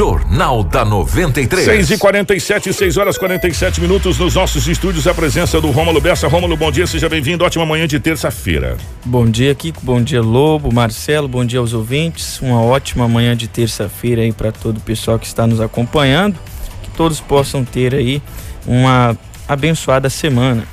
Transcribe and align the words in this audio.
Jornal 0.00 0.64
da 0.64 0.82
93. 0.82 1.62
6 1.62 1.90
e 1.90 1.98
47 1.98 2.72
6 2.72 2.96
horas 2.96 3.18
47 3.18 3.82
minutos 3.82 4.18
nos 4.18 4.34
nossos 4.34 4.66
estúdios. 4.66 5.06
A 5.06 5.12
presença 5.12 5.60
do 5.60 5.70
Rômulo 5.70 6.00
Bessa. 6.00 6.26
Rômulo, 6.26 6.56
bom 6.56 6.72
dia, 6.72 6.86
seja 6.86 7.06
bem-vindo. 7.06 7.44
Ótima 7.44 7.66
manhã 7.66 7.86
de 7.86 8.00
terça-feira. 8.00 8.78
Bom 9.04 9.26
dia, 9.26 9.54
Kiko. 9.54 9.78
Bom 9.82 10.02
dia, 10.02 10.22
Lobo, 10.22 10.72
Marcelo. 10.72 11.28
Bom 11.28 11.44
dia 11.44 11.58
aos 11.58 11.74
ouvintes. 11.74 12.40
Uma 12.40 12.62
ótima 12.62 13.06
manhã 13.06 13.36
de 13.36 13.46
terça-feira 13.46 14.22
aí 14.22 14.32
para 14.32 14.50
todo 14.50 14.78
o 14.78 14.80
pessoal 14.80 15.18
que 15.18 15.26
está 15.26 15.46
nos 15.46 15.60
acompanhando. 15.60 16.38
Que 16.82 16.90
todos 16.96 17.20
possam 17.20 17.62
ter 17.62 17.94
aí 17.94 18.22
uma 18.66 19.14
abençoada 19.46 20.08
semana. 20.08 20.64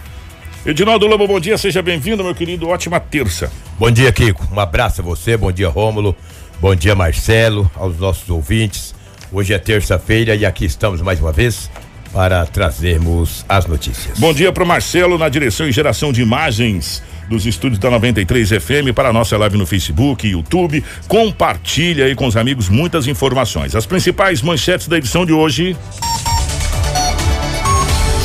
Edinaldo 0.66 1.06
Lobo, 1.06 1.28
bom 1.28 1.40
dia, 1.42 1.58
seja 1.58 1.82
bem-vindo, 1.82 2.24
meu 2.24 2.34
querido. 2.34 2.70
Ótima 2.70 2.98
terça. 2.98 3.52
Bom 3.78 3.92
dia, 3.92 4.10
Kiko. 4.10 4.48
Um 4.54 4.60
abraço 4.62 5.02
a 5.02 5.04
você. 5.04 5.36
Bom 5.36 5.52
dia, 5.52 5.68
Rômulo. 5.68 6.16
Bom 6.62 6.74
dia, 6.74 6.96
Marcelo, 6.96 7.70
aos 7.76 7.98
nossos 7.98 8.30
ouvintes. 8.30 8.96
Hoje 9.32 9.54
é 9.54 9.60
terça-feira 9.60 10.36
e 10.36 10.46
aqui 10.46 10.66
estamos 10.66 11.02
mais 11.02 11.20
uma 11.20 11.34
vez 11.34 11.70
para 12.14 12.46
trazermos 12.46 13.46
as 13.48 13.66
notícias. 13.66 14.18
Bom 14.18 14.34
dia 14.34 14.54
para 14.54 14.64
o 14.64 14.68
Marcelo 14.68 15.18
na 15.18 15.28
direção 15.28 15.68
e 15.68 15.72
geração 15.72 16.14
de 16.14 16.22
imagens 16.22 17.04
dos 17.28 17.46
estúdios 17.46 17.78
da 17.78 17.90
93 17.90 18.50
FM 18.50 18.94
para 18.96 19.10
a 19.10 19.14
nossa 19.14 19.38
live 19.38 19.58
no 19.58 19.66
Facebook, 19.66 20.26
YouTube. 20.26 20.82
Compartilha 21.10 22.06
aí 22.06 22.16
com 22.16 22.26
os 22.26 22.38
amigos 22.38 22.70
muitas 22.70 23.06
informações. 23.06 23.76
As 23.76 23.86
principais 23.86 24.42
manchetes 24.42 24.88
da 24.88 24.98
edição 24.98 25.26
de 25.26 25.34
hoje. 25.34 25.76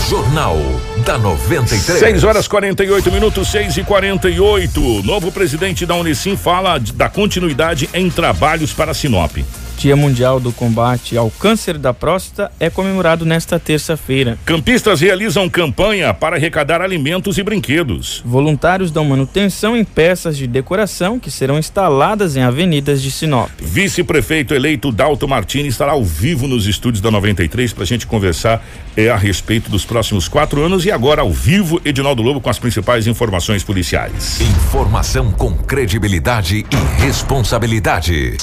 Jornal 0.09 0.59
da 1.05 1.19
93. 1.19 1.99
6 1.99 2.23
horas 2.23 2.47
48 2.47 3.11
minutos, 3.11 3.49
6 3.51 3.79
e 3.79 3.83
48 3.83 5.03
Novo 5.03 5.33
presidente 5.33 5.85
da 5.85 5.97
Unicim 5.97 6.37
fala 6.37 6.79
da 6.79 7.09
continuidade 7.09 7.89
em 7.93 8.09
trabalhos 8.09 8.73
para 8.73 8.95
Sinop. 8.95 9.37
Dia 9.83 9.97
Mundial 9.97 10.39
do 10.39 10.53
Combate 10.53 11.17
ao 11.17 11.29
Câncer 11.29 11.77
da 11.77 11.93
Próstata 11.93 12.53
é 12.61 12.71
comemorado 12.71 13.27
nesta 13.27 13.59
terça-feira. 13.59 14.39
Campistas 14.45 15.01
realizam 15.01 15.49
campanha 15.49 16.15
para 16.15 16.37
arrecadar 16.37 16.81
alimentos 16.81 17.37
e 17.37 17.43
brinquedos. 17.43 18.23
Voluntários 18.25 18.93
dão 18.93 19.05
manutenção 19.05 19.77
em 19.77 19.83
peças 19.83 20.37
de 20.37 20.47
decoração 20.47 21.19
que 21.19 21.33
serão 21.33 21.59
instaladas 21.59 22.37
em 22.37 22.43
avenidas 22.43 23.03
de 23.03 23.11
Sinop. 23.11 23.51
Vice-prefeito 23.59 24.55
eleito 24.55 24.93
Dalto 24.93 25.27
Martini 25.27 25.69
estará 25.69 25.91
ao 25.91 26.05
vivo 26.05 26.47
nos 26.47 26.69
estúdios 26.69 27.01
da 27.01 27.11
93 27.11 27.73
para 27.73 27.83
a 27.83 27.87
gente 27.87 28.07
conversar 28.07 28.65
é, 28.97 29.11
a 29.11 29.17
respeito 29.17 29.69
dos 29.69 29.85
próximos 29.85 30.29
quatro 30.29 30.65
anos 30.65 30.87
e 30.87 30.93
agora 30.93 31.23
ao 31.23 31.33
vivo 31.33 31.83
Edinaldo 31.85 32.23
Lobo 32.23 32.41
com 32.41 32.49
as 32.49 32.59
principais 32.61 33.09
informações 33.09 33.65
policiais. 33.65 34.41
Informação 34.41 35.33
com 35.33 35.53
credibilidade 35.57 36.59
e 36.71 37.03
responsabilidade. 37.03 38.37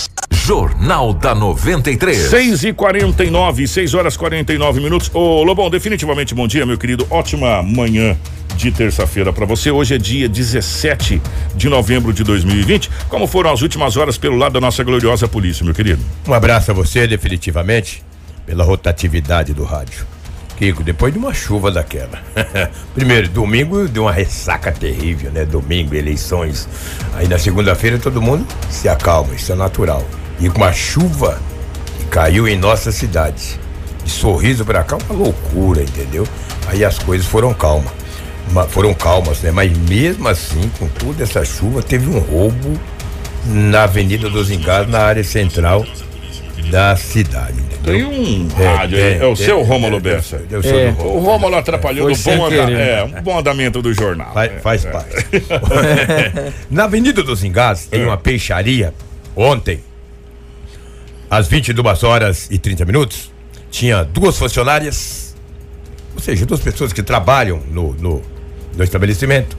Jornal 0.46 1.14
da 1.14 1.36
93. 1.36 2.18
6 2.30 2.64
e 2.64 2.74
49 2.74 3.68
6 3.68 3.94
horas 3.94 4.18
49 4.18 4.80
minutos. 4.80 5.12
Ô 5.14 5.44
Lobão, 5.44 5.70
definitivamente 5.70 6.34
bom 6.34 6.48
dia, 6.48 6.66
meu 6.66 6.78
querido. 6.78 7.06
Ótima 7.10 7.62
manhã 7.62 8.18
de 8.56 8.72
terça-feira 8.72 9.32
para 9.32 9.46
você. 9.46 9.70
Hoje 9.70 9.96
é 9.96 9.98
dia 9.98 10.28
17 10.28 11.22
de 11.56 11.70
novembro 11.70 12.12
de 12.12 12.24
2020. 12.24 12.90
Como 13.10 13.28
foram 13.28 13.52
as 13.52 13.62
últimas 13.62 13.96
horas 13.98 14.18
pelo 14.18 14.38
lado 14.38 14.54
da 14.54 14.62
nossa 14.62 14.84
gloriosa 14.84 15.28
polícia, 15.28 15.64
meu 15.64 15.74
querido? 15.74 16.04
Um 16.28 16.34
abraço 16.34 16.72
a 16.72 16.74
você, 16.74 17.06
definitivamente, 17.06 18.04
pela 18.46 18.64
rotatividade 18.64 19.54
do 19.54 19.64
rádio. 19.64 20.06
Kiko, 20.58 20.84
depois 20.84 21.14
de 21.14 21.20
uma 21.20 21.34
chuva 21.34 21.72
daquela. 21.72 22.22
Primeiro, 22.96 23.30
domingo 23.30 23.88
deu 23.88 24.04
uma 24.04 24.12
ressaca 24.12 24.72
terrível, 24.72 25.32
né? 25.32 25.46
Domingo, 25.46 25.96
eleições. 25.96 26.68
Aí 27.16 27.28
na 27.28 27.38
segunda-feira 27.38 27.98
todo 27.98 28.22
mundo 28.22 28.46
se 28.70 28.90
acalma, 28.90 29.34
isso 29.36 29.52
é 29.52 29.56
natural. 29.56 30.04
E 30.40 30.50
com 30.50 30.58
uma 30.58 30.74
chuva 30.74 31.40
que 31.98 32.06
caiu 32.06 32.48
em 32.48 32.58
nossa 32.58 32.92
cidade. 32.92 33.60
De 34.04 34.10
sorriso 34.10 34.66
pra 34.66 34.84
cá, 34.84 34.98
uma 35.10 35.24
loucura, 35.24 35.84
entendeu? 35.84 36.26
Aí 36.68 36.84
as 36.84 36.98
coisas 36.98 37.28
foram 37.28 37.54
calmas. 37.54 37.92
Foram 38.70 38.94
calmas, 38.94 39.42
né? 39.42 39.52
Mas 39.52 39.78
mesmo 39.78 40.28
assim, 40.28 40.72
com 40.80 40.88
toda 40.88 41.24
essa 41.24 41.44
chuva, 41.46 41.84
teve 41.84 42.10
um 42.10 42.20
roubo 42.20 42.80
na 43.46 43.84
Avenida 43.84 44.30
dos 44.30 44.50
Engados, 44.50 44.92
na 44.92 45.00
área 45.00 45.24
central 45.24 45.86
da 46.72 46.96
cidade. 46.96 47.70
Tem 47.84 48.04
um 48.04 48.48
é, 48.60 48.76
rádio 48.76 48.98
é, 48.98 49.02
é, 49.02 49.18
é 49.20 49.26
o 49.26 49.36
seu 49.36 49.62
Rômulo 49.62 49.98
é, 49.98 50.00
Bessa. 50.00 50.42
É, 50.52 51.04
o 51.04 51.20
Rômulo 51.20 51.56
atrapalhou 51.56 52.10
no 52.10 52.16
bom, 52.16 52.46
anda, 52.46 52.56
é, 52.56 53.04
um 53.04 53.22
bom 53.22 53.40
andamento 53.40 53.82
do 53.82 53.94
jornal. 53.94 54.34
Faz, 54.34 54.52
é, 54.52 54.60
faz 54.60 54.86
parte. 54.86 55.16
Na 56.70 56.86
Avenida 56.86 57.24
dos 57.24 57.44
Engados, 57.44 57.88
em 57.92 58.04
uma 58.04 58.18
peixaria, 58.18 58.94
ontem, 59.36 59.80
às 61.30 61.48
22 61.48 62.04
horas 62.04 62.48
e 62.50 62.58
30 62.58 62.86
minutos, 62.86 63.32
tinha 63.70 64.04
duas 64.04 64.38
funcionárias, 64.38 65.36
ou 66.16 66.22
seja, 66.22 66.46
duas 66.46 66.60
pessoas 66.60 66.92
que 66.92 67.04
trabalham 67.04 67.62
no, 67.70 67.94
no, 67.94 68.22
no 68.76 68.84
estabelecimento, 68.84 69.58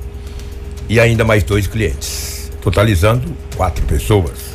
e 0.89 0.99
ainda 0.99 1.25
mais 1.25 1.45
dois 1.45 1.67
clientes, 1.67 2.51
totalizando 2.61 3.33
quatro 3.57 3.85
pessoas. 3.87 4.51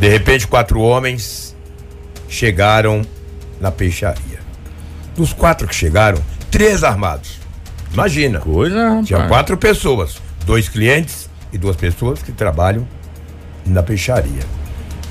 De 0.00 0.08
repente, 0.08 0.48
quatro 0.48 0.80
homens 0.80 1.54
chegaram 2.28 3.02
na 3.60 3.70
peixaria. 3.70 4.40
Dos 5.16 5.32
quatro 5.32 5.68
que 5.68 5.74
chegaram, 5.74 6.20
três 6.50 6.82
armados. 6.82 7.38
Imagina. 7.92 8.40
Coisa. 8.40 9.00
Tinha 9.04 9.28
quatro 9.28 9.56
pessoas, 9.56 10.16
dois 10.44 10.68
clientes 10.68 11.30
e 11.52 11.58
duas 11.58 11.76
pessoas 11.76 12.20
que 12.20 12.32
trabalham 12.32 12.86
na 13.64 13.84
peixaria. 13.84 14.42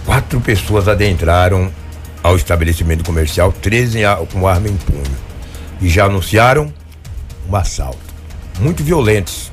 Quatro 0.06 0.42
pessoas 0.42 0.88
adentraram 0.88 1.72
ao 2.22 2.36
estabelecimento 2.36 3.04
comercial, 3.04 3.52
três 3.52 3.96
com 4.32 4.48
arma 4.48 4.68
em 4.68 4.76
punho. 4.76 5.04
E 5.82 5.90
já 5.90 6.06
anunciaram 6.06 6.74
um 7.50 7.56
assalto. 7.56 8.00
Muito 8.60 8.84
violentos, 8.84 9.52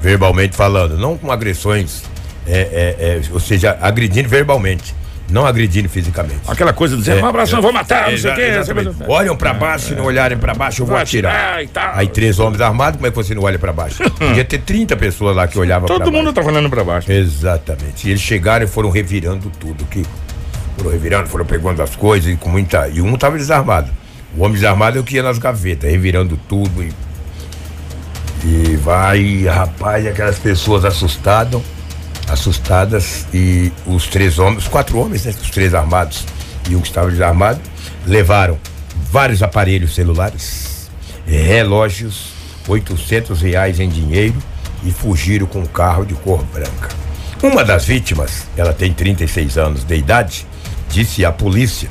verbalmente 0.00 0.56
falando, 0.56 0.98
não 0.98 1.16
com 1.16 1.30
agressões, 1.30 2.02
é, 2.46 2.60
é, 2.60 2.96
é, 2.98 3.22
ou 3.32 3.40
seja, 3.40 3.78
agredindo 3.80 4.28
verbalmente 4.28 4.94
não 5.32 5.46
agredindo 5.46 5.88
fisicamente. 5.88 6.40
Aquela 6.46 6.72
coisa 6.72 6.96
dizendo, 6.96 7.20
é, 7.20 7.24
um 7.24 7.28
é, 7.28 7.46
não 7.50 7.62
vou 7.62 7.72
matar, 7.72 8.10
não 8.10 8.18
sei 8.18 8.30
o 8.30 8.34
quê. 8.34 8.50
Olham 9.08 9.34
pra 9.34 9.54
baixo, 9.54 9.88
se 9.88 9.94
não 9.94 10.04
olharem 10.04 10.36
pra 10.36 10.54
baixo, 10.54 10.82
eu 10.82 10.86
vou 10.86 10.96
atirar. 10.96 11.58
Aí 11.94 12.06
três 12.06 12.38
homens 12.38 12.60
armados, 12.60 12.96
como 12.96 13.06
é 13.06 13.10
que 13.10 13.16
você 13.16 13.34
não 13.34 13.42
olha 13.42 13.58
pra 13.58 13.72
baixo? 13.72 14.02
Podia 14.12 14.44
ter 14.44 14.58
30 14.58 14.94
pessoas 14.96 15.34
lá 15.34 15.48
que 15.48 15.58
olhavam 15.58 15.88
Todo 15.88 15.96
pra 15.96 16.04
baixo. 16.04 16.12
Todo 16.12 16.24
mundo 16.24 16.34
tá 16.34 16.42
olhando 16.42 16.68
pra 16.68 16.84
baixo. 16.84 17.10
Exatamente. 17.10 18.06
E 18.06 18.10
eles 18.10 18.20
chegaram 18.20 18.64
e 18.64 18.68
foram 18.68 18.90
revirando 18.90 19.50
tudo, 19.58 19.84
que 19.86 20.04
foram 20.76 20.90
revirando, 20.90 21.28
foram 21.28 21.46
pegando 21.46 21.82
as 21.82 21.96
coisas 21.96 22.32
e 22.32 22.36
com 22.36 22.50
muita. 22.50 22.88
E 22.88 23.00
um 23.00 23.16
tava 23.16 23.38
desarmado. 23.38 23.90
O 24.36 24.42
homem 24.42 24.54
desarmado 24.54 24.98
é 24.98 25.00
o 25.00 25.04
que 25.04 25.16
ia 25.16 25.22
nas 25.22 25.38
gavetas, 25.38 25.90
revirando 25.90 26.38
tudo 26.48 26.82
e. 26.82 26.92
E 28.44 28.76
vai, 28.76 29.44
rapaz, 29.44 30.04
aquelas 30.04 30.38
pessoas 30.38 30.84
assustadas 30.84 31.62
assustadas 32.32 33.26
e 33.32 33.70
os 33.86 34.06
três 34.06 34.38
homens, 34.38 34.66
quatro 34.66 34.98
homens, 34.98 35.24
né, 35.24 35.34
os 35.40 35.50
três 35.50 35.74
armados 35.74 36.24
e 36.68 36.74
um 36.74 36.80
que 36.80 36.88
estava 36.88 37.10
desarmado, 37.10 37.60
levaram 38.06 38.58
vários 39.10 39.42
aparelhos 39.42 39.94
celulares, 39.94 40.90
relógios, 41.26 42.32
800 42.66 43.42
reais 43.42 43.80
em 43.80 43.88
dinheiro 43.88 44.34
e 44.82 44.90
fugiram 44.90 45.46
com 45.46 45.60
um 45.60 45.66
carro 45.66 46.06
de 46.06 46.14
cor 46.14 46.42
branca. 46.44 46.88
Uma 47.42 47.64
das 47.64 47.84
vítimas, 47.84 48.46
ela 48.56 48.72
tem 48.72 48.92
36 48.92 49.58
anos 49.58 49.84
de 49.84 49.96
idade, 49.96 50.46
disse 50.88 51.24
à 51.24 51.32
polícia 51.32 51.88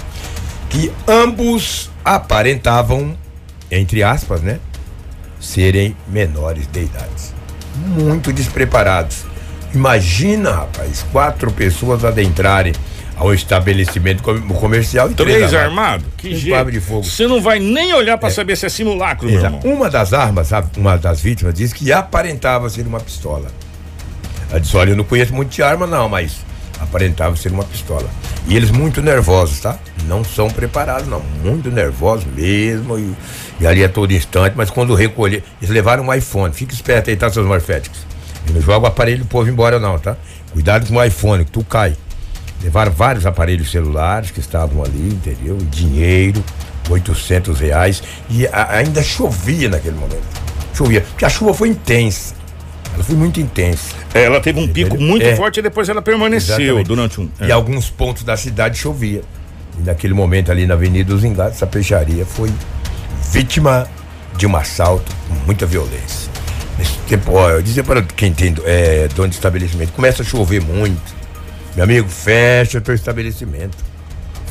que 0.70 0.92
ambos 1.08 1.92
aparentavam, 2.04 3.16
entre 3.70 4.02
aspas, 4.02 4.42
né, 4.42 4.60
serem 5.40 5.96
menores 6.08 6.68
de 6.68 6.84
idade. 6.84 7.36
Muito 7.76 8.32
despreparados 8.32 9.31
Imagina, 9.74 10.52
rapaz, 10.52 11.06
quatro 11.12 11.52
pessoas 11.52 12.04
adentrarem 12.04 12.74
ao 13.22 13.34
estabelecimento 13.34 14.24
comercial 14.24 15.12
e 15.12 15.14
três, 15.14 15.38
três 15.38 15.54
armados. 15.54 16.08
Que 16.18 16.36
jeito. 16.36 16.72
de 16.72 16.80
fogo. 16.80 17.04
Você 17.04 17.28
não 17.28 17.40
vai 17.40 17.60
nem 17.60 17.94
olhar 17.94 18.18
para 18.18 18.30
é. 18.30 18.32
saber 18.32 18.56
se 18.56 18.66
é 18.66 18.70
simulacro, 18.70 19.30
meu 19.30 19.40
irmão. 19.40 19.60
Uma 19.64 19.90
das 19.90 20.12
armas, 20.12 20.50
uma 20.76 20.98
das 20.98 21.22
vítimas 21.22 21.54
disse 21.54 21.76
que 21.76 21.92
aparentava 21.92 22.68
ser 22.70 22.88
uma 22.88 23.00
pistola. 23.00 23.48
Ela 24.50 24.60
disse: 24.60 24.76
"Olha, 24.76 24.90
eu 24.90 24.96
não 24.96 25.04
conheço 25.04 25.34
muito 25.34 25.52
de 25.52 25.62
arma 25.62 25.86
não, 25.86 26.10
mas 26.10 26.38
aparentava 26.80 27.36
ser 27.36 27.52
uma 27.52 27.64
pistola". 27.64 28.10
E 28.48 28.56
eles 28.56 28.72
muito 28.72 29.04
nervosos, 29.04 29.60
tá? 29.60 29.78
Não 30.08 30.24
são 30.24 30.50
preparados, 30.50 31.08
não, 31.08 31.22
muito 31.44 31.70
nervosos 31.70 32.26
mesmo 32.26 32.98
e, 32.98 33.14
e 33.60 33.68
ali 33.68 33.84
a 33.84 33.90
todo 33.90 34.12
instante, 34.12 34.54
mas 34.58 34.72
quando 34.72 34.96
recolher, 34.96 35.44
eles 35.62 35.70
levaram 35.70 36.06
um 36.06 36.14
iPhone. 36.14 36.52
Fica 36.52 36.74
esperto 36.74 37.12
aí, 37.12 37.16
tá, 37.16 37.30
seus 37.30 37.46
morféticos. 37.46 38.11
E 38.48 38.52
não 38.52 38.62
joga 38.62 38.86
o 38.86 38.88
aparelho 38.88 39.20
do 39.20 39.26
povo 39.26 39.50
embora, 39.50 39.80
não, 39.80 39.98
tá? 40.00 40.18
Cuidado 40.52 40.88
com 40.88 40.96
o 40.96 41.04
iPhone, 41.04 41.46
que 41.46 41.52
tu 41.52 41.64
cai. 41.64 41.96
Levaram 42.64 42.92
vários 42.92 43.26
aparelhos 43.26 43.72
celulares 43.72 44.32
que 44.32 44.40
estavam 44.40 44.84
ali, 44.84 45.10
entendeu? 45.14 45.58
Dinheiro, 45.70 46.44
800 46.90 47.60
reais. 47.60 48.04
E 48.30 48.46
a, 48.48 48.78
ainda 48.78 49.02
chovia 49.02 49.70
naquele 49.70 49.96
momento. 49.96 50.24
Chovia. 50.74 51.02
Porque 51.02 51.26
a 51.26 51.30
chuva 51.30 51.54
foi 51.54 51.70
intensa. 51.70 52.36
Ela 52.94 53.04
foi 53.04 53.16
muito 53.16 53.40
intensa. 53.40 53.96
É, 54.14 54.24
ela 54.26 54.40
teve 54.40 54.60
um 54.60 54.68
pico 54.68 55.00
muito 55.00 55.26
é. 55.26 55.36
forte 55.36 55.60
e 55.60 55.64
depois 55.64 55.88
ela 55.88 56.02
permaneceu 56.02 56.60
Exatamente. 56.60 56.88
durante 56.88 57.22
um. 57.22 57.30
É. 57.40 57.48
E 57.48 57.52
alguns 57.52 57.90
pontos 57.90 58.24
da 58.24 58.36
cidade 58.36 58.78
chovia. 58.78 59.22
E 59.80 59.84
naquele 59.84 60.14
momento 60.14 60.52
ali 60.52 60.68
na 60.68 60.74
Avenida 60.74 61.14
dos 61.14 61.24
Engados, 61.24 61.56
essa 61.56 61.66
peixaria 61.66 62.26
foi 62.26 62.52
vítima 63.32 63.88
de 64.36 64.46
um 64.46 64.56
assalto 64.56 65.12
com 65.28 65.36
muita 65.46 65.66
violência. 65.66 66.30
Tempo, 67.12 67.34
ó, 67.34 67.50
eu 67.50 67.62
dizia 67.62 67.84
para 67.84 68.02
quem 68.02 68.32
tem 68.32 68.56
é, 68.64 69.10
dono 69.14 69.28
de 69.28 69.36
estabelecimento, 69.36 69.92
começa 69.92 70.22
a 70.22 70.26
chover 70.26 70.62
muito. 70.62 71.14
Meu 71.76 71.84
amigo, 71.84 72.08
fecha 72.08 72.78
o 72.78 72.82
teu 72.82 72.96
estabelecimento. 72.96 73.78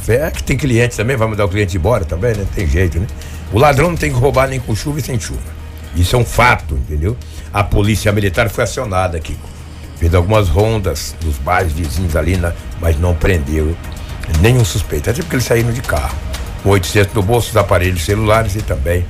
Fecha, 0.02 0.30
que 0.30 0.42
tem 0.42 0.58
clientes 0.58 0.94
também, 0.94 1.16
vai 1.16 1.26
mandar 1.26 1.46
o 1.46 1.48
cliente 1.48 1.78
embora 1.78 2.04
também, 2.04 2.34
né? 2.34 2.44
Tem 2.54 2.66
jeito, 2.66 3.00
né? 3.00 3.06
O 3.50 3.58
ladrão 3.58 3.88
não 3.88 3.96
tem 3.96 4.12
que 4.12 4.18
roubar 4.18 4.46
nem 4.46 4.60
com 4.60 4.76
chuva 4.76 4.98
e 4.98 5.02
sem 5.02 5.18
chuva. 5.18 5.40
Isso 5.96 6.14
é 6.14 6.18
um 6.18 6.24
fato, 6.24 6.74
entendeu? 6.74 7.16
A 7.50 7.64
polícia 7.64 8.12
militar 8.12 8.50
foi 8.50 8.64
acionada 8.64 9.16
aqui. 9.16 9.38
Fez 9.96 10.14
algumas 10.14 10.50
rondas 10.50 11.16
nos 11.24 11.38
bairros 11.38 11.72
vizinhos 11.72 12.14
ali, 12.14 12.36
na, 12.36 12.52
mas 12.78 13.00
não 13.00 13.14
prendeu 13.14 13.74
nenhum 14.42 14.66
suspeito. 14.66 15.08
Até 15.08 15.22
porque 15.22 15.36
eles 15.36 15.46
saíram 15.46 15.72
de 15.72 15.80
carro. 15.80 16.14
Com 16.62 16.68
800 16.68 17.14
no 17.14 17.22
bolso, 17.22 17.48
os 17.48 17.56
aparelhos 17.56 18.04
celulares 18.04 18.54
e 18.54 18.60
também 18.60 19.06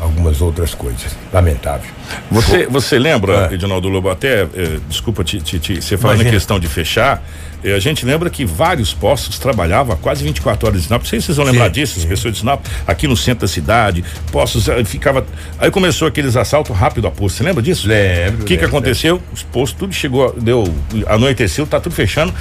algumas 0.00 0.40
outras 0.40 0.74
coisas. 0.74 1.16
Lamentável. 1.32 1.90
Você, 2.30 2.66
você 2.66 2.98
lembra, 2.98 3.48
é. 3.50 3.54
Edinaldo 3.54 3.88
Lobo, 3.88 4.08
até, 4.08 4.42
eh, 4.42 4.80
desculpa 4.88 5.22
te, 5.22 5.40
te, 5.40 5.58
te, 5.58 5.82
você 5.82 5.96
falando 5.96 6.22
em 6.22 6.30
questão 6.30 6.58
de 6.58 6.66
fechar, 6.66 7.22
eh, 7.62 7.74
a 7.74 7.78
gente 7.78 8.04
lembra 8.04 8.30
que 8.30 8.44
vários 8.44 8.94
postos 8.94 9.38
trabalhavam 9.38 9.96
quase 9.96 10.24
24 10.24 10.66
horas 10.66 10.80
de 10.80 10.86
Sinop. 10.86 11.02
Não 11.02 11.08
sei 11.08 11.20
se 11.20 11.26
vocês 11.26 11.36
vão 11.36 11.46
sim, 11.46 11.52
lembrar 11.52 11.68
disso, 11.68 11.94
sim. 11.94 12.00
as 12.00 12.06
pessoas 12.06 12.34
de 12.34 12.40
Sinop, 12.40 12.64
aqui 12.86 13.06
no 13.06 13.16
centro 13.16 13.42
da 13.42 13.48
cidade, 13.48 14.04
postos, 14.32 14.68
eh, 14.68 14.84
ficava. 14.84 15.24
Aí 15.58 15.70
começou 15.70 16.08
aqueles 16.08 16.36
assaltos 16.36 16.74
rápido 16.74 17.06
a 17.06 17.10
posto. 17.10 17.36
Você 17.36 17.44
lembra 17.44 17.62
disso? 17.62 17.86
Lembro. 17.86 18.42
O 18.42 18.44
que, 18.46 18.56
que 18.56 18.64
aconteceu? 18.64 19.22
Os 19.32 19.42
postos, 19.42 19.78
tudo 19.78 19.92
chegou, 19.92 20.34
deu, 20.38 20.64
anoiteceu, 21.06 21.66
tá 21.66 21.78
tudo 21.78 21.94
fechando 21.94 22.32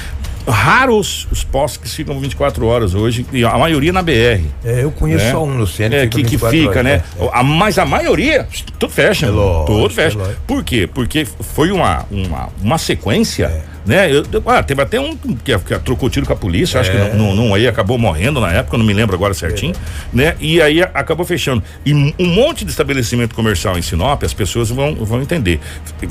raros 0.50 1.28
os 1.32 1.44
postos 1.44 1.90
que 1.90 1.90
ficam 1.90 2.20
24 2.20 2.66
horas 2.66 2.94
hoje, 2.94 3.26
e 3.32 3.44
a 3.44 3.58
maioria 3.58 3.94
na 3.94 4.02
BR. 4.02 4.44
É, 4.64 4.84
eu 4.84 4.92
conheço 4.92 5.26
né? 5.26 5.32
só 5.32 5.44
um 5.44 5.54
no 5.54 5.68
centro. 5.68 5.98
É, 5.98 6.08
que, 6.08 6.24
que 6.24 6.38
fica, 6.38 6.70
horas, 6.70 6.84
né? 6.84 7.04
É. 7.20 7.30
A, 7.32 7.44
mas 7.44 7.78
a 7.78 7.86
maioria, 7.86 8.48
tudo 8.78 8.92
fecha. 8.92 9.28
É 9.28 9.30
lógico, 9.30 9.66
tudo 9.66 9.94
fecha. 9.94 10.20
É 10.20 10.36
Por 10.46 10.64
quê? 10.64 10.90
Porque 10.92 11.26
foi 11.26 11.72
uma, 11.72 12.06
uma, 12.12 12.50
uma 12.62 12.78
sequência. 12.78 13.46
É 13.46 13.79
né? 13.86 14.12
Eu, 14.12 14.24
ah, 14.46 14.62
teve 14.64 14.82
até 14.82 15.00
um 15.00 15.16
que, 15.16 15.58
que 15.58 15.80
trocou 15.80 16.10
tiro 16.10 16.26
com 16.26 16.34
a 16.34 16.36
polícia, 16.36 16.78
é. 16.78 16.82
acho 16.82 16.92
que 16.92 16.98
não, 16.98 17.14
não, 17.16 17.36
não, 17.36 17.54
aí 17.54 17.68
acabou 17.68 17.98
morrendo 17.98 18.40
na 18.40 18.52
época, 18.52 18.78
não 18.78 18.86
me 18.86 18.94
lembro 18.94 19.16
agora 19.16 19.34
certinho, 19.34 19.74
é. 19.74 20.18
né? 20.18 20.36
E 20.40 20.62
aí 20.62 20.82
acabou 20.82 21.26
fechando. 21.26 21.64
E 21.86 21.94
um 21.94 22.14
monte 22.28 22.66
de 22.66 22.72
estabelecimento 22.72 23.36
comercial 23.36 23.78
em 23.78 23.82
Sinop, 23.82 24.24
as 24.24 24.34
pessoas 24.34 24.70
vão, 24.70 24.96
vão 24.96 25.22
entender. 25.22 25.60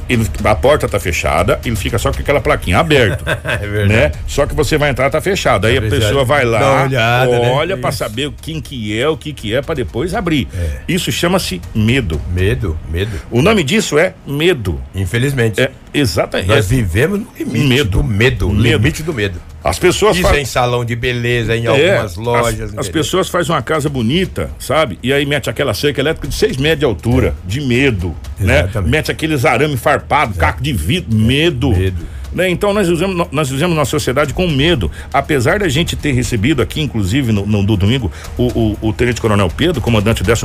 Ele, 0.09 0.27
a 0.45 0.55
porta 0.55 0.89
tá 0.89 0.99
fechada, 0.99 1.61
ele 1.65 1.77
fica 1.77 1.99
só 1.99 2.13
com 2.13 2.21
aquela 2.21 2.41
plaquinha 2.41 2.79
aberto, 2.79 3.25
é 3.45 3.87
né? 3.87 4.13
Só 4.27 4.47
que 4.47 4.55
você 4.55 4.77
vai 4.77 4.91
entrar 4.91 5.11
tá 5.11 5.21
fechado. 5.21 5.67
Aí 5.67 5.77
a 5.77 5.83
pessoa 5.83 6.25
vai 6.25 6.45
lá, 6.45 6.85
olhada, 6.85 7.39
né? 7.39 7.51
olha 7.51 7.77
né? 7.77 7.81
para 7.81 7.93
saber 7.93 8.33
quem 8.43 8.61
que 8.61 8.99
é, 8.99 9.09
o 9.09 9.17
que 9.17 9.33
que 9.33 9.55
é 9.55 9.63
para 9.63 9.75
depois 9.75 10.15
abrir. 10.15 10.49
É. 10.55 10.79
Isso 10.89 11.11
chama-se 11.11 11.61
medo. 11.75 12.21
Medo, 12.33 12.79
medo. 12.91 13.11
O 13.31 13.43
nome 13.43 13.63
disso 13.63 13.99
é 13.99 14.15
medo. 14.27 14.81
Infelizmente. 14.95 15.61
É, 15.61 15.71
exatamente. 15.93 16.49
Nós 16.49 16.69
vivemos 16.69 17.21
no 17.21 17.29
limite 17.37 17.58
medo. 17.65 17.91
do 17.91 18.05
medo, 18.05 18.53
limite 18.53 19.03
do 19.03 19.13
medo. 19.13 19.41
As 19.63 19.79
pessoas 19.79 20.17
Isso 20.17 20.29
é 20.29 20.41
em 20.41 20.45
salão 20.45 20.85
de 20.85 20.95
beleza, 20.95 21.57
em 21.57 21.67
é, 21.67 21.69
algumas 21.69 22.17
lojas. 22.17 22.73
As, 22.73 22.79
as 22.79 22.89
pessoas 22.89 23.29
fazem 23.29 23.55
uma 23.55 23.61
casa 23.61 23.89
bonita, 23.89 24.51
sabe? 24.59 24.99
E 25.03 25.13
aí 25.13 25.27
mete 25.27 25.51
aquela 25.51 25.75
cerca 25.75 26.01
elétrica 26.01 26.29
de 26.29 26.35
6 26.35 26.57
metros 26.57 26.79
de 26.79 26.85
altura, 26.85 27.29
é. 27.29 27.49
de 27.49 27.61
medo, 27.61 28.15
né? 28.39 28.61
Exatamente. 28.61 28.91
né? 28.91 28.99
Mete 28.99 29.11
aqueles 29.11 29.45
arame 29.45 29.77
farpado, 29.77 30.35
é. 30.37 30.41
caco 30.41 30.63
de 30.63 30.73
vidro, 30.73 31.15
medo. 31.15 31.71
Medo. 31.71 32.07
Né? 32.33 32.51
Então 32.51 32.73
nós 32.73 32.89
vivemos, 32.89 33.27
nós 33.31 33.49
vivemos 33.49 33.77
na 33.77 33.85
sociedade 33.85 34.33
com 34.35 34.47
medo. 34.49 34.91
Apesar 35.13 35.59
da 35.59 35.69
gente 35.69 35.97
ter 35.97 36.13
recebido 36.13 36.63
aqui, 36.63 36.81
inclusive 36.81 37.33
no, 37.33 37.47
no, 37.47 37.63
no 37.63 37.77
domingo, 37.77 38.11
o, 38.37 38.47
o, 38.47 38.79
o, 38.89 38.93
Tenente 38.93 39.21
Coronel 39.21 39.49
Pedro, 39.49 39.81
comandante 39.81 40.23
do 40.23 40.31
11 40.31 40.45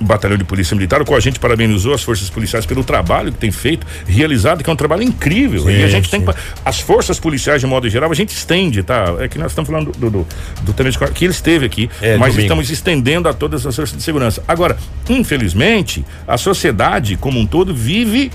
Batalhão 0.00 0.38
de 0.38 0.44
Polícia 0.44 0.74
Militar, 0.74 1.04
com 1.04 1.14
a 1.14 1.20
gente 1.20 1.38
parabenizou 1.38 1.92
as 1.92 2.02
forças 2.02 2.30
policiais 2.30 2.64
pelo 2.64 2.82
trabalho 2.82 3.32
que 3.32 3.38
tem 3.38 3.50
feito, 3.50 3.86
realizado, 4.06 4.64
que 4.64 4.70
é 4.70 4.72
um 4.72 4.76
trabalho 4.76 5.02
incrível. 5.02 5.64
Sim, 5.64 5.72
e 5.72 5.84
a 5.84 5.88
gente 5.88 6.08
sim. 6.08 6.20
tem. 6.22 6.34
As 6.64 6.80
forças 6.80 7.18
policiais, 7.20 7.60
de 7.60 7.66
modo 7.66 7.88
geral, 7.88 8.10
a 8.10 8.14
gente 8.14 8.30
estende, 8.30 8.82
tá? 8.82 9.16
É 9.18 9.28
que 9.28 9.38
nós 9.38 9.52
estamos 9.52 9.68
falando 9.68 9.92
do, 9.92 10.10
do, 10.10 10.26
do 10.62 10.72
Tenente 10.72 10.98
Coronel, 10.98 11.14
que 11.14 11.24
ele 11.24 11.32
esteve 11.32 11.66
aqui, 11.66 11.90
é, 12.00 12.16
mas 12.16 12.32
domingo. 12.32 12.40
estamos 12.40 12.70
estendendo 12.70 13.28
a 13.28 13.34
todas 13.34 13.66
as 13.66 13.76
forças 13.76 13.96
de 13.96 14.02
segurança. 14.02 14.42
Agora, 14.48 14.76
infelizmente, 15.08 16.04
a 16.26 16.38
sociedade 16.38 17.16
como 17.16 17.38
um 17.38 17.46
todo 17.46 17.74
vive 17.74 18.30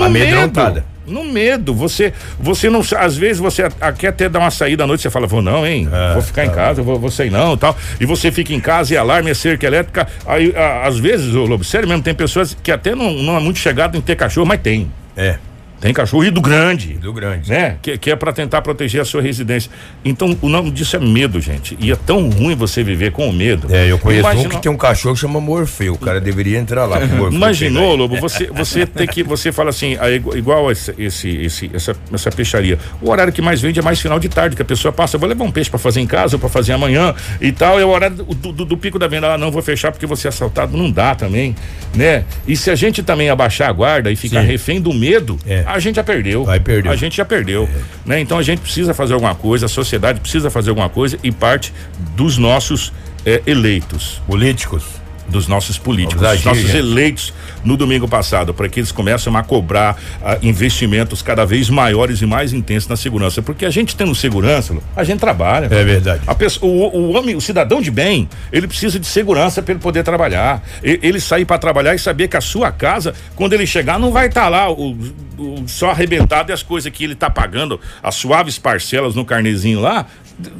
amedrontada. 0.00 0.80
Medo 0.80 0.93
no 1.06 1.24
medo. 1.24 1.74
Você, 1.74 2.12
você 2.38 2.70
não, 2.70 2.80
às 2.96 3.16
vezes 3.16 3.38
você 3.38 3.62
quer 3.98 4.08
até 4.08 4.28
dar 4.28 4.40
uma 4.40 4.50
saída 4.50 4.84
à 4.84 4.86
noite, 4.86 5.02
você 5.02 5.10
fala, 5.10 5.26
vou 5.26 5.42
não, 5.42 5.66
hein? 5.66 5.88
É, 5.92 6.14
vou 6.14 6.22
ficar 6.22 6.44
tá. 6.44 6.52
em 6.52 6.54
casa, 6.54 6.82
vou, 6.82 6.98
vou 6.98 7.10
sair 7.10 7.30
não, 7.30 7.56
tal. 7.56 7.76
E 8.00 8.06
você 8.06 8.30
fica 8.30 8.52
em 8.52 8.60
casa 8.60 8.94
e 8.94 8.96
alarme 8.96 9.30
é 9.30 9.34
cerca 9.34 9.66
elétrica. 9.66 10.06
Aí, 10.26 10.54
a, 10.56 10.86
às 10.86 10.98
vezes, 10.98 11.34
ô 11.34 11.44
Lobo, 11.44 11.64
sério 11.64 11.88
mesmo, 11.88 12.02
tem 12.02 12.14
pessoas 12.14 12.56
que 12.62 12.70
até 12.70 12.94
não, 12.94 13.12
não 13.12 13.36
é 13.36 13.40
muito 13.40 13.58
chegado 13.58 13.96
em 13.96 14.00
ter 14.00 14.16
cachorro, 14.16 14.46
mas 14.46 14.60
tem. 14.60 14.90
É. 15.16 15.38
Tem 15.84 15.92
cachorro 15.92 16.24
e 16.24 16.30
do 16.30 16.40
grande. 16.40 16.94
Do 16.94 17.12
grande. 17.12 17.50
Né? 17.50 17.76
Que, 17.82 17.98
que 17.98 18.10
é 18.10 18.16
para 18.16 18.32
tentar 18.32 18.62
proteger 18.62 19.02
a 19.02 19.04
sua 19.04 19.20
residência. 19.20 19.70
Então, 20.02 20.34
o 20.40 20.48
nome 20.48 20.70
disso 20.70 20.96
é 20.96 20.98
medo, 20.98 21.38
gente. 21.42 21.76
E 21.78 21.92
é 21.92 21.94
tão 21.94 22.30
ruim 22.30 22.56
você 22.56 22.82
viver 22.82 23.12
com 23.12 23.30
medo. 23.30 23.68
É, 23.70 23.92
eu 23.92 23.98
conheço 23.98 24.26
um 24.30 24.48
que 24.48 24.62
tem 24.62 24.72
um 24.72 24.78
cachorro 24.78 25.14
que 25.14 25.20
chama 25.20 25.42
Morfeu. 25.42 25.92
O 25.92 25.98
cara 25.98 26.22
deveria 26.22 26.58
entrar 26.58 26.86
lá. 26.86 27.02
Imaginou, 27.30 27.94
Lobo, 27.96 28.16
você, 28.16 28.46
você 28.46 28.86
tem 28.86 29.06
que. 29.06 29.22
Você 29.24 29.52
fala 29.52 29.68
assim, 29.68 29.94
igual 30.34 30.72
esse, 30.72 30.94
esse, 30.96 31.28
esse, 31.28 31.70
essa, 31.74 31.94
essa 32.10 32.30
peixaria. 32.30 32.78
O 33.02 33.10
horário 33.10 33.30
que 33.30 33.42
mais 33.42 33.60
vende 33.60 33.78
é 33.78 33.82
mais 33.82 34.00
final 34.00 34.18
de 34.18 34.30
tarde, 34.30 34.56
que 34.56 34.62
a 34.62 34.64
pessoa 34.64 34.90
passa, 34.90 35.18
vou 35.18 35.28
levar 35.28 35.44
um 35.44 35.50
peixe 35.50 35.68
para 35.68 35.78
fazer 35.78 36.00
em 36.00 36.06
casa, 36.06 36.36
ou 36.36 36.40
para 36.40 36.48
fazer 36.48 36.72
amanhã 36.72 37.14
e 37.42 37.52
tal. 37.52 37.78
É 37.78 37.84
o 37.84 37.90
horário 37.90 38.16
do, 38.16 38.52
do, 38.52 38.64
do 38.64 38.76
pico 38.78 38.98
da 38.98 39.06
venda. 39.06 39.34
Ah, 39.34 39.36
não 39.36 39.50
vou 39.50 39.60
fechar 39.60 39.92
porque 39.92 40.06
você 40.06 40.28
é 40.28 40.30
assaltado. 40.30 40.78
Não 40.78 40.90
dá 40.90 41.14
também, 41.14 41.54
né? 41.94 42.24
E 42.48 42.56
se 42.56 42.70
a 42.70 42.74
gente 42.74 43.02
também 43.02 43.28
abaixar 43.28 43.68
a 43.68 43.72
guarda 43.72 44.10
e 44.10 44.16
ficar 44.16 44.40
Sim. 44.40 44.46
refém 44.46 44.80
do 44.80 44.94
medo, 44.94 45.38
é. 45.46 45.73
A 45.74 45.80
gente 45.80 45.96
já 45.96 46.04
perdeu. 46.04 46.44
Vai 46.44 46.60
perder. 46.60 46.88
A 46.88 46.96
gente 46.96 47.16
já 47.16 47.24
perdeu. 47.24 47.64
É. 47.64 48.08
Né? 48.08 48.20
Então 48.20 48.38
a 48.38 48.42
gente 48.42 48.60
precisa 48.60 48.94
fazer 48.94 49.14
alguma 49.14 49.34
coisa, 49.34 49.66
a 49.66 49.68
sociedade 49.68 50.20
precisa 50.20 50.50
fazer 50.50 50.70
alguma 50.70 50.88
coisa 50.88 51.18
e 51.22 51.32
parte 51.32 51.72
dos 52.16 52.38
nossos 52.38 52.92
é, 53.26 53.42
eleitos. 53.46 54.22
Políticos 54.26 55.03
dos 55.28 55.48
nossos 55.48 55.78
políticos, 55.78 56.20
dos 56.20 56.44
nossos 56.44 56.74
eleitos 56.74 57.32
no 57.64 57.76
domingo 57.76 58.06
passado, 58.06 58.52
para 58.52 58.68
que 58.68 58.80
eles 58.80 58.92
comecem 58.92 59.34
a 59.34 59.42
cobrar 59.42 59.96
uh, 60.20 60.46
investimentos 60.46 61.22
cada 61.22 61.44
vez 61.44 61.70
maiores 61.70 62.20
e 62.20 62.26
mais 62.26 62.52
intensos 62.52 62.88
na 62.88 62.96
segurança. 62.96 63.42
Porque 63.42 63.64
a 63.64 63.70
gente 63.70 63.96
tendo 63.96 64.14
segurança, 64.14 64.76
a 64.94 65.04
gente 65.04 65.20
trabalha. 65.20 65.66
É 65.66 65.84
verdade. 65.84 66.22
Pessoa, 66.36 66.70
o, 66.70 66.96
o 66.96 67.16
homem, 67.16 67.34
o 67.34 67.40
cidadão 67.40 67.80
de 67.80 67.90
bem, 67.90 68.28
ele 68.52 68.66
precisa 68.66 68.98
de 68.98 69.06
segurança 69.06 69.62
para 69.62 69.72
ele 69.72 69.80
poder 69.80 70.02
trabalhar. 70.02 70.62
Ele, 70.82 71.00
ele 71.02 71.20
sair 71.20 71.44
para 71.44 71.58
trabalhar 71.58 71.94
e 71.94 71.98
saber 71.98 72.28
que 72.28 72.36
a 72.36 72.40
sua 72.40 72.70
casa, 72.70 73.14
quando 73.34 73.54
ele 73.54 73.66
chegar, 73.66 73.98
não 73.98 74.12
vai 74.12 74.26
estar 74.26 74.42
tá 74.42 74.48
lá 74.48 74.70
o, 74.70 74.92
o, 75.38 75.64
só 75.66 75.90
arrebentado 75.90 76.50
e 76.50 76.52
as 76.52 76.62
coisas 76.62 76.92
que 76.92 77.04
ele 77.04 77.14
está 77.14 77.30
pagando, 77.30 77.80
as 78.02 78.14
suaves 78.14 78.58
parcelas 78.58 79.14
no 79.14 79.24
carnezinho 79.24 79.80
lá, 79.80 80.06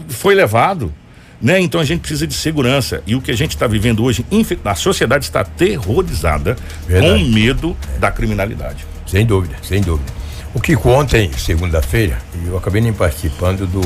foi 0.08 0.34
levado. 0.34 0.92
Né? 1.40 1.60
Então 1.60 1.80
a 1.80 1.84
gente 1.84 2.00
precisa 2.00 2.26
de 2.26 2.34
segurança. 2.34 3.02
E 3.06 3.14
o 3.14 3.20
que 3.20 3.30
a 3.30 3.36
gente 3.36 3.54
está 3.54 3.66
vivendo 3.66 4.02
hoje, 4.04 4.24
a 4.64 4.74
sociedade 4.74 5.24
está 5.24 5.40
aterrorizada 5.40 6.56
Verdade. 6.86 7.22
com 7.22 7.30
medo 7.30 7.76
da 7.98 8.10
criminalidade. 8.10 8.86
Sem 9.06 9.26
dúvida, 9.26 9.56
sem 9.62 9.80
dúvida. 9.80 10.12
O 10.54 10.60
que 10.60 10.76
ontem, 10.76 11.30
segunda-feira, 11.36 12.18
eu 12.46 12.56
acabei 12.56 12.80
nem 12.80 12.92
participando 12.92 13.66
do, 13.66 13.80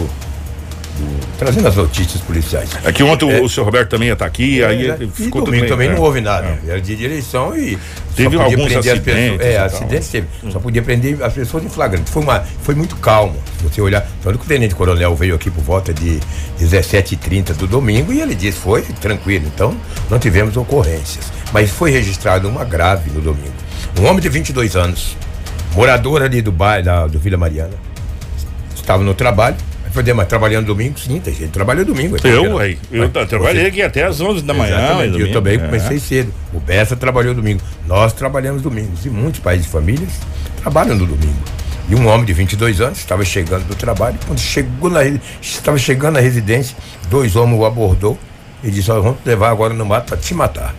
trazendo 1.39 1.69
as 1.69 1.77
notícias 1.77 2.21
policiais. 2.23 2.71
É 2.85 2.93
que 2.93 3.03
ontem 3.03 3.31
é, 3.31 3.41
o 3.41 3.49
senhor 3.49 3.65
Roberto 3.65 3.91
também 3.91 4.09
ia 4.09 4.15
estar 4.15 4.27
aqui, 4.27 4.63
é, 4.63 4.67
aí 4.67 4.91
é, 4.91 4.97
ficou 5.13 5.43
domingo 5.43 5.67
também 5.67 5.89
é. 5.89 5.95
não 5.95 6.01
houve 6.01 6.21
nada. 6.21 6.59
É. 6.67 6.71
Era 6.71 6.81
dia 6.81 6.97
de 6.97 7.05
eleição 7.05 7.57
e 7.57 7.79
teve 8.17 8.37
alguns 8.37 8.75
acidentes. 8.75 9.03
Pessoas, 9.03 9.41
é, 9.41 9.59
acidentes 9.59 10.09
teve. 10.09 10.27
Hum. 10.43 10.51
Só 10.51 10.59
podia 10.59 10.83
prender 10.83 11.23
as 11.23 11.33
pessoas 11.33 11.65
em 11.65 11.69
flagrante. 11.69 12.11
Foi 12.11 12.23
uma, 12.23 12.41
foi 12.63 12.75
muito 12.75 12.97
calmo. 12.97 13.37
Se 13.59 13.65
você 13.65 13.81
olhar, 13.81 14.07
tanto 14.23 14.39
que 14.39 14.45
o 14.45 14.49
tenente 14.49 14.75
coronel 14.75 15.15
veio 15.15 15.35
aqui 15.35 15.51
por 15.51 15.63
volta 15.63 15.93
de 15.93 16.21
17h30 16.61 17.55
do 17.55 17.67
domingo 17.67 18.13
e 18.13 18.21
ele 18.21 18.35
disse 18.35 18.59
foi 18.59 18.83
tranquilo. 18.83 19.47
Então 19.55 19.77
não 20.11 20.19
tivemos 20.19 20.57
ocorrências, 20.57 21.33
mas 21.53 21.71
foi 21.71 21.91
registrada 21.91 22.49
uma 22.49 22.65
grave 22.65 23.11
no 23.11 23.21
domingo. 23.21 23.55
Um 24.01 24.07
homem 24.07 24.21
de 24.21 24.29
22 24.29 24.77
anos, 24.77 25.17
morador 25.75 26.23
ali 26.23 26.43
do 26.43 26.53
bairro 26.53 26.85
da, 26.85 27.07
do 27.07 27.19
Vila 27.19 27.37
Mariana, 27.37 27.75
estava 28.75 29.03
no 29.03 29.15
trabalho 29.15 29.57
Falei, 29.91 30.13
mas 30.13 30.27
trabalhando 30.27 30.67
domingo? 30.67 30.99
Sim, 30.99 31.21
tem 31.21 31.35
gente 31.35 31.51
trabalha 31.51 31.85
domingo. 31.85 32.17
Eu, 32.25 32.55
ué, 32.57 32.77
eu 32.91 33.11
mas, 33.13 33.29
trabalhei 33.29 33.63
você... 33.63 33.69
aqui 33.69 33.83
até 33.83 34.05
às 34.05 34.21
11 34.21 34.43
da 34.43 34.55
manhã. 34.55 34.97
Domingo, 34.97 35.19
eu 35.19 35.33
também 35.33 35.55
é. 35.55 35.59
comecei 35.59 35.99
cedo. 35.99 36.33
O 36.53 36.61
Bessa 36.61 36.97
trabalhou 36.97 37.35
domingo. 37.35 37.61
Nós 37.87 38.13
trabalhamos 38.13 38.63
domingos. 38.63 39.05
E 39.07 39.11
muitos 39.11 39.41
pais 39.41 39.65
e 39.65 39.69
famílias 39.69 40.11
trabalham 40.63 40.95
no 40.97 41.07
domingo. 41.07 41.43
E 41.89 41.95
um 41.95 42.07
homem 42.07 42.27
de 42.27 42.33
22 42.35 42.81
anos 42.81 42.99
estava 42.99 43.25
chegando 43.25 43.67
do 43.67 43.75
trabalho. 43.75 44.19
Quando 44.27 44.39
chegou 44.39 44.91
na, 44.91 45.01
estava 45.41 45.79
chegando 45.79 46.15
na 46.15 46.21
residência, 46.21 46.77
dois 47.09 47.35
homens 47.35 47.59
o 47.59 47.65
abordou 47.65 48.19
e 48.63 48.71
disse: 48.71 48.91
Ó, 48.91 49.01
vamos 49.01 49.19
levar 49.25 49.51
agora 49.51 49.73
no 49.73 49.87
mato 49.87 50.09
para 50.09 50.17
te 50.19 50.35
matar. 50.35 50.75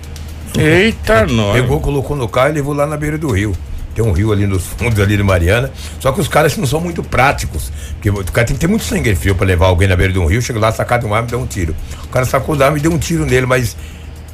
Eita, 0.57 1.25
nós. 1.25 1.53
Pegou, 1.53 1.79
colocou 1.79 2.15
no 2.15 2.27
carro 2.27 2.49
e 2.49 2.53
levou 2.53 2.73
lá 2.73 2.85
na 2.85 2.97
beira 2.97 3.17
do 3.17 3.29
rio. 3.31 3.55
Tem 3.99 4.07
um 4.07 4.13
rio 4.13 4.31
ali 4.31 4.47
nos 4.47 4.65
fundos 4.65 4.97
ali 4.97 5.17
de 5.17 5.23
Mariana. 5.23 5.69
Só 5.99 6.13
que 6.13 6.21
os 6.21 6.27
caras 6.29 6.55
não 6.55 6.65
são 6.65 6.79
muito 6.79 7.03
práticos. 7.03 7.69
Porque 7.95 8.09
o 8.09 8.23
cara 8.31 8.47
tem 8.47 8.55
que 8.55 8.61
ter 8.61 8.67
muito 8.67 8.85
sangue 8.85 9.13
frio 9.13 9.35
para 9.35 9.45
levar 9.45 9.65
alguém 9.65 9.89
na 9.89 9.95
beira 9.97 10.13
de 10.13 10.17
um 10.17 10.25
rio, 10.25 10.41
chega 10.41 10.57
lá, 10.57 10.71
sacar 10.71 10.99
de 10.99 11.05
um 11.05 11.13
arma 11.13 11.27
e 11.27 11.31
deu 11.31 11.39
um 11.41 11.45
tiro. 11.45 11.75
O 12.05 12.07
cara 12.07 12.23
sacou 12.23 12.55
da 12.55 12.67
arma 12.67 12.77
e 12.77 12.81
deu 12.81 12.93
um 12.93 12.97
tiro 12.97 13.25
nele, 13.25 13.45
mas 13.45 13.75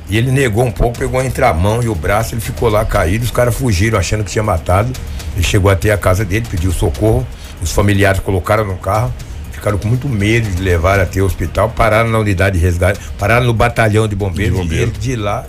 e 0.07 0.19
ele 0.19 0.29
negou 0.29 0.63
um 0.63 0.69
pouco, 0.69 0.99
pegou 0.99 1.19
entre 1.23 1.43
a 1.43 1.51
mão 1.51 1.81
e 1.81 1.89
o 1.89 1.95
braço, 1.95 2.35
ele 2.35 2.41
ficou 2.41 2.69
lá 2.69 2.85
caído, 2.85 3.25
os 3.25 3.31
caras 3.31 3.55
fugiram 3.55 3.97
achando 3.97 4.23
que 4.23 4.29
tinha 4.29 4.43
matado. 4.43 4.93
Ele 5.35 5.43
chegou 5.43 5.71
até 5.71 5.91
a 5.91 5.97
casa 5.97 6.23
dele, 6.23 6.45
pediu 6.47 6.71
socorro, 6.71 7.25
os 7.59 7.71
familiares 7.71 8.19
colocaram 8.19 8.65
no 8.65 8.75
carro, 8.75 9.11
ficaram 9.51 9.79
com 9.79 9.87
muito 9.87 10.07
medo 10.07 10.47
de 10.47 10.61
levar 10.61 10.99
até 10.99 11.21
o 11.21 11.25
hospital, 11.25 11.71
pararam 11.71 12.11
na 12.11 12.19
unidade 12.19 12.59
de 12.59 12.63
resgate, 12.63 12.99
pararam 13.17 13.47
no 13.47 13.53
batalhão 13.53 14.07
de 14.07 14.15
bombeiros, 14.15 14.57
de 14.57 14.63
bombeiros. 14.63 14.93
e 14.93 15.09
ele 15.11 15.15
de 15.15 15.15
lá 15.15 15.43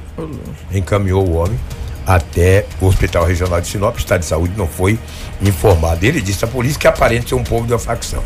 encaminhou 0.73 1.29
o 1.29 1.35
homem 1.35 1.59
até 2.07 2.67
o 2.81 2.87
Hospital 2.87 3.25
Regional 3.27 3.61
de 3.61 3.67
Sinop, 3.67 3.97
o 3.97 3.99
estado 3.99 4.21
de 4.21 4.27
saúde 4.27 4.55
não 4.57 4.69
foi 4.69 4.99
informado. 5.43 6.05
Ele 6.05 6.21
disse 6.21 6.45
à 6.45 6.49
polícia 6.49 6.79
que 6.79 6.87
aparente 6.87 7.29
ser 7.29 7.35
um 7.35 7.43
povo 7.43 7.67
de 7.67 7.73
uma 7.73 7.79
facção. 7.79 8.23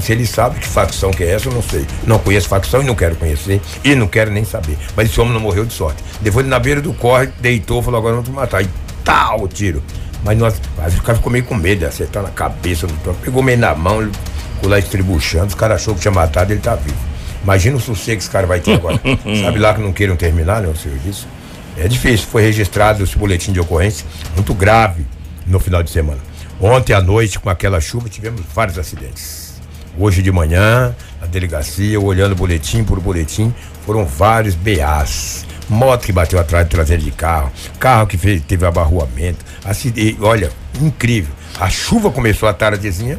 Se 0.00 0.12
ele 0.12 0.26
sabe 0.26 0.58
que 0.58 0.66
facção 0.66 1.12
que 1.12 1.22
é 1.22 1.30
essa, 1.30 1.48
eu 1.48 1.52
não 1.52 1.62
sei. 1.62 1.86
Não 2.04 2.18
conheço 2.18 2.48
facção 2.48 2.82
e 2.82 2.84
não 2.84 2.96
quero 2.96 3.14
conhecer. 3.14 3.60
E 3.84 3.94
não 3.94 4.08
quero 4.08 4.30
nem 4.30 4.44
saber. 4.44 4.76
Mas 4.96 5.08
esse 5.08 5.20
homem 5.20 5.32
não 5.32 5.40
morreu 5.40 5.64
de 5.64 5.72
sorte. 5.72 6.02
Depois, 6.20 6.44
na 6.46 6.58
beira 6.58 6.80
do 6.80 6.92
corre, 6.92 7.28
deitou, 7.40 7.80
falou: 7.80 7.98
agora 7.98 8.20
vou 8.20 8.34
matar. 8.34 8.62
E 8.62 8.68
tal, 9.04 9.42
o 9.42 9.48
tiro. 9.48 9.82
Mas 10.24 10.36
nós, 10.36 10.60
o 10.98 11.02
cara 11.02 11.16
ficou 11.16 11.30
meio 11.30 11.44
com 11.44 11.54
medo 11.54 11.80
de 11.80 11.84
acertar 11.84 12.22
na 12.22 12.30
cabeça 12.30 12.86
do 12.86 12.94
troco. 13.04 13.20
Pegou 13.20 13.42
meio 13.42 13.58
na 13.58 13.74
mão, 13.74 14.02
ele 14.02 14.10
ficou 14.54 14.68
lá 14.68 14.78
estribuchando. 14.78 15.46
Os 15.46 15.54
caras 15.54 15.80
achou 15.80 15.94
que 15.94 16.00
tinha 16.00 16.12
matado, 16.12 16.52
ele 16.52 16.60
tá 16.60 16.74
vivo. 16.74 16.96
Imagina 17.44 17.76
o 17.76 17.80
sossego 17.80 18.16
que 18.16 18.24
esse 18.24 18.30
cara 18.30 18.46
vai 18.46 18.58
ter 18.58 18.74
agora. 18.74 19.00
Sabe 19.42 19.58
lá 19.58 19.74
que 19.74 19.80
não 19.80 19.92
queiram 19.92 20.16
terminar, 20.16 20.62
né, 20.62 20.68
o 20.68 20.76
serviço? 20.76 21.28
É 21.76 21.88
difícil. 21.88 22.26
Foi 22.26 22.42
registrado 22.42 23.02
esse 23.02 23.16
boletim 23.16 23.52
de 23.52 23.60
ocorrência 23.60 24.06
muito 24.34 24.54
grave 24.54 25.04
no 25.46 25.58
final 25.58 25.82
de 25.82 25.90
semana. 25.90 26.20
Ontem 26.60 26.92
à 26.92 27.00
noite, 27.00 27.38
com 27.38 27.50
aquela 27.50 27.80
chuva, 27.80 28.08
tivemos 28.08 28.42
vários 28.54 28.78
acidentes. 28.78 29.60
Hoje 29.98 30.22
de 30.22 30.32
manhã, 30.32 30.94
a 31.20 31.26
delegacia, 31.26 32.00
olhando 32.00 32.34
boletim 32.34 32.84
por 32.84 33.00
boletim, 33.00 33.54
foram 33.84 34.04
vários 34.04 34.54
BAs. 34.54 35.46
Moto 35.68 36.04
que 36.04 36.12
bateu 36.12 36.38
atrás 36.38 36.66
do 36.66 36.70
traseiro 36.70 37.02
de 37.02 37.10
carro, 37.10 37.50
carro 37.78 38.06
que 38.06 38.18
fez, 38.18 38.42
teve 38.42 38.66
abarroamento. 38.66 39.44
Assim, 39.64 39.92
olha, 40.20 40.52
incrível. 40.80 41.32
A 41.58 41.70
chuva 41.70 42.10
começou 42.10 42.48
a 42.48 42.52
tardezinha 42.52 43.18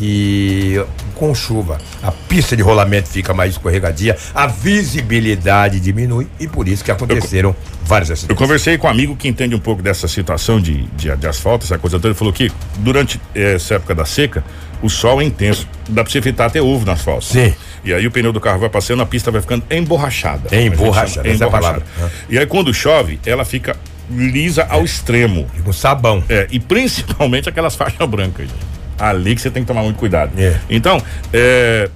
e 0.00 0.80
com 1.14 1.34
chuva 1.34 1.78
a 2.02 2.12
pista 2.12 2.56
de 2.56 2.62
rolamento 2.62 3.08
fica 3.08 3.34
mais 3.34 3.52
escorregadia, 3.52 4.16
a 4.34 4.46
visibilidade 4.46 5.80
diminui 5.80 6.28
e 6.38 6.46
por 6.46 6.68
isso 6.68 6.84
que 6.84 6.90
aconteceram 6.90 7.50
eu, 7.50 7.56
vários 7.84 8.10
acidentes. 8.10 8.30
Eu 8.30 8.36
conversei 8.36 8.78
com 8.78 8.86
um 8.86 8.90
amigo 8.90 9.16
que 9.16 9.28
entende 9.28 9.54
um 9.54 9.60
pouco 9.60 9.82
dessa 9.82 10.06
situação 10.06 10.60
de, 10.60 10.84
de, 10.96 11.14
de 11.16 11.26
asfalto, 11.26 11.64
essa 11.64 11.78
coisa 11.78 11.96
toda, 11.98 12.08
ele 12.08 12.14
falou 12.14 12.32
que 12.32 12.50
durante 12.78 13.20
essa 13.34 13.74
época 13.74 13.94
da 13.94 14.04
seca, 14.04 14.44
o 14.80 14.88
sol 14.88 15.20
é 15.20 15.24
intenso. 15.24 15.66
Dá 15.88 16.04
pra 16.04 16.12
você 16.12 16.22
fritar 16.22 16.46
até 16.46 16.62
ovo 16.62 16.84
no 16.84 16.92
asfalto. 16.92 17.24
Sim. 17.24 17.52
E 17.84 17.92
aí 17.92 18.06
o 18.06 18.10
pneu 18.10 18.32
do 18.32 18.40
carro 18.40 18.60
vai 18.60 18.68
passando, 18.68 19.02
a 19.02 19.06
pista 19.06 19.30
vai 19.30 19.40
ficando 19.40 19.64
emborrachada. 19.70 20.54
Emborrachada. 20.54 21.28
emborrachada. 21.28 21.84
É 22.00 22.08
e 22.30 22.38
aí 22.38 22.46
quando 22.46 22.72
chove, 22.72 23.18
ela 23.26 23.44
fica 23.44 23.76
lisa 24.10 24.62
é. 24.62 24.66
ao 24.70 24.84
extremo. 24.84 25.46
Com 25.64 25.72
sabão. 25.72 26.22
É, 26.28 26.46
e 26.50 26.60
principalmente 26.60 27.48
aquelas 27.48 27.74
faixas 27.76 28.08
brancas. 28.08 28.48
Ali 28.98 29.34
que 29.34 29.40
você 29.40 29.50
tem 29.50 29.62
que 29.62 29.68
tomar 29.68 29.82
muito 29.82 29.96
cuidado. 29.96 30.32
É. 30.36 30.58
Então, 30.68 31.00
é, 31.32 31.88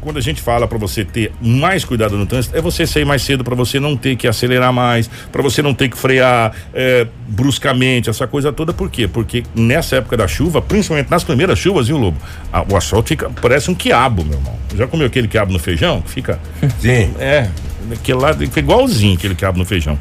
quando 0.00 0.16
a 0.16 0.20
gente 0.20 0.40
fala 0.40 0.66
para 0.66 0.78
você 0.78 1.04
ter 1.04 1.32
mais 1.40 1.84
cuidado 1.84 2.16
no 2.16 2.24
trânsito, 2.24 2.56
é 2.56 2.60
você 2.60 2.86
sair 2.86 3.04
mais 3.04 3.22
cedo 3.22 3.42
para 3.42 3.54
você 3.54 3.80
não 3.80 3.96
ter 3.96 4.16
que 4.16 4.28
acelerar 4.28 4.72
mais, 4.72 5.10
para 5.32 5.42
você 5.42 5.60
não 5.60 5.74
ter 5.74 5.88
que 5.88 5.96
frear 5.96 6.52
é, 6.72 7.06
bruscamente, 7.28 8.08
essa 8.08 8.26
coisa 8.26 8.52
toda. 8.52 8.72
Por 8.72 8.90
quê? 8.90 9.08
Porque 9.08 9.42
nessa 9.54 9.96
época 9.96 10.16
da 10.16 10.28
chuva, 10.28 10.62
principalmente 10.62 11.10
nas 11.10 11.24
primeiras 11.24 11.58
chuvas, 11.58 11.88
viu, 11.88 11.96
Lobo? 11.96 12.18
A, 12.52 12.62
o 12.62 12.76
asfalto 12.76 13.08
fica, 13.08 13.30
parece 13.42 13.70
um 13.70 13.74
quiabo, 13.74 14.24
meu 14.24 14.38
irmão. 14.38 14.56
Já 14.76 14.86
comeu 14.86 15.06
aquele 15.06 15.26
quiabo 15.26 15.52
no 15.52 15.58
feijão? 15.58 16.02
Fica. 16.06 16.38
Sim. 16.80 17.12
É, 17.18 17.48
aquele 17.92 18.18
lá 18.18 18.32
fica 18.34 18.60
igualzinho 18.60 19.14
aquele 19.14 19.34
quiabo 19.34 19.58
no 19.58 19.64
feijão. 19.64 19.98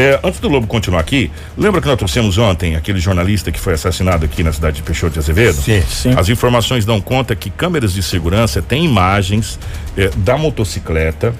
É, 0.00 0.18
antes 0.24 0.40
do 0.40 0.48
Lobo 0.48 0.66
continuar 0.66 0.98
aqui, 0.98 1.30
lembra 1.58 1.78
que 1.78 1.86
nós 1.86 1.98
trouxemos 1.98 2.38
ontem 2.38 2.74
aquele 2.74 2.98
jornalista 2.98 3.52
que 3.52 3.60
foi 3.60 3.74
assassinado 3.74 4.24
aqui 4.24 4.42
na 4.42 4.50
cidade 4.50 4.76
de 4.76 4.82
Peixoto 4.82 5.12
de 5.12 5.18
Azevedo? 5.18 5.60
Sim, 5.60 5.82
sim. 5.82 6.14
As 6.16 6.30
informações 6.30 6.86
dão 6.86 7.02
conta 7.02 7.36
que 7.36 7.50
câmeras 7.50 7.92
de 7.92 8.02
segurança 8.02 8.62
têm 8.62 8.86
imagens 8.86 9.58
é, 9.98 10.08
da 10.16 10.38
motocicleta 10.38 11.34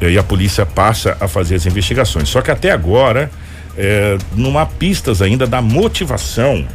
é, 0.00 0.08
e 0.08 0.16
a 0.16 0.22
polícia 0.22 0.64
passa 0.64 1.18
a 1.20 1.28
fazer 1.28 1.56
as 1.56 1.66
investigações. 1.66 2.30
Só 2.30 2.40
que 2.40 2.50
até 2.50 2.70
agora 2.70 3.30
é, 3.76 4.16
não 4.34 4.58
há 4.58 4.64
pistas 4.64 5.20
ainda 5.20 5.46
da 5.46 5.60
motivação 5.60 6.66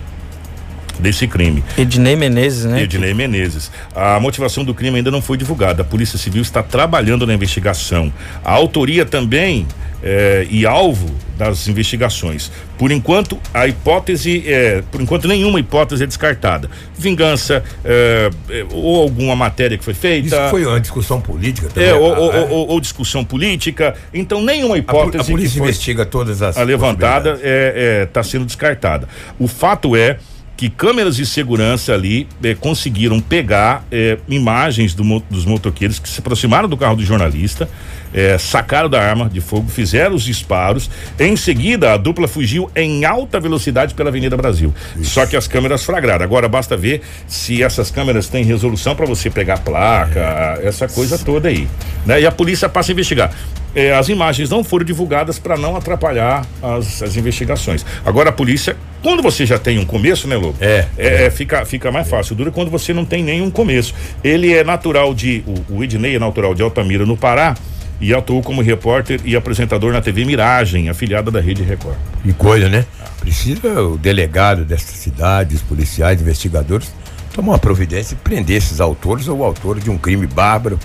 desse 0.99 1.27
crime. 1.27 1.63
Ednei 1.75 2.15
Menezes, 2.15 2.65
né? 2.65 2.83
Ednei 2.83 3.15
Menezes. 3.15 3.71
A 3.95 4.19
motivação 4.19 4.63
do 4.63 4.75
crime 4.75 4.97
ainda 4.97 5.09
não 5.09 5.19
foi 5.19 5.35
divulgada. 5.35 5.81
A 5.81 5.85
Polícia 5.85 6.19
Civil 6.19 6.43
está 6.43 6.61
trabalhando 6.61 7.25
na 7.25 7.33
investigação. 7.33 8.13
A 8.45 8.51
autoria 8.51 9.03
também 9.03 9.65
é, 10.03 10.45
e 10.49 10.65
alvo 10.65 11.09
das 11.37 11.67
investigações. 11.67 12.51
Por 12.77 12.91
enquanto, 12.91 13.39
a 13.53 13.67
hipótese 13.67 14.43
é, 14.45 14.83
por 14.91 15.01
enquanto 15.01 15.27
nenhuma 15.27 15.59
hipótese 15.59 16.03
é 16.03 16.07
descartada. 16.07 16.69
Vingança 16.97 17.63
é, 17.83 18.29
ou 18.71 19.01
alguma 19.01 19.35
matéria 19.35 19.77
que 19.77 19.83
foi 19.83 19.93
feita. 19.93 20.27
Isso 20.27 20.49
foi 20.49 20.65
uma 20.65 20.79
discussão 20.79 21.21
política 21.21 21.69
também. 21.69 21.89
É, 21.89 21.93
ou, 21.93 22.15
ou, 22.15 22.49
ou, 22.49 22.67
ou 22.69 22.79
discussão 22.79 23.23
política. 23.23 23.95
Então 24.13 24.41
nenhuma 24.43 24.77
hipótese. 24.77 25.17
A, 25.17 25.21
a 25.21 25.25
polícia 25.25 25.59
investiga 25.59 26.05
todas 26.05 26.41
as. 26.41 26.57
A 26.57 26.63
levantada 26.63 27.33
está 27.33 27.43
é, 27.47 28.09
é, 28.13 28.23
sendo 28.23 28.45
descartada. 28.45 29.07
O 29.39 29.47
fato 29.47 29.95
é 29.95 30.17
que 30.55 30.69
câmeras 30.69 31.15
de 31.15 31.25
segurança 31.25 31.93
ali 31.93 32.27
eh, 32.43 32.55
conseguiram 32.55 33.19
pegar 33.19 33.85
eh, 33.91 34.17
imagens 34.29 34.93
do, 34.93 35.19
dos 35.29 35.45
motoqueiros 35.45 35.99
que 35.99 36.07
se 36.07 36.19
aproximaram 36.19 36.69
do 36.69 36.77
carro 36.77 36.95
do 36.95 37.03
jornalista, 37.03 37.67
eh, 38.13 38.37
sacaram 38.37 38.89
da 38.89 39.01
arma 39.01 39.29
de 39.29 39.41
fogo, 39.41 39.69
fizeram 39.69 40.15
os 40.15 40.23
disparos. 40.23 40.89
Em 41.19 41.35
seguida, 41.35 41.93
a 41.93 41.97
dupla 41.97 42.27
fugiu 42.27 42.69
em 42.75 43.05
alta 43.05 43.39
velocidade 43.39 43.93
pela 43.93 44.09
Avenida 44.09 44.37
Brasil. 44.37 44.73
Isso. 44.95 45.11
Só 45.11 45.25
que 45.25 45.35
as 45.35 45.47
câmeras 45.47 45.83
flagraram. 45.83 46.23
Agora 46.23 46.47
basta 46.47 46.77
ver 46.77 47.01
se 47.27 47.63
essas 47.63 47.89
câmeras 47.89 48.27
têm 48.27 48.43
resolução 48.43 48.95
para 48.95 49.05
você 49.05 49.29
pegar 49.29 49.59
placa, 49.59 50.59
é. 50.61 50.67
essa 50.67 50.87
coisa 50.87 51.17
toda 51.17 51.49
aí. 51.49 51.67
Né? 52.05 52.21
E 52.21 52.25
a 52.25 52.31
polícia 52.31 52.69
passa 52.69 52.91
a 52.91 52.93
investigar. 52.93 53.33
É, 53.75 53.93
as 53.93 54.07
imagens 54.07 54.49
não 54.51 54.63
foram 54.63 54.85
divulgadas 54.85 55.39
para 55.39 55.57
não 55.57 55.75
atrapalhar 55.75 56.45
as, 56.61 57.01
as 57.01 57.17
investigações. 57.17 57.83
Agora 58.05 58.29
a 58.29 58.33
polícia 58.33 58.77
quando 59.01 59.21
você 59.21 59.45
já 59.45 59.59
tem 59.59 59.77
um 59.79 59.85
começo, 59.85 60.29
né, 60.29 60.37
Lobo? 60.37 60.55
É. 60.61 60.85
é, 60.97 61.25
é 61.25 61.29
fica, 61.29 61.65
fica 61.65 61.91
mais 61.91 62.07
fácil. 62.07 62.35
Dura 62.35 62.51
quando 62.51 62.71
você 62.71 62.93
não 62.93 63.03
tem 63.03 63.21
nenhum 63.21 63.51
começo. 63.51 63.93
Ele 64.23 64.53
é 64.53 64.63
natural 64.63 65.13
de. 65.13 65.43
O, 65.45 65.79
o 65.79 65.83
Ednei 65.83 66.15
é 66.15 66.19
natural 66.19 66.55
de 66.55 66.63
Altamira, 66.63 67.05
no 67.05 67.17
Pará 67.17 67.53
e 68.03 68.13
atuou 68.13 68.43
como 68.43 68.61
repórter 68.61 69.21
e 69.23 69.33
apresentador 69.33 69.93
na 69.93 70.01
TV 70.01 70.25
Miragem, 70.25 70.89
afiliada 70.89 71.31
da 71.31 71.39
Rede 71.39 71.63
Record. 71.63 71.95
Que 72.21 72.33
coisa, 72.33 72.67
né? 72.67 72.85
Precisa 73.21 73.81
o 73.81 73.97
delegado 73.97 74.65
dessa 74.65 74.91
cidade, 74.93 75.55
os 75.55 75.61
policiais, 75.61 76.19
investigadores, 76.19 76.91
tomar 77.33 77.53
uma 77.53 77.59
providência 77.59 78.13
e 78.13 78.17
prender 78.17 78.57
esses 78.57 78.81
autores 78.81 79.29
ou 79.29 79.41
autores 79.41 79.85
de 79.85 79.89
um 79.89 79.97
crime 79.97 80.27
bárbaro, 80.27 80.77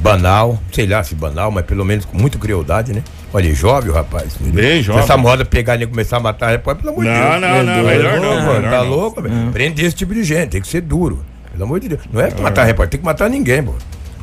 banal, 0.00 0.60
sei 0.72 0.88
lá 0.88 1.04
se 1.04 1.14
banal, 1.14 1.52
mas 1.52 1.64
pelo 1.64 1.84
menos 1.84 2.04
com 2.04 2.18
muita 2.18 2.36
crueldade, 2.36 2.92
né? 2.92 3.04
Olha, 3.32 3.54
jovem 3.54 3.90
o 3.90 3.94
rapaz. 3.94 4.36
Bem 4.40 4.82
jovem. 4.82 5.04
Essa 5.04 5.16
moda 5.16 5.44
pegar 5.44 5.80
e 5.80 5.86
começar 5.86 6.16
a 6.16 6.20
matar 6.20 6.50
repórter, 6.50 6.82
pelo 6.82 6.94
amor 6.94 7.04
de 7.04 7.10
Deus. 7.12 7.40
Não, 7.40 7.64
não, 7.64 7.76
não, 7.76 7.84
melhor 7.84 8.20
não. 8.20 8.42
Mano, 8.44 8.68
tá 8.68 8.80
louco, 8.82 9.22
velho? 9.22 9.52
Prender 9.52 9.84
esse 9.84 9.94
tipo 9.94 10.12
de 10.12 10.24
gente, 10.24 10.50
tem 10.50 10.60
que 10.60 10.66
ser 10.66 10.80
duro. 10.80 11.24
Pelo 11.52 11.62
amor 11.62 11.78
de 11.78 11.90
Deus. 11.90 12.00
Não 12.12 12.20
é 12.20 12.34
matar 12.40 12.64
repórter, 12.64 12.90
tem 12.90 13.00
que 13.00 13.06
matar 13.06 13.30
ninguém, 13.30 13.62
pô. 13.62 13.72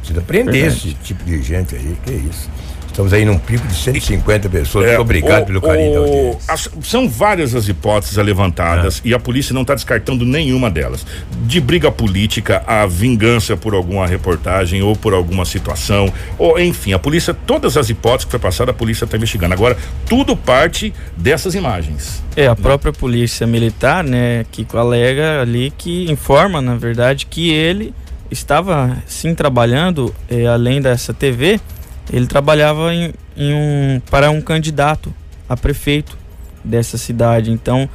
Precisa 0.04 0.22
prender 0.22 0.68
esse 0.68 0.94
tipo 0.96 1.24
de 1.24 1.42
gente 1.42 1.76
aí, 1.76 1.98
que 2.06 2.12
é 2.12 2.16
isso. 2.16 2.50
Estamos 2.88 3.12
aí 3.12 3.26
num 3.26 3.40
pico 3.40 3.66
de 3.66 3.74
150 3.74 4.50
pessoas. 4.50 4.86
É, 4.86 4.90
Muito 4.90 5.02
obrigado 5.02 5.44
o, 5.44 5.46
pelo 5.48 5.62
carinho 5.62 6.04
o, 6.04 6.40
as, 6.48 6.70
São 6.84 7.10
várias 7.10 7.56
as 7.56 7.68
hipóteses 7.68 8.16
levantadas 8.18 9.02
é. 9.04 9.08
e 9.08 9.14
a 9.16 9.20
polícia 9.20 9.52
não 9.52 9.64
está 9.64 9.74
descartando 9.74 10.24
nenhuma 10.26 10.70
delas. 10.70 11.04
De 11.48 11.60
briga 11.60 11.92
política 11.92 12.64
a 12.68 12.86
vingança 12.86 13.58
por 13.58 13.74
alguma 13.74 14.06
reportagem 14.06 14.84
ou 14.84 14.96
por 14.96 15.14
alguma 15.14 15.44
situação, 15.44 16.14
ou 16.38 16.60
enfim, 16.60 16.94
a 16.94 17.00
polícia, 17.00 17.34
todas 17.34 17.78
as 17.78 17.90
hipóteses 17.90 18.26
que 18.26 18.32
foi 18.32 18.40
passada, 18.40 18.70
a 18.70 18.76
polícia 18.76 19.06
está 19.06 19.18
investigando. 19.18 19.56
Agora, 19.56 19.76
tudo 20.08 20.38
parte 20.38 20.94
dessas 21.18 21.56
imagens. 21.56 22.22
É, 22.36 22.46
a 22.46 22.56
própria 22.56 22.94
polícia 22.94 23.48
militar, 23.48 24.04
né, 24.04 24.46
que 24.52 24.68
alega 24.74 25.42
ali 25.42 25.74
que 25.76 26.12
informa, 26.12 26.62
na 26.62 26.76
verdade, 26.76 27.26
que 27.26 27.50
ele 27.50 27.92
estava 28.34 28.98
sim 29.08 29.34
trabalhando, 29.34 30.14
eh, 30.30 30.46
além 30.46 30.82
dessa 30.82 31.14
TV, 31.14 31.60
ele 32.12 32.28
trabalhava 32.28 32.94
em, 32.94 33.14
em 33.38 33.54
um, 33.54 34.02
para 34.10 34.30
um 34.30 34.42
candidato 34.42 35.14
a 35.48 35.56
prefeito 35.56 36.18
dessa 36.64 36.98
cidade. 36.98 37.52
Então, 37.52 37.90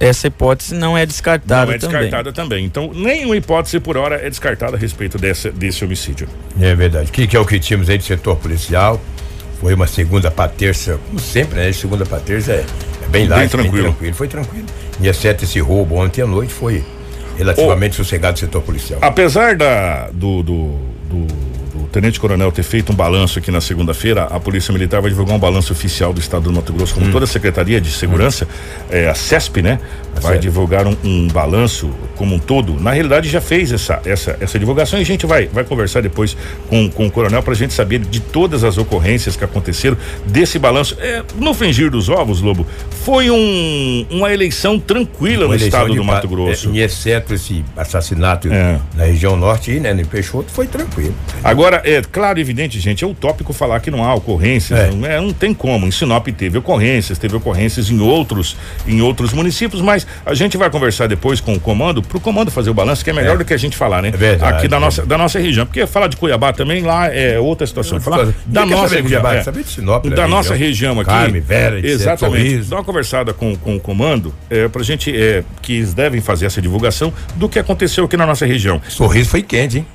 essa 0.00 0.26
hipótese 0.26 0.74
não 0.74 0.96
é 0.96 1.04
descartada 1.04 1.66
Não 1.66 1.72
é 1.72 1.78
descartada 1.78 2.32
também. 2.32 2.68
também. 2.68 2.90
Então, 2.90 2.90
nenhuma 2.94 3.36
hipótese 3.36 3.78
por 3.78 3.96
hora 3.96 4.16
é 4.16 4.28
descartada 4.28 4.76
a 4.76 4.80
respeito 4.80 5.18
desse, 5.18 5.50
desse 5.50 5.84
homicídio. 5.84 6.28
É 6.60 6.74
verdade. 6.74 7.10
O 7.10 7.12
que, 7.12 7.26
que, 7.26 7.36
é 7.36 7.40
o 7.40 7.44
que 7.44 7.58
tínhamos 7.60 7.88
aí 7.88 7.98
de 7.98 8.04
setor 8.04 8.36
policial? 8.36 9.00
Foi 9.60 9.74
uma 9.74 9.86
segunda 9.86 10.30
para 10.30 10.48
terça, 10.48 10.98
como 11.06 11.18
sempre, 11.18 11.56
né? 11.56 11.72
Segunda 11.72 12.04
para 12.04 12.18
terça 12.18 12.52
é, 12.52 12.64
É 13.04 13.08
bem 13.08 13.26
light, 13.26 13.40
bem 13.40 13.48
tranquilo. 13.48 13.72
Bem 13.72 13.92
tranquilo. 13.92 14.14
Foi 14.14 14.28
tranquilo. 14.28 14.66
E 15.00 15.08
exceto 15.08 15.44
esse 15.44 15.60
roubo 15.60 15.96
ontem 15.96 16.22
à 16.22 16.26
noite 16.26 16.52
foi 16.52 16.84
relativamente 17.36 18.00
oh, 18.00 18.04
sossegado 18.04 18.36
o 18.36 18.40
setor 18.40 18.62
policial. 18.62 18.98
Apesar 19.02 19.56
da, 19.56 20.08
do, 20.12 20.42
do, 20.42 20.68
do 21.08 21.26
Tenente 21.94 22.18
Coronel 22.18 22.50
ter 22.50 22.64
feito 22.64 22.90
um 22.90 22.94
balanço 22.96 23.38
aqui 23.38 23.52
na 23.52 23.60
segunda-feira, 23.60 24.24
a 24.24 24.40
Polícia 24.40 24.72
Militar 24.72 25.00
vai 25.00 25.12
divulgar 25.12 25.36
um 25.36 25.38
balanço 25.38 25.72
oficial 25.72 26.12
do 26.12 26.18
Estado 26.18 26.42
do 26.42 26.52
Mato 26.52 26.72
Grosso, 26.72 26.92
como 26.92 27.06
hum. 27.06 27.12
toda 27.12 27.24
a 27.24 27.28
Secretaria 27.28 27.80
de 27.80 27.88
Segurança, 27.88 28.46
hum. 28.46 28.86
é, 28.90 29.08
a 29.08 29.14
CESP, 29.14 29.62
né? 29.62 29.78
vai 30.20 30.38
divulgar 30.38 30.86
um, 30.86 30.96
um, 31.04 31.28
balanço 31.28 31.90
como 32.16 32.34
um 32.34 32.38
todo. 32.38 32.78
Na 32.80 32.92
realidade, 32.92 33.28
já 33.28 33.40
fez 33.40 33.72
essa, 33.72 34.00
essa, 34.04 34.36
essa 34.40 34.58
divulgação 34.58 34.98
e 34.98 35.02
a 35.02 35.04
gente 35.04 35.26
vai, 35.26 35.46
vai 35.46 35.64
conversar 35.64 36.00
depois 36.00 36.36
com, 36.68 36.88
com 36.90 37.06
o 37.06 37.10
coronel 37.10 37.42
para 37.42 37.52
a 37.52 37.56
gente 37.56 37.74
saber 37.74 37.98
de 37.98 38.20
todas 38.20 38.64
as 38.64 38.78
ocorrências 38.78 39.36
que 39.36 39.44
aconteceram 39.44 39.96
desse 40.26 40.58
balanço. 40.58 40.96
É, 41.00 41.22
no 41.36 41.54
fingir 41.54 41.90
dos 41.90 42.08
ovos, 42.08 42.40
Lobo, 42.40 42.66
foi 43.04 43.30
um, 43.30 44.06
uma 44.10 44.32
eleição 44.32 44.78
tranquila 44.78 45.46
uma 45.46 45.48
no 45.48 45.54
eleição 45.54 45.80
estado 45.80 45.94
do 45.94 46.04
Mato 46.04 46.28
Grosso. 46.28 46.70
É, 46.74 46.78
exceto 46.78 47.34
esse 47.34 47.64
assassinato 47.76 48.48
é. 48.52 48.78
na 48.94 49.04
região 49.04 49.36
norte, 49.36 49.78
né, 49.80 49.92
no 49.92 50.06
Peixoto, 50.06 50.50
foi 50.50 50.66
tranquilo. 50.66 51.14
Agora, 51.42 51.82
é 51.84 52.02
claro 52.02 52.38
e 52.38 52.40
evidente, 52.40 52.80
gente, 52.80 53.04
é 53.04 53.06
utópico 53.06 53.52
falar 53.52 53.80
que 53.80 53.90
não 53.90 54.02
há 54.04 54.14
ocorrências, 54.14 54.78
é. 54.78 54.90
não, 54.90 55.06
é, 55.06 55.20
não 55.20 55.32
tem 55.32 55.52
como. 55.52 55.86
Em 55.86 55.90
Sinop 55.90 56.26
teve 56.28 56.58
ocorrências, 56.58 57.18
teve 57.18 57.36
ocorrências 57.36 57.90
em 57.90 58.00
outros, 58.00 58.56
em 58.86 59.00
outros 59.00 59.32
municípios, 59.32 59.82
mas 59.82 60.06
a 60.24 60.34
gente 60.34 60.56
vai 60.56 60.70
conversar 60.70 61.06
depois 61.06 61.40
com 61.40 61.54
o 61.54 61.60
comando, 61.60 62.02
para 62.02 62.16
o 62.16 62.20
comando 62.20 62.50
fazer 62.50 62.70
o 62.70 62.74
balanço, 62.74 63.04
que 63.04 63.10
é 63.10 63.12
melhor 63.12 63.34
é. 63.34 63.38
do 63.38 63.44
que 63.44 63.52
a 63.52 63.56
gente 63.56 63.76
falar, 63.76 64.02
né? 64.02 64.08
É 64.08 64.16
verdade, 64.16 64.56
Aqui 64.56 64.68
da, 64.68 64.76
é. 64.76 64.80
nossa, 64.80 65.04
da 65.04 65.18
nossa 65.18 65.38
região. 65.38 65.66
Porque 65.66 65.86
falar 65.86 66.08
de 66.08 66.16
Cuiabá 66.16 66.52
também 66.52 66.82
lá 66.82 67.06
é 67.06 67.38
outra 67.38 67.66
situação. 67.66 68.00
Falar 68.00 68.32
da 68.46 68.64
nossa 68.64 69.00
região. 69.00 69.26
É, 69.28 69.42
saber 69.42 69.62
de 69.62 69.70
Sinop, 69.70 70.06
da 70.06 70.26
nossa 70.26 70.54
região 70.54 70.98
aqui. 71.00 71.10
Carme, 71.10 71.40
Vera, 71.40 71.78
Exatamente. 71.84 72.68
Dá 72.68 72.76
uma 72.76 72.84
conversada 72.84 73.32
com, 73.32 73.56
com 73.56 73.76
o 73.76 73.80
comando, 73.80 74.34
é, 74.48 74.68
pra 74.68 74.82
gente, 74.82 75.14
é, 75.14 75.44
que 75.60 75.74
eles 75.74 75.94
devem 75.94 76.20
fazer 76.20 76.46
essa 76.46 76.60
divulgação 76.60 77.12
do 77.36 77.48
que 77.48 77.58
aconteceu 77.58 78.04
aqui 78.04 78.16
na 78.16 78.26
nossa 78.26 78.46
região. 78.46 78.80
Sorriso 78.88 79.30
foi 79.30 79.42
quente, 79.42 79.78
hein? 79.78 79.86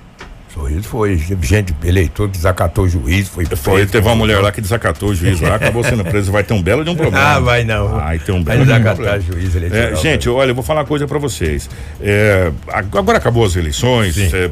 Sorriso 0.59 0.83
foi 0.83 1.17
gente, 1.41 1.73
eleitor 1.83 2.27
que 2.27 2.37
desacatou 2.37 2.85
o 2.85 2.89
juiz, 2.89 3.27
foi 3.27 3.45
Foi, 3.45 3.85
teve 3.85 4.05
uma 4.05 4.15
mulher 4.15 4.39
lá 4.39 4.51
que 4.51 4.59
desacatou 4.59 5.09
o 5.09 5.15
juiz 5.15 5.39
lá, 5.39 5.55
acabou 5.55 5.83
sendo 5.83 6.03
preso, 6.03 6.31
vai 6.31 6.43
ter 6.43 6.53
um 6.53 6.61
belo 6.61 6.83
de 6.83 6.89
um 6.89 6.95
problema. 6.95 7.35
Ah, 7.35 7.39
vai 7.39 7.63
não. 7.63 7.87
Vai 7.87 8.19
ter 8.19 8.31
um 8.31 8.43
belo 8.43 8.65
vai 8.65 8.79
de 8.79 8.81
um 8.81 8.83
problema. 8.83 9.19
juiz 9.21 9.55
eleitoral. 9.55 9.91
É, 9.91 9.95
gente, 9.95 10.29
olha, 10.29 10.51
eu 10.51 10.55
vou 10.55 10.63
falar 10.63 10.81
uma 10.81 10.87
coisa 10.87 11.07
para 11.07 11.17
vocês. 11.17 11.69
É, 12.01 12.51
agora 12.67 13.17
acabou 13.17 13.45
as 13.45 13.55
eleições, 13.55 14.17
é, 14.33 14.51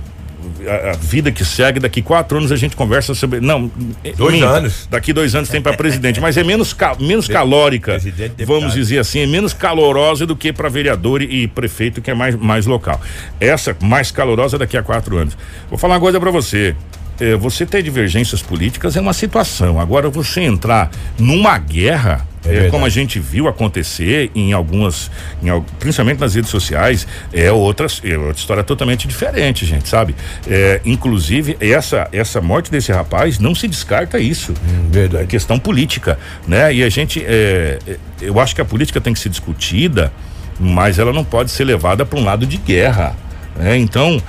a, 0.68 0.92
a, 0.92 0.94
vida 0.94 1.32
que 1.32 1.44
segue, 1.46 1.80
daqui 1.80 2.02
quatro 2.02 2.38
anos 2.38 2.52
a 2.52 2.56
gente 2.56 2.76
conversa 2.76 3.14
sobre. 3.14 3.40
Não, 3.40 3.72
dois 4.16 4.34
minta, 4.36 4.48
anos. 4.48 4.88
Daqui 4.90 5.14
dois 5.14 5.36
anos 5.36 5.50
tem 5.50 5.62
para 5.62 5.76
presidente, 5.76 6.20
mas 6.20 6.38
é 6.38 6.44
menos, 6.44 6.76
menos 7.00 7.28
calórica, 7.28 7.98
vamos 8.46 8.74
dizer 8.74 9.00
assim, 9.00 9.20
é 9.20 9.28
menos 9.28 9.54
calorosa 9.54 10.26
do 10.26 10.36
que 10.36 10.52
para 10.52 10.70
vereador 10.70 11.22
e, 11.22 11.44
e 11.44 11.48
prefeito, 11.48 12.02
que 12.02 12.12
é 12.12 12.14
mais, 12.14 12.36
mais 12.36 12.66
local. 12.66 13.00
Essa 13.40 13.76
mais 13.82 14.12
calorosa 14.12 14.58
daqui 14.58 14.78
a 14.78 14.84
quatro 14.84 15.18
anos. 15.18 15.38
Vou 15.70 15.78
falar 15.78 15.96
uma 15.96 16.02
coisa 16.02 16.20
para 16.20 16.32
você. 16.32 16.76
É, 17.20 17.36
você 17.36 17.66
ter 17.66 17.82
divergências 17.82 18.42
políticas 18.42 18.96
é 18.96 19.02
uma 19.02 19.14
situação. 19.14 19.80
Agora, 19.80 20.10
você 20.10 20.42
entrar 20.42 20.92
numa 21.18 21.58
guerra 21.58 22.28
é, 22.48 22.70
como 22.70 22.86
a 22.86 22.90
gente 22.90 23.20
viu 23.20 23.48
acontecer 23.48 24.32
em 24.34 24.54
algumas, 24.54 25.12
em, 25.44 25.48
principalmente 25.80 26.20
nas 26.20 26.36
redes 26.36 26.50
sociais, 26.50 27.06
é 27.34 27.52
outra, 27.52 27.88
é 28.04 28.18
outra 28.18 28.40
história 28.40 28.64
totalmente 28.64 29.08
diferente, 29.08 29.66
gente, 29.66 29.88
sabe? 29.88 30.16
É, 30.48 30.80
inclusive, 30.86 31.58
essa, 31.60 32.08
essa 32.12 32.40
morte 32.40 32.72
desse 32.72 32.92
rapaz 32.92 33.38
não 33.38 33.54
se 33.54 33.68
descarta 33.68 34.18
isso. 34.18 34.54
Hum, 34.54 34.90
verdade. 34.90 35.24
É 35.26 35.28
questão 35.28 35.60
política, 35.60 36.18
né? 36.48 36.74
E 36.74 36.84
a 36.84 36.90
gente, 36.90 37.24
é, 37.26 37.80
eu 38.22 38.40
acho 38.40 38.56
que 38.56 38.62
a 38.62 38.66
política 38.66 39.02
tem 39.02 39.14
que 39.14 39.20
ser 39.20 39.30
discutida, 39.30 40.12
mas 40.60 40.98
ela 41.00 41.12
não 41.12 41.24
pode 41.24 41.52
ser 41.52 41.66
levada 41.66 42.06
para 42.06 42.18
um 42.18 42.24
lado 42.24 42.46
de 42.46 42.58
guerra. 42.58 43.16
Né? 43.56 43.78
Então, 43.78 44.22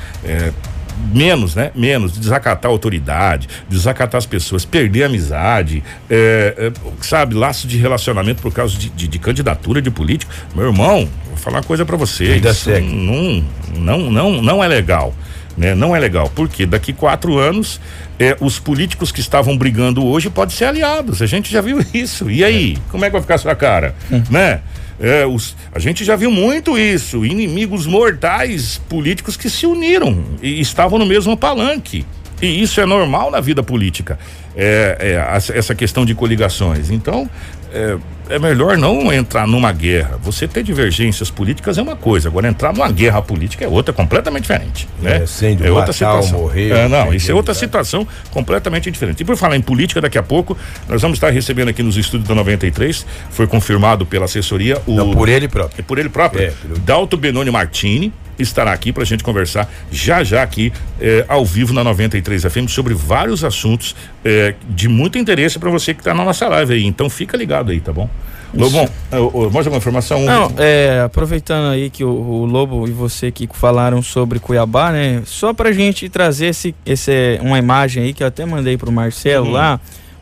menos, 1.13 1.55
né? 1.55 1.71
Menos, 1.75 2.19
desacatar 2.19 2.71
a 2.71 2.75
autoridade, 2.75 3.49
desacatar 3.69 4.19
as 4.19 4.27
pessoas, 4.27 4.65
perder 4.65 5.05
a 5.05 5.07
amizade, 5.07 5.83
é, 6.09 6.55
é, 6.59 6.73
sabe, 7.01 7.35
laço 7.35 7.67
de 7.67 7.79
relacionamento 7.79 8.43
por 8.43 8.53
causa 8.53 8.77
de, 8.77 8.89
de, 8.91 9.09
de, 9.09 9.19
candidatura 9.19 9.81
de 9.81 9.91
político. 9.91 10.33
Meu 10.55 10.67
irmão, 10.67 11.09
vou 11.27 11.37
falar 11.37 11.59
uma 11.59 11.65
coisa 11.65 11.85
para 11.85 11.97
você. 11.97 12.37
Isso 12.37 12.71
não, 12.81 13.45
não, 13.77 14.11
não, 14.11 14.43
não 14.43 14.65
é 14.65 14.69
legal. 14.69 15.15
Né? 15.57 15.75
Não 15.75 15.95
é 15.95 15.99
legal, 15.99 16.31
porque 16.37 16.65
daqui 16.65 16.93
quatro 16.93 17.37
anos 17.37 17.81
é, 18.17 18.37
os 18.41 18.61
políticos 18.61 19.11
que 19.11 19.21
estavam 19.21 19.59
brigando 19.59 20.05
hoje 20.05 20.31
podem 20.31 20.55
ser 20.55 20.67
aliados. 20.67 21.21
A 21.21 21.27
gente 21.27 21.51
já 21.51 21.61
viu 21.61 21.85
isso. 21.93 22.31
E 22.31 22.45
aí, 22.45 22.75
é. 22.77 22.91
como 22.91 23.05
é 23.05 23.09
que 23.09 23.13
vai 23.13 23.23
ficar 23.23 23.35
a 23.35 23.39
sua 23.39 23.57
cara? 23.57 23.95
Hum. 24.11 24.23
Né? 24.31 24.61
É, 25.01 25.25
os, 25.25 25.57
a 25.73 25.79
gente 25.79 26.05
já 26.05 26.17
viu 26.17 26.31
muito 26.31 26.77
isso, 26.77 27.25
inimigos 27.25 27.87
mortais 27.87 28.79
políticos 28.89 29.37
que 29.37 29.49
se 29.49 29.67
uniram 29.67 30.25
e 30.43 30.61
estavam 30.61 30.99
no 30.99 31.07
mesmo 31.07 31.37
palanque. 31.37 32.05
E 32.41 32.63
isso 32.63 32.81
é 32.81 32.87
normal 32.87 33.31
na 33.31 33.41
vida 33.41 33.63
política, 33.63 34.19
é, 34.57 34.97
é 35.01 35.59
essa 35.59 35.75
questão 35.75 36.05
de 36.05 36.15
coligações. 36.15 36.91
Então, 36.91 37.29
é, 37.73 37.99
é 38.31 38.39
melhor 38.39 38.77
não 38.77 39.13
entrar 39.13 39.47
numa 39.47 39.73
guerra. 39.73 40.19
Você 40.23 40.47
ter 40.47 40.63
divergências 40.63 41.31
políticas 41.31 41.79
é 41.79 41.83
uma 41.83 41.97
coisa, 41.97 42.29
agora 42.29 42.49
entrar 42.49 42.73
numa 42.73 42.91
guerra 42.91 43.21
política 43.21 43.65
é 43.65 43.69
outra, 43.69 43.93
completamente 43.93 44.43
diferente, 44.43 44.89
né? 45.01 45.23
É, 45.23 45.27
sendo 45.27 45.67
é 45.67 45.71
outra 45.71 45.93
situação. 45.93 46.41
Morrer, 46.41 46.71
é, 46.71 46.89
não, 46.89 47.13
isso 47.13 47.31
é 47.31 47.35
outra 47.35 47.55
situação 47.55 48.07
completamente 48.31 48.91
diferente. 48.91 49.23
E 49.23 49.25
por 49.25 49.37
falar 49.37 49.57
em 49.57 49.63
política, 49.63 50.01
daqui 50.01 50.19
a 50.19 50.23
pouco 50.23 50.57
nós 50.89 51.03
vamos 51.03 51.17
estar 51.17 51.31
recebendo 51.31 51.69
aqui 51.69 51.83
nos 51.83 51.97
estúdios 51.97 52.29
da 52.29 52.35
93, 52.35 53.07
foi 53.31 53.47
confirmado 53.47 54.07
pela 54.07 54.25
assessoria 54.25 54.81
o 54.87 54.95
não, 54.95 55.11
por 55.11 55.29
ele 55.29 55.49
próprio. 55.49 55.81
É 55.81 55.83
por 55.83 55.99
ele 55.99 56.09
próprio. 56.09 56.43
É, 56.43 56.51
pelo... 56.51 56.79
Dalto 56.79 57.17
Benoni 57.17 57.51
Martini, 57.51 58.13
estará 58.39 58.73
aqui 58.73 58.93
para 58.93 59.03
a 59.03 59.07
gente 59.07 59.25
conversar 59.25 59.69
já 59.91 60.23
já 60.23 60.43
aqui 60.43 60.73
eh, 61.01 61.25
ao 61.29 61.45
vivo 61.45 61.73
na 61.73 61.83
93 61.85 62.45
FM 62.45 62.69
sobre 62.69 62.95
vários 62.95 63.45
assuntos 63.45 63.95
eh, 64.25 64.55
de 64.69 64.89
muito 64.89 65.19
interesse 65.19 65.59
para 65.59 65.71
você 65.71 65.95
que 65.95 66.01
está 66.01 66.15
na 66.15 66.25
nossa 66.25 66.49
live 66.49 66.75
aí. 66.75 66.85
Então 66.85 67.09
fica 67.11 67.37
ligado 67.37 67.71
aí, 67.71 67.81
tá 67.81 67.93
bom? 67.93 68.09
Lobão, 68.55 68.89
uh, 69.13 69.51
mais 69.51 69.67
alguma 69.67 69.77
informação? 69.77 70.23
Não, 70.23 70.51
é, 70.57 71.03
aproveitando 71.05 71.71
aí 71.71 71.91
que 71.91 72.03
o, 72.03 72.09
o, 72.09 72.47
Lobo 72.47 72.89
e 72.89 72.93
você, 72.93 73.31
Kiko, 73.31 73.55
falaram 73.55 74.01
sobre 74.01 74.39
Cuiabá, 74.39 74.91
né? 74.91 75.23
Só 75.27 75.53
pra 75.53 75.71
gente 75.71 76.09
trazer 76.09 76.47
esse, 76.47 76.75
esse, 76.87 77.39
uma 77.43 77.59
imagem 77.59 78.05
aí 78.05 78.15
que 78.15 78.23
eu 78.23 78.27
até 78.27 78.47
mandei 78.47 78.79
pro 78.79 78.91
Marcelo 78.91 79.47
uhum. 79.47 79.53
lá. 79.53 79.81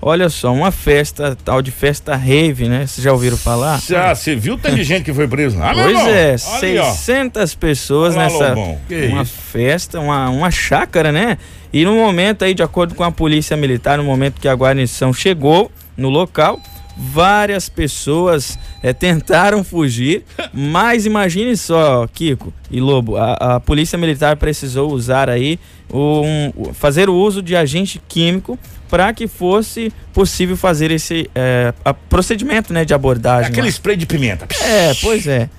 Olha 0.09 0.29
só, 0.29 0.55
uma 0.55 0.71
festa, 0.71 1.37
tal 1.45 1.61
de 1.61 1.73
festa 1.73 2.15
rave, 2.15 2.69
né? 2.69 2.87
Vocês 2.87 3.03
já 3.03 3.13
ouviram 3.13 3.37
falar? 3.37 3.81
Já, 3.81 4.15
você 4.15 4.37
viu 4.37 4.57
tanto 4.57 4.77
de 4.77 4.85
gente 4.85 5.03
que 5.03 5.13
foi 5.13 5.27
preso 5.27 5.59
lá, 5.59 5.75
Pois 5.75 5.99
é, 6.07 6.37
Olha 6.37 6.85
600 6.85 7.43
aí, 7.43 7.57
pessoas 7.57 8.15
Olha 8.15 8.23
nessa 8.23 8.55
uma 8.55 9.23
isso? 9.23 9.35
festa, 9.35 9.99
uma, 9.99 10.31
uma 10.31 10.49
chácara, 10.49 11.11
né? 11.11 11.39
E 11.73 11.85
no 11.85 11.97
momento 11.97 12.45
aí, 12.45 12.55
de 12.55 12.63
acordo 12.63 12.95
com 12.95 13.03
a 13.03 13.11
polícia 13.11 13.57
militar, 13.57 13.99
no 13.99 14.05
momento 14.05 14.41
que 14.41 14.47
a 14.47 14.55
guarnição 14.55 15.13
chegou 15.13 15.73
no 15.97 16.09
local, 16.09 16.61
várias 16.97 17.69
pessoas 17.69 18.59
é, 18.83 18.93
tentaram 18.93 19.63
fugir, 19.63 20.25
mas 20.53 21.05
imagine 21.05 21.57
só, 21.57 22.07
Kiko 22.07 22.53
e 22.71 22.81
Lobo, 22.81 23.17
a, 23.17 23.57
a 23.57 23.61
polícia 23.61 23.99
militar 23.99 24.37
precisou 24.37 24.91
usar 24.91 25.29
aí 25.29 25.59
um, 25.93 26.73
fazer 26.73 27.09
o 27.09 27.15
uso 27.15 27.43
de 27.43 27.55
agente 27.55 28.01
químico 28.09 28.59
para 28.89 29.13
que 29.13 29.27
fosse 29.27 29.93
possível 30.13 30.57
fazer 30.57 30.91
esse 30.91 31.29
é, 31.35 31.73
procedimento 32.09 32.73
né, 32.73 32.85
de 32.85 32.95
abordagem. 32.95 33.51
Aquele 33.51 33.67
lá. 33.67 33.73
spray 33.73 33.97
de 33.97 34.07
pimenta. 34.07 34.47
É, 34.63 34.95
pois 35.03 35.27
é. 35.27 35.51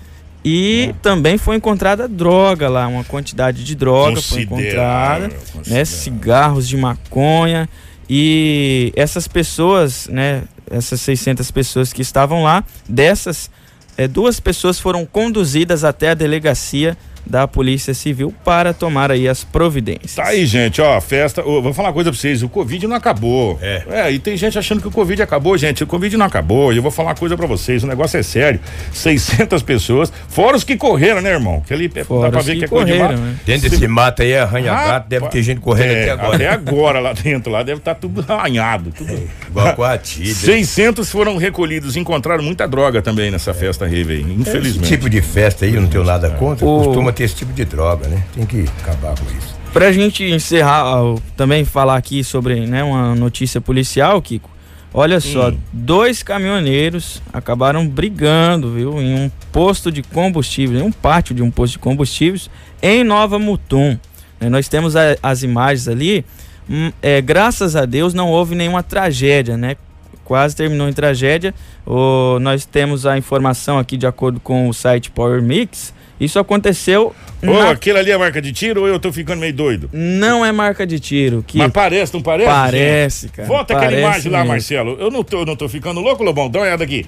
E 0.44 0.90
é. 0.90 0.96
também 1.02 1.38
foi 1.38 1.58
encontrada 1.58 2.08
droga 2.08 2.70
lá, 2.70 2.88
uma 2.88 3.04
quantidade 3.04 3.64
de 3.64 3.76
droga 3.76 4.22
foi 4.22 4.44
encontrada, 4.44 5.30
né, 5.66 5.84
cigarros 5.84 6.68
de 6.68 6.78
maconha 6.78 7.68
e 8.10 8.94
essas 8.96 9.28
pessoas, 9.28 10.08
né, 10.08 10.44
essas 10.70 11.02
600 11.02 11.50
pessoas 11.52 11.94
que 11.94 12.02
estavam 12.02 12.44
lá, 12.44 12.64
dessas 12.88 13.50
é, 13.98 14.08
duas 14.08 14.40
pessoas 14.40 14.80
foram 14.80 15.06
conduzidas 15.06 15.84
até 15.84 16.12
a 16.12 16.14
delegacia 16.14 16.96
da 17.30 17.48
Polícia 17.48 17.94
Civil 17.94 18.34
para 18.44 18.74
tomar 18.74 19.12
aí 19.12 19.28
as 19.28 19.44
providências. 19.44 20.16
Tá 20.16 20.26
aí, 20.26 20.46
gente, 20.46 20.82
ó, 20.82 21.00
festa, 21.02 21.44
ó, 21.46 21.62
vou 21.62 21.74
falar 21.74 21.90
uma 21.90 21.94
coisa 21.94 22.12
pra 22.12 22.20
vocês, 22.20 22.44
o 22.44 22.50
Covid 22.50 22.88
não 22.88 22.96
acabou. 22.96 23.60
É. 23.62 23.84
É, 23.90 24.12
e 24.12 24.20
tem 24.20 24.38
gente 24.38 24.58
achando 24.58 24.82
que 24.82 24.88
o 24.88 24.92
Covid 24.92 25.22
acabou, 25.22 25.58
gente, 25.58 25.84
o 25.84 25.88
Covid 25.88 26.16
não 26.18 26.26
acabou, 26.26 26.74
e 26.74 26.78
eu 26.78 26.82
vou 26.82 26.92
falar 26.92 27.10
uma 27.10 27.16
coisa 27.16 27.36
pra 27.36 27.46
vocês, 27.46 27.84
o 27.84 27.88
negócio 27.88 28.20
é 28.20 28.24
sério, 28.24 28.60
600 28.92 29.62
pessoas, 29.64 30.12
fora 30.28 30.56
os 30.56 30.64
que 30.64 30.76
correram, 30.76 31.22
né, 31.22 31.32
irmão? 31.32 31.62
Que 31.66 31.74
ali 31.74 31.90
fora 31.90 32.30
dá 32.30 32.32
pra 32.32 32.42
ver 32.42 32.54
que, 32.54 32.60
que 32.60 32.66
é 32.66 32.68
correram, 32.68 33.08
coisa 33.08 33.16
de 33.16 33.22
né? 33.22 33.36
Dentro 33.46 33.70
desse 33.70 33.88
mato 33.88 34.22
aí, 34.22 34.38
arranha-gato, 34.38 35.10
deve 35.10 35.28
ter 35.30 35.44
gente 35.44 35.62
correndo 35.62 35.92
é, 35.92 36.04
até 36.04 36.12
agora. 36.12 36.36
Até 36.36 36.50
agora 36.50 37.00
lá 37.00 37.14
dentro, 37.14 37.52
lá 37.52 37.64
deve 37.64 37.80
estar 37.80 37.96
tá 37.96 38.00
tudo 38.00 38.26
arranhado. 38.28 38.92
Tudo... 38.92 39.12
É, 39.12 39.20
igual 39.48 39.76
com 39.76 39.84
a 39.84 39.98
tida. 39.98 40.34
600 40.34 41.10
foram 41.10 41.38
recolhidos, 41.38 41.96
encontraram 41.96 42.44
muita 42.44 42.68
droga 42.68 43.02
também 43.02 43.32
nessa 43.32 43.52
é. 43.52 43.54
festa 43.54 43.86
rave 43.86 44.14
aí, 44.14 44.22
infelizmente. 44.22 44.84
Esse 44.84 44.92
tipo 44.92 45.10
de 45.10 45.22
festa 45.22 45.66
aí, 45.66 45.76
eu 45.76 45.82
não 45.82 45.90
tenho 45.90 46.04
nada 46.04 46.30
contra, 46.32 46.66
o... 46.66 46.84
costuma 46.84 47.12
ter 47.18 47.24
esse 47.24 47.36
tipo 47.36 47.52
de 47.52 47.66
droga, 47.66 48.08
né? 48.08 48.24
Tem 48.34 48.46
que 48.46 48.66
acabar 48.80 49.18
com 49.18 49.26
isso. 49.38 49.56
Pra 49.74 49.92
gente 49.92 50.24
encerrar, 50.24 50.94
também 51.36 51.66
falar 51.66 51.98
aqui 51.98 52.24
sobre 52.24 52.66
né, 52.68 52.84
uma 52.84 53.16
notícia 53.16 53.60
policial, 53.60 54.22
Kiko. 54.22 54.50
Olha 54.94 55.20
só, 55.20 55.50
hum. 55.50 55.58
dois 55.74 56.24
caminhoneiros 56.24 57.22
acabaram 57.34 57.88
brigando, 57.88 58.72
viu, 58.72 59.02
em 59.02 59.16
um 59.16 59.32
posto 59.52 59.92
de 59.92 60.02
combustível, 60.02 60.80
em 60.80 60.84
um 60.84 60.92
pátio 60.92 61.36
de 61.36 61.44
um 61.44 61.52
posto 61.52 61.74
de 61.74 61.80
combustíveis 61.80 62.50
em 62.82 63.04
Nova 63.04 63.38
Mutum. 63.38 63.98
É, 64.40 64.50
nós 64.50 64.68
temos 64.68 64.96
a, 64.96 65.16
as 65.22 65.44
imagens 65.44 65.88
ali. 65.88 66.24
Hum, 66.70 66.92
é, 67.02 67.22
graças 67.22 67.76
a 67.76 67.86
Deus 67.86 68.14
não 68.14 68.30
houve 68.30 68.56
nenhuma 68.56 68.82
tragédia, 68.82 69.58
né? 69.58 69.76
Quase 70.24 70.56
terminou 70.56 70.88
em 70.88 70.94
tragédia. 70.94 71.54
O, 71.86 72.40
nós 72.40 72.66
temos 72.66 73.06
a 73.06 73.18
informação 73.18 73.78
aqui 73.78 73.98
de 73.98 74.08
acordo 74.08 74.40
com 74.40 74.70
o 74.70 74.74
site 74.74 75.12
Power 75.12 75.42
Mix. 75.42 75.94
Isso 76.20 76.40
aconteceu. 76.40 77.14
Ô, 77.44 77.46
na... 77.46 77.72
aquilo 77.72 78.00
ali 78.00 78.12
é 78.12 78.18
marca 78.18 78.42
de 78.42 78.52
tiro 78.52 78.82
ou 78.82 78.88
eu 78.88 79.00
tô 79.00 79.12
ficando 79.12 79.40
meio 79.40 79.54
doido? 79.54 79.90
Não 79.94 80.44
é 80.44 80.52
marca 80.52 80.86
de 80.86 81.00
tiro. 81.00 81.44
Que... 81.46 81.60
Mas 81.60 81.72
parece, 81.72 82.14
não 82.14 82.22
parece? 82.22 82.50
Parece, 82.50 83.22
gente? 83.28 83.36
cara. 83.36 83.48
Volta 83.48 83.74
parece 83.74 83.96
aquela 83.96 84.10
imagem 84.10 84.32
lá, 84.32 84.46
Marcelo. 84.46 84.98
Eu 85.00 85.12
não 85.12 85.24
tô, 85.24 85.42
eu 85.42 85.46
não 85.46 85.56
tô 85.56 85.70
ficando 85.70 86.00
louco, 86.00 86.24
Lobão. 86.24 86.50
Dá 86.50 86.60
uma 86.60 86.66
olhada 86.66 86.84
aqui. 86.84 87.06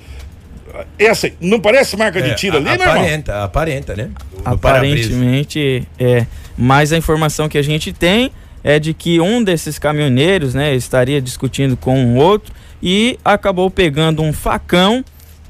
Essa 0.98 1.32
não 1.42 1.60
parece 1.60 1.98
marca 1.98 2.22
de 2.22 2.30
é, 2.30 2.34
tiro 2.36 2.58
ali, 2.58 2.70
aparenta, 2.70 2.94
meu 2.94 3.06
irmão? 3.06 3.44
Aparenta, 3.44 3.96
né? 3.96 4.10
No 4.32 4.42
Aparentemente, 4.46 5.88
é. 5.98 6.26
Mas 6.56 6.94
a 6.94 6.98
informação 6.98 7.50
que 7.50 7.58
a 7.58 7.62
gente 7.62 7.92
tem 7.92 8.32
é 8.64 8.80
de 8.80 8.94
que 8.94 9.20
um 9.20 9.44
desses 9.44 9.80
caminhoneiros, 9.80 10.54
né, 10.54 10.76
estaria 10.76 11.22
discutindo 11.22 11.76
com 11.78 11.98
um 11.98 12.18
outro 12.18 12.54
e 12.82 13.18
acabou 13.24 13.70
pegando 13.72 14.22
um 14.22 14.32
facão 14.32 15.04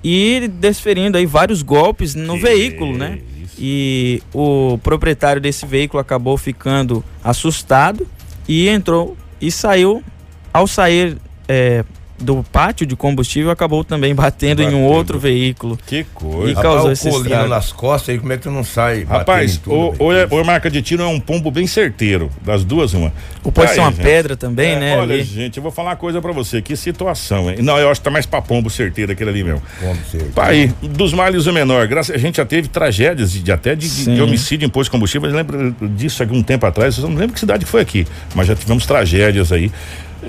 e 0.03 0.49
desferindo 0.53 1.17
aí 1.17 1.25
vários 1.25 1.61
golpes 1.61 2.15
no 2.15 2.35
que 2.35 2.43
veículo, 2.43 2.97
né? 2.97 3.19
E 3.57 4.21
o 4.33 4.77
proprietário 4.83 5.41
desse 5.41 5.65
veículo 5.65 5.99
acabou 5.99 6.37
ficando 6.37 7.03
assustado 7.23 8.07
e 8.47 8.67
entrou 8.67 9.17
e 9.41 9.51
saiu. 9.51 10.03
Ao 10.51 10.65
sair 10.65 11.17
é, 11.47 11.83
do 12.21 12.43
pátio 12.43 12.85
de 12.85 12.95
combustível 12.95 13.51
acabou 13.51 13.83
também 13.83 14.13
batendo, 14.13 14.57
batendo. 14.63 14.75
em 14.75 14.79
um 14.79 14.83
outro 14.83 15.19
veículo. 15.19 15.77
Que 15.85 16.03
coisa. 16.13 16.51
E 16.51 16.55
causou 16.55 16.89
Rapaz, 16.89 17.05
esse 17.05 17.09
colino 17.09 17.47
nas 17.47 17.71
costas 17.71 18.09
aí, 18.09 18.19
como 18.19 18.33
é 18.33 18.37
que 18.37 18.43
tu 18.43 18.51
não 18.51 18.63
sai 18.63 19.03
Rapaz, 19.03 19.57
tudo, 19.57 19.75
o, 19.75 20.35
o, 20.35 20.41
o, 20.41 20.45
marca 20.45 20.69
de 20.69 20.81
tiro 20.81 21.03
é 21.03 21.07
um 21.07 21.19
pombo 21.19 21.49
bem 21.49 21.67
certeiro, 21.67 22.29
das 22.41 22.63
duas 22.63 22.93
uma. 22.93 23.11
Ou 23.43 23.51
pode 23.51 23.71
ser 23.71 23.79
uma 23.79 23.91
gente. 23.91 24.01
pedra 24.01 24.35
também, 24.35 24.73
é, 24.73 24.79
né? 24.79 24.97
Olha, 24.97 25.15
ali. 25.15 25.23
gente, 25.23 25.57
eu 25.57 25.63
vou 25.63 25.71
falar 25.71 25.91
uma 25.91 25.95
coisa 25.95 26.21
pra 26.21 26.31
você, 26.31 26.61
que 26.61 26.75
situação, 26.75 27.49
hein? 27.49 27.57
Não, 27.61 27.77
eu 27.77 27.89
acho 27.89 28.01
que 28.01 28.05
tá 28.05 28.11
mais 28.11 28.25
pra 28.25 28.41
pombo 28.41 28.69
certeiro 28.69 29.11
aquele 29.11 29.29
ali 29.29 29.43
mesmo. 29.43 29.61
Pombo 29.79 29.99
certeiro. 30.09 30.33
Pai, 30.33 30.73
dos 30.81 31.13
males 31.13 31.47
o 31.47 31.53
menor, 31.53 31.87
graças, 31.87 32.13
a 32.15 32.17
gente 32.17 32.37
já 32.37 32.45
teve 32.45 32.67
tragédias 32.67 33.31
de, 33.31 33.41
de 33.41 33.51
até 33.51 33.75
de, 33.75 34.05
de, 34.05 34.21
homicídio 34.21 34.65
em 34.65 34.69
posto 34.69 34.85
de 34.85 34.91
combustível, 34.91 35.29
eu 35.29 35.35
lembro 35.35 35.75
disso 35.95 36.21
aqui 36.21 36.33
um 36.33 36.43
tempo 36.43 36.65
atrás, 36.65 36.97
eu 36.97 37.07
não 37.07 37.15
lembro 37.15 37.33
que 37.33 37.39
cidade 37.39 37.65
foi 37.65 37.81
aqui, 37.81 38.05
mas 38.35 38.47
já 38.47 38.55
tivemos 38.55 38.85
tragédias 38.85 39.51
aí. 39.51 39.71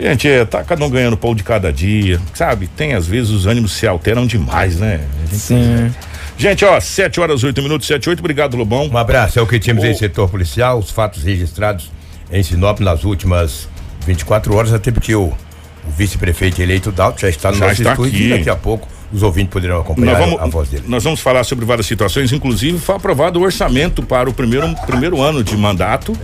Gente, 0.00 0.26
é, 0.28 0.44
tá 0.46 0.64
cada 0.64 0.82
um 0.84 0.88
ganhando 0.88 1.16
pão 1.16 1.34
de 1.34 1.42
cada 1.42 1.70
dia, 1.70 2.18
sabe? 2.32 2.66
Tem 2.68 2.94
às 2.94 3.06
vezes 3.06 3.30
os 3.30 3.46
ânimos 3.46 3.72
se 3.72 3.86
alteram 3.86 4.26
demais, 4.26 4.76
né? 4.80 5.00
Gente, 5.26 5.36
Sim. 5.36 5.94
Gente, 6.38 6.64
ó, 6.64 6.80
7 6.80 7.20
horas 7.20 7.44
8 7.44 7.62
minutos, 7.62 7.86
7 7.86 8.08
8, 8.08 8.18
obrigado, 8.20 8.56
Lobão. 8.56 8.88
Um 8.88 8.96
abraço, 8.96 9.38
é 9.38 9.42
o 9.42 9.46
que 9.46 9.58
tínhamos 9.58 9.84
o... 9.84 9.86
em 9.86 9.94
setor 9.94 10.30
policial, 10.30 10.78
os 10.78 10.90
fatos 10.90 11.22
registrados 11.22 11.90
em 12.32 12.42
Sinop 12.42 12.80
nas 12.80 13.04
últimas 13.04 13.68
24 14.06 14.54
horas, 14.54 14.72
até 14.72 14.90
porque 14.90 15.14
o, 15.14 15.24
o 15.26 15.90
vice-prefeito 15.90 16.62
eleito 16.62 16.90
Dalto 16.90 17.20
já 17.20 17.28
está 17.28 17.50
no 17.50 17.58
já 17.58 17.66
nosso 17.66 17.82
está 17.82 17.92
estúdio 17.92 18.14
aqui. 18.16 18.26
e 18.26 18.30
daqui 18.30 18.48
a 18.48 18.56
pouco 18.56 18.88
os 19.12 19.22
ouvintes 19.22 19.50
poderão 19.50 19.80
acompanhar 19.80 20.18
vamos, 20.18 20.40
a 20.40 20.46
voz 20.46 20.68
dele. 20.68 20.84
Nós 20.86 21.04
vamos 21.04 21.20
falar 21.20 21.44
sobre 21.44 21.64
várias 21.64 21.86
situações, 21.86 22.32
inclusive 22.32 22.78
foi 22.78 22.96
aprovado 22.96 23.38
o 23.38 23.42
orçamento 23.42 24.02
para 24.02 24.28
o 24.28 24.32
primeiro, 24.32 24.74
primeiro 24.86 25.20
ano 25.20 25.42
de 25.42 25.56
mandato 25.56 26.16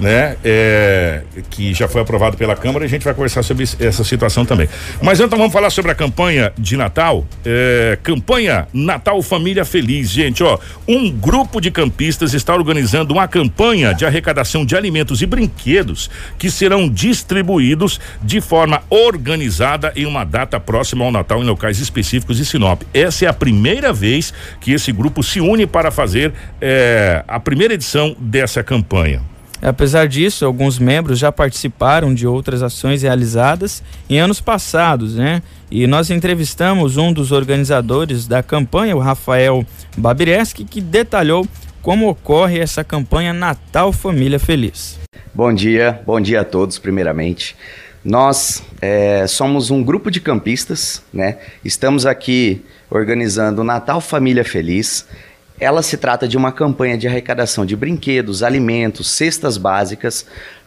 né? 0.00 0.36
É, 0.42 1.22
que 1.50 1.74
já 1.74 1.86
foi 1.86 2.00
aprovado 2.00 2.36
pela 2.36 2.56
Câmara 2.56 2.84
e 2.84 2.86
a 2.86 2.88
gente 2.88 3.04
vai 3.04 3.14
conversar 3.14 3.42
sobre 3.42 3.64
essa 3.78 4.02
situação 4.02 4.44
também. 4.44 4.68
Mas 5.02 5.20
então 5.20 5.38
vamos 5.38 5.52
falar 5.52 5.70
sobre 5.70 5.92
a 5.92 5.94
campanha 5.94 6.52
de 6.58 6.76
Natal. 6.76 7.26
É, 7.44 7.98
campanha 8.02 8.66
Natal 8.72 9.20
Família 9.22 9.64
Feliz, 9.64 10.10
gente, 10.10 10.42
ó. 10.42 10.58
Um 10.88 11.10
grupo 11.10 11.60
de 11.60 11.70
campistas 11.70 12.32
está 12.32 12.54
organizando 12.54 13.12
uma 13.12 13.28
campanha 13.28 13.92
de 13.94 14.06
arrecadação 14.06 14.64
de 14.64 14.74
alimentos 14.74 15.20
e 15.22 15.26
brinquedos 15.26 16.10
que 16.38 16.50
serão 16.50 16.88
distribuídos 16.88 18.00
de 18.22 18.40
forma 18.40 18.82
organizada 18.88 19.92
em 19.94 20.06
uma 20.06 20.24
data 20.24 20.58
próxima 20.58 21.04
ao 21.04 21.12
Natal 21.12 21.42
em 21.42 21.46
locais 21.46 21.78
específicos 21.78 22.29
de 22.36 22.44
Sinop. 22.44 22.82
Essa 22.92 23.26
é 23.26 23.28
a 23.28 23.32
primeira 23.32 23.92
vez 23.92 24.32
que 24.60 24.72
esse 24.72 24.92
grupo 24.92 25.22
se 25.22 25.40
une 25.40 25.66
para 25.66 25.90
fazer 25.90 26.32
é, 26.60 27.24
a 27.26 27.38
primeira 27.38 27.74
edição 27.74 28.16
dessa 28.18 28.62
campanha. 28.62 29.22
Apesar 29.62 30.08
disso, 30.08 30.46
alguns 30.46 30.78
membros 30.78 31.18
já 31.18 31.30
participaram 31.30 32.14
de 32.14 32.26
outras 32.26 32.62
ações 32.62 33.02
realizadas 33.02 33.82
em 34.08 34.18
anos 34.18 34.40
passados, 34.40 35.16
né? 35.16 35.42
E 35.70 35.86
nós 35.86 36.10
entrevistamos 36.10 36.96
um 36.96 37.12
dos 37.12 37.30
organizadores 37.30 38.26
da 38.26 38.42
campanha, 38.42 38.96
o 38.96 39.00
Rafael 39.00 39.64
Babireski, 39.96 40.64
que 40.64 40.80
detalhou 40.80 41.46
como 41.82 42.08
ocorre 42.08 42.58
essa 42.58 42.82
campanha 42.82 43.32
Natal 43.32 43.92
Família 43.92 44.38
Feliz. 44.38 44.98
Bom 45.34 45.52
dia, 45.52 46.00
bom 46.06 46.20
dia 46.20 46.40
a 46.40 46.44
todos, 46.44 46.78
primeiramente. 46.78 47.54
Nós 48.04 48.62
é, 48.80 49.26
somos 49.26 49.70
um 49.70 49.84
grupo 49.84 50.10
de 50.10 50.22
campistas, 50.22 51.02
né? 51.12 51.36
Estamos 51.62 52.06
aqui 52.06 52.64
organizando 52.88 53.60
o 53.60 53.64
Natal 53.64 54.00
Família 54.00 54.42
Feliz. 54.42 55.06
Ela 55.58 55.82
se 55.82 55.98
trata 55.98 56.26
de 56.26 56.34
uma 56.34 56.50
campanha 56.50 56.96
de 56.96 57.06
arrecadação 57.06 57.66
de 57.66 57.76
brinquedos, 57.76 58.42
alimentos, 58.42 59.10
cestas 59.10 59.58
básicas 59.58 60.24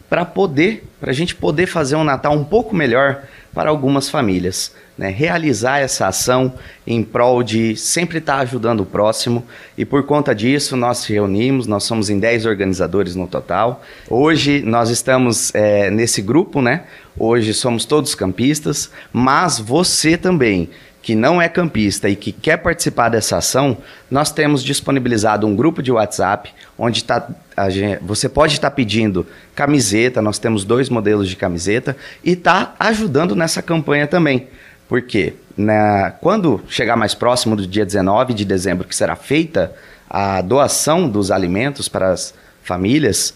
para 0.08 0.24
poder, 0.24 0.84
para 1.00 1.10
a 1.10 1.14
gente 1.14 1.34
poder 1.34 1.66
fazer 1.66 1.96
um 1.96 2.04
Natal 2.04 2.32
um 2.32 2.44
pouco 2.44 2.72
melhor 2.72 3.24
para 3.54 3.70
algumas 3.70 4.10
famílias. 4.10 4.72
Né? 4.98 5.08
Realizar 5.08 5.78
essa 5.78 6.08
ação 6.08 6.52
em 6.86 7.02
prol 7.02 7.42
de 7.42 7.76
sempre 7.76 8.18
estar 8.18 8.38
ajudando 8.38 8.80
o 8.80 8.86
próximo 8.86 9.44
e 9.76 9.84
por 9.84 10.04
conta 10.04 10.34
disso 10.34 10.76
nós 10.76 11.04
reunimos, 11.04 11.66
nós 11.66 11.84
somos 11.84 12.10
em 12.10 12.18
10 12.18 12.46
organizadores 12.46 13.14
no 13.14 13.26
total. 13.26 13.82
Hoje 14.08 14.62
nós 14.62 14.90
estamos 14.90 15.54
é, 15.54 15.90
nesse 15.90 16.20
grupo, 16.20 16.60
né? 16.60 16.84
Hoje 17.18 17.54
somos 17.54 17.84
todos 17.84 18.14
campistas, 18.14 18.90
mas 19.12 19.58
você 19.58 20.16
também 20.16 20.68
que 21.04 21.14
não 21.14 21.40
é 21.40 21.50
campista 21.50 22.08
e 22.08 22.16
que 22.16 22.32
quer 22.32 22.56
participar 22.56 23.10
dessa 23.10 23.36
ação, 23.36 23.76
nós 24.10 24.32
temos 24.32 24.64
disponibilizado 24.64 25.46
um 25.46 25.54
grupo 25.54 25.82
de 25.82 25.92
WhatsApp 25.92 26.50
onde 26.78 27.04
tá, 27.04 27.28
gente, 27.68 28.02
você 28.02 28.26
pode 28.26 28.54
estar 28.54 28.70
tá 28.70 28.74
pedindo 28.74 29.26
camiseta, 29.54 30.22
nós 30.22 30.38
temos 30.38 30.64
dois 30.64 30.88
modelos 30.88 31.28
de 31.28 31.36
camiseta 31.36 31.94
e 32.24 32.32
está 32.32 32.74
ajudando 32.80 33.36
nessa 33.36 33.60
campanha 33.60 34.06
também. 34.06 34.48
Porque 34.88 35.34
na, 35.54 36.10
quando 36.22 36.62
chegar 36.68 36.96
mais 36.96 37.14
próximo 37.14 37.54
do 37.54 37.66
dia 37.66 37.84
19 37.84 38.32
de 38.32 38.46
dezembro, 38.46 38.88
que 38.88 38.96
será 38.96 39.14
feita 39.14 39.74
a 40.08 40.40
doação 40.40 41.06
dos 41.06 41.30
alimentos 41.30 41.86
para 41.86 42.12
as 42.12 42.32
famílias, 42.62 43.34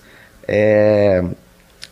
é, 0.49 1.23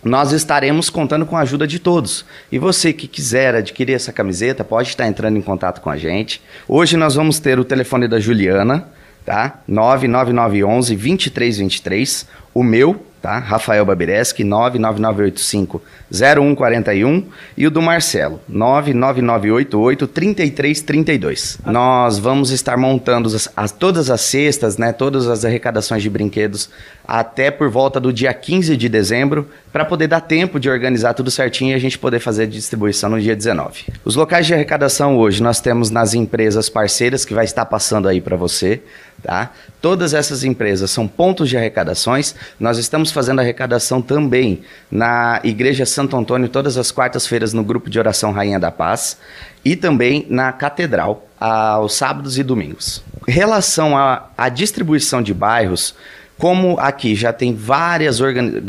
nós 0.07 0.33
estaremos 0.33 0.89
contando 0.89 1.27
com 1.27 1.37
a 1.37 1.41
ajuda 1.41 1.67
de 1.67 1.79
todos. 1.79 2.25
E 2.51 2.59
você 2.59 2.93
que 2.93 3.09
quiser 3.09 3.55
adquirir 3.55 3.95
essa 3.95 4.13
camiseta, 4.13 4.65
pode 4.65 4.89
estar 4.89 5.07
entrando 5.07 5.37
em 5.37 5.43
contato 5.43 5.81
com 5.81 5.91
a 5.91 5.97
gente. 5.97 6.41
Hoje 6.69 6.97
nós 6.97 7.15
vamos 7.15 7.39
ter 7.39 7.59
o 7.59 7.65
telefone 7.65 8.07
da 8.07 8.21
Juliana, 8.21 8.89
tá? 9.25 9.61
99911 9.67 10.95
2323, 10.95 12.27
o 12.57 12.65
meu, 12.65 13.05
tá? 13.21 13.39
Rafael 13.39 13.85
Babireski, 13.85 14.43
99985 14.43 15.83
0141 16.11 17.27
e 17.55 17.67
o 17.67 17.71
do 17.71 17.83
Marcelo, 17.83 18.41
99988 18.49 20.07
3332. 20.07 21.59
Nós 21.67 22.19
vamos 22.19 22.51
estar 22.51 22.79
montando 22.79 23.29
as, 23.29 23.47
as, 23.55 23.73
todas 23.73 24.09
as 24.09 24.23
cestas, 24.23 24.79
né, 24.79 24.91
todas 24.91 25.29
as 25.29 25.45
arrecadações 25.45 26.03
de 26.03 26.09
brinquedos 26.09 26.71
até 27.07 27.51
por 27.51 27.69
volta 27.69 28.01
do 28.01 28.11
dia 28.11 28.33
15 28.33 28.75
de 28.75 28.89
dezembro, 28.89 29.47
para 29.71 29.85
poder 29.85 30.09
dar 30.09 30.23
tempo 30.23 30.59
de 30.59 30.71
organizar 30.71 31.13
tudo 31.13 31.31
certinho 31.31 31.73
e 31.73 31.75
a 31.75 31.79
gente 31.79 31.99
poder 31.99 32.21
fazer 32.21 32.45
a 32.45 32.47
distribuição 32.47 33.11
no 33.11 33.21
dia 33.21 33.37
19. 33.37 33.85
Os 34.03 34.17
locais 34.17 34.47
de 34.47 34.55
arrecadação 34.55 35.19
hoje 35.19 35.43
nós 35.43 35.61
temos 35.61 35.91
nas 35.91 36.15
empresas 36.15 36.71
parceiras 36.71 37.25
que 37.25 37.35
vai 37.35 37.45
estar 37.45 37.67
passando 37.67 38.09
aí 38.09 38.21
para 38.21 38.37
você, 38.37 38.81
tá? 39.27 39.51
Todas 39.83 40.15
essas 40.15 40.45
empresas 40.45 40.89
são 40.93 41.09
pontos 41.09 41.49
de 41.49 41.57
arrecadações. 41.57 42.33
Nós 42.61 42.79
estamos 42.79 43.11
fazendo 43.11 43.41
arrecadação 43.41 44.01
também 44.01 44.63
na 44.89 45.41
Igreja 45.43 45.85
Santo 45.85 46.17
Antônio 46.17 46.49
todas 46.49 46.79
as 46.79 46.93
quartas-feiras 46.93 47.53
no 47.53 47.65
grupo 47.65 47.91
de 47.91 47.99
oração 47.99 48.31
Rainha 48.31 48.61
da 48.61 48.71
Paz 48.71 49.19
e 49.65 49.75
também 49.75 50.25
na 50.31 50.53
Catedral 50.53 51.27
aos 51.41 51.95
sábados 51.95 52.39
e 52.39 52.45
domingos. 52.45 53.03
Em 53.27 53.33
relação 53.33 53.97
à, 53.97 54.49
distribuição 54.49 55.21
de 55.21 55.35
bairros, 55.35 55.97
como 56.39 56.79
aqui 56.79 57.17
já 57.17 57.33
tem 57.33 57.53
várias, 57.53 58.21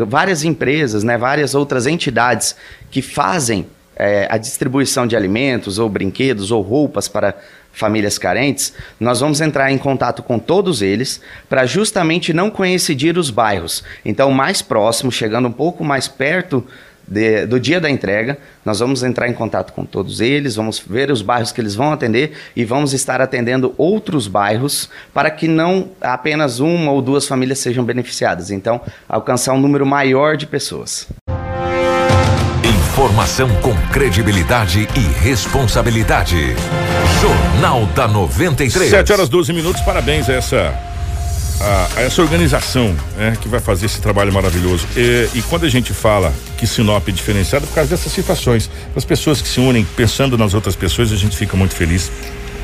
várias 0.08 0.44
empresas, 0.44 1.04
né, 1.04 1.20
várias 1.20 1.54
outras 1.54 1.86
entidades 1.86 2.56
que 2.90 3.04
fazem 3.04 3.68
é, 3.98 4.28
a 4.30 4.38
distribuição 4.38 5.08
de 5.08 5.16
alimentos 5.16 5.80
ou 5.80 5.90
brinquedos 5.90 6.52
ou 6.52 6.62
roupas 6.62 7.08
para 7.08 7.36
famílias 7.72 8.18
carentes, 8.18 8.74
nós 9.00 9.20
vamos 9.20 9.40
entrar 9.40 9.72
em 9.72 9.78
contato 9.78 10.24
com 10.24 10.40
todos 10.40 10.82
eles 10.82 11.22
para 11.48 11.66
justamente 11.66 12.34
não 12.34 12.50
coincidir 12.50 13.18
os 13.18 13.30
bairros. 13.30 13.84
Então, 14.04 14.32
mais 14.32 14.62
próximo, 14.62 15.12
chegando 15.12 15.48
um 15.48 15.52
pouco 15.52 15.84
mais 15.84 16.08
perto 16.08 16.66
de, 17.08 17.46
do 17.46 17.60
dia 17.60 17.80
da 17.80 17.90
entrega. 17.90 18.38
Nós 18.66 18.80
vamos 18.80 19.02
entrar 19.04 19.30
em 19.30 19.34
contato 19.34 19.72
com 19.72 19.86
todos 19.86 20.20
eles, 20.20 20.56
vamos 20.56 20.80
ver 20.80 21.10
os 21.10 21.22
bairros 21.22 21.52
que 21.52 21.62
eles 21.62 21.74
vão 21.74 21.94
atender 21.94 22.34
e 22.56 22.66
vamos 22.66 22.94
estar 22.94 23.22
atendendo 23.22 23.74
outros 23.78 24.28
bairros 24.28 24.90
para 25.14 25.32
que 25.32 25.48
não 25.48 25.92
apenas 26.02 26.60
uma 26.60 26.92
ou 26.92 27.02
duas 27.02 27.28
famílias 27.28 27.60
sejam 27.60 27.86
beneficiadas. 27.86 28.52
Então, 28.52 28.82
alcançar 29.08 29.54
um 29.54 29.60
número 29.60 29.86
maior 29.86 30.36
de 30.36 30.46
pessoas. 30.46 31.08
Informação 32.98 33.48
com 33.62 33.76
credibilidade 33.92 34.90
e 34.96 35.24
responsabilidade. 35.24 36.56
Jornal 37.22 37.86
da 37.94 38.08
93. 38.08 38.90
7 38.90 39.14
horas 39.14 39.30
12 39.30 39.54
minutos, 39.54 39.84
parabéns 39.84 40.28
a 40.28 40.34
essa 40.34 40.74
a, 41.62 41.90
a 41.98 42.02
essa 42.02 42.24
organização 42.24 42.96
né, 43.16 43.38
que 43.40 43.48
vai 43.48 43.60
fazer 43.60 43.86
esse 43.86 44.02
trabalho 44.02 44.34
maravilhoso. 44.34 44.88
E, 44.98 45.30
e, 45.36 45.44
quando 45.44 45.68
a 45.68 45.70
gente 45.70 45.94
fala 45.94 46.34
que 46.58 46.66
Sinop 46.66 47.08
é 47.08 47.12
diferenciado, 47.12 47.68
por 47.68 47.76
causa 47.76 47.92
dessas 47.92 48.12
situações, 48.12 48.68
as 48.96 49.06
pessoas 49.06 49.44
que 49.44 49.48
se 49.48 49.60
unem 49.60 49.86
pensando 49.96 50.36
nas 50.36 50.56
outras 50.56 50.76
pessoas, 50.76 51.12
a 51.14 51.16
gente 51.16 51.38
fica 51.38 51.56
muito 51.56 51.76
feliz 51.76 52.12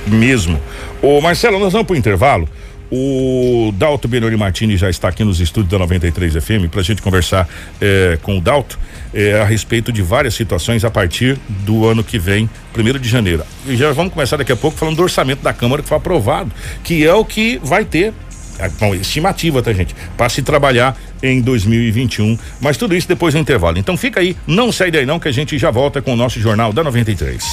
mesmo. 0.07 0.59
Ô 0.99 1.21
Marcelo, 1.21 1.59
nós 1.59 1.73
vamos 1.73 1.85
para 1.85 1.93
o 1.93 1.97
intervalo. 1.97 2.49
O 2.95 3.71
Dalto 3.75 4.07
Benoni 4.07 4.37
Martini 4.37 4.77
já 4.77 4.87
está 4.87 5.07
aqui 5.07 5.23
nos 5.23 5.39
estúdios 5.39 5.71
da 5.71 5.79
93 5.79 6.35
FM 6.35 6.69
para 6.69 6.81
a 6.81 6.83
gente 6.83 7.01
conversar 7.01 7.49
eh, 7.81 8.19
com 8.21 8.37
o 8.37 8.41
Dalto 8.41 8.77
eh, 9.11 9.41
a 9.41 9.43
respeito 9.43 9.91
de 9.91 10.03
várias 10.03 10.35
situações 10.35 10.85
a 10.85 10.91
partir 10.91 11.39
do 11.65 11.87
ano 11.87 12.03
que 12.03 12.19
vem, 12.19 12.47
primeiro 12.71 12.99
de 12.99 13.09
janeiro. 13.09 13.43
E 13.65 13.75
já 13.75 13.91
vamos 13.93 14.13
começar 14.13 14.37
daqui 14.37 14.51
a 14.51 14.55
pouco 14.55 14.77
falando 14.77 14.97
do 14.97 15.01
orçamento 15.01 15.41
da 15.41 15.51
Câmara 15.51 15.81
que 15.81 15.89
foi 15.89 15.97
aprovado, 15.97 16.51
que 16.83 17.03
é 17.03 17.11
o 17.11 17.25
que 17.25 17.59
vai 17.63 17.83
ter 17.83 18.13
é, 18.59 18.69
bom, 18.69 18.93
estimativa, 18.93 19.63
tá, 19.63 19.73
gente? 19.73 19.95
Para 20.15 20.29
se 20.29 20.43
trabalhar 20.43 20.95
em 21.23 21.41
2021. 21.41 22.37
Mas 22.61 22.77
tudo 22.77 22.95
isso 22.95 23.07
depois 23.07 23.33
do 23.33 23.39
intervalo. 23.39 23.79
Então 23.79 23.97
fica 23.97 24.19
aí, 24.19 24.37
não 24.45 24.71
sai 24.71 24.91
daí 24.91 25.03
não, 25.07 25.19
que 25.19 25.27
a 25.27 25.31
gente 25.31 25.57
já 25.57 25.71
volta 25.71 25.99
com 25.99 26.13
o 26.13 26.15
nosso 26.15 26.39
Jornal 26.39 26.71
da 26.71 26.83
93. 26.83 27.43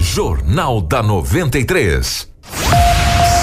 Jornal 0.00 0.80
da 0.80 1.04
93. 1.04 2.32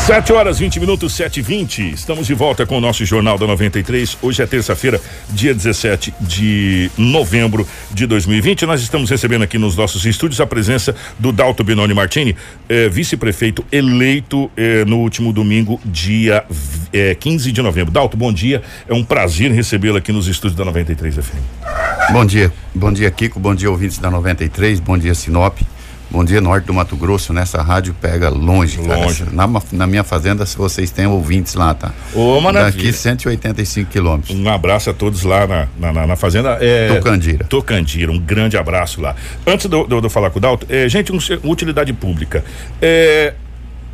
7 0.09 0.33
horas 0.33 0.57
20 0.57 0.79
minutos, 0.79 1.13
7 1.13 1.39
e 1.39 1.43
20 1.43 1.91
Estamos 1.91 2.25
de 2.25 2.33
volta 2.33 2.65
com 2.65 2.79
o 2.79 2.81
nosso 2.81 3.05
Jornal 3.05 3.37
da 3.37 3.45
93. 3.45 4.17
Hoje 4.23 4.41
é 4.41 4.47
terça-feira, 4.47 4.99
dia 5.29 5.53
17 5.53 6.11
de 6.19 6.89
novembro 6.97 7.67
de 7.91 8.07
2020. 8.07 8.65
Nós 8.65 8.81
estamos 8.81 9.07
recebendo 9.07 9.43
aqui 9.43 9.59
nos 9.59 9.75
nossos 9.75 10.07
estúdios 10.07 10.41
a 10.41 10.47
presença 10.47 10.95
do 11.19 11.31
Dalto 11.31 11.63
Benoni 11.63 11.93
Martini, 11.93 12.35
eh, 12.67 12.89
vice-prefeito 12.89 13.63
eleito 13.71 14.49
eh, 14.57 14.83
no 14.83 14.97
último 14.97 15.31
domingo, 15.31 15.79
dia 15.85 16.43
eh, 16.91 17.13
15 17.13 17.51
de 17.51 17.61
novembro. 17.61 17.91
Dalto, 17.91 18.17
bom 18.17 18.33
dia. 18.33 18.63
É 18.87 18.93
um 18.95 19.03
prazer 19.03 19.51
recebê-lo 19.51 19.99
aqui 19.99 20.11
nos 20.11 20.27
estúdios 20.27 20.57
da 20.57 20.65
93 20.65 21.17
FM. 21.17 22.11
Bom 22.11 22.25
dia. 22.25 22.51
Bom 22.73 22.91
dia, 22.91 23.11
Kiko. 23.11 23.39
Bom 23.39 23.53
dia, 23.53 23.69
ouvintes 23.69 23.99
da 23.99 24.09
93. 24.09 24.79
Bom 24.79 24.97
dia, 24.97 25.13
Sinop. 25.13 25.59
Bom 26.11 26.23
dia, 26.23 26.41
norte 26.41 26.65
do 26.65 26.73
Mato 26.73 26.95
Grosso. 26.95 27.31
Nessa 27.31 27.61
rádio 27.61 27.93
pega 27.93 28.29
longe, 28.29 28.79
longe. 28.79 29.23
cara. 29.25 29.31
Na, 29.31 29.61
na, 29.71 29.85
minha 29.85 30.03
fazenda, 30.03 30.43
se 30.43 30.57
vocês 30.57 30.89
têm 30.89 31.05
ouvintes 31.05 31.53
lá, 31.53 31.75
tá? 31.75 31.91
Ô, 32.15 32.41
maravilha. 32.41 32.83
Daqui 32.83 32.91
185 32.91 33.91
quilômetros. 33.91 34.35
Um 34.35 34.49
abraço 34.49 34.89
a 34.89 34.93
todos 34.93 35.21
lá 35.21 35.45
na, 35.45 35.67
na, 35.93 36.07
na 36.07 36.15
fazenda. 36.15 36.57
É, 36.59 36.87
Tocandira. 36.95 37.45
Tocandira, 37.45 38.11
um 38.11 38.17
grande 38.17 38.57
abraço 38.57 38.99
lá. 38.99 39.15
Antes 39.45 39.69
de 39.69 39.75
eu 39.75 40.09
falar 40.09 40.31
com 40.31 40.39
o 40.39 40.41
Dalto, 40.41 40.65
é, 40.67 40.89
gente, 40.89 41.11
um, 41.11 41.19
utilidade 41.43 41.93
pública. 41.93 42.43
É, 42.81 43.35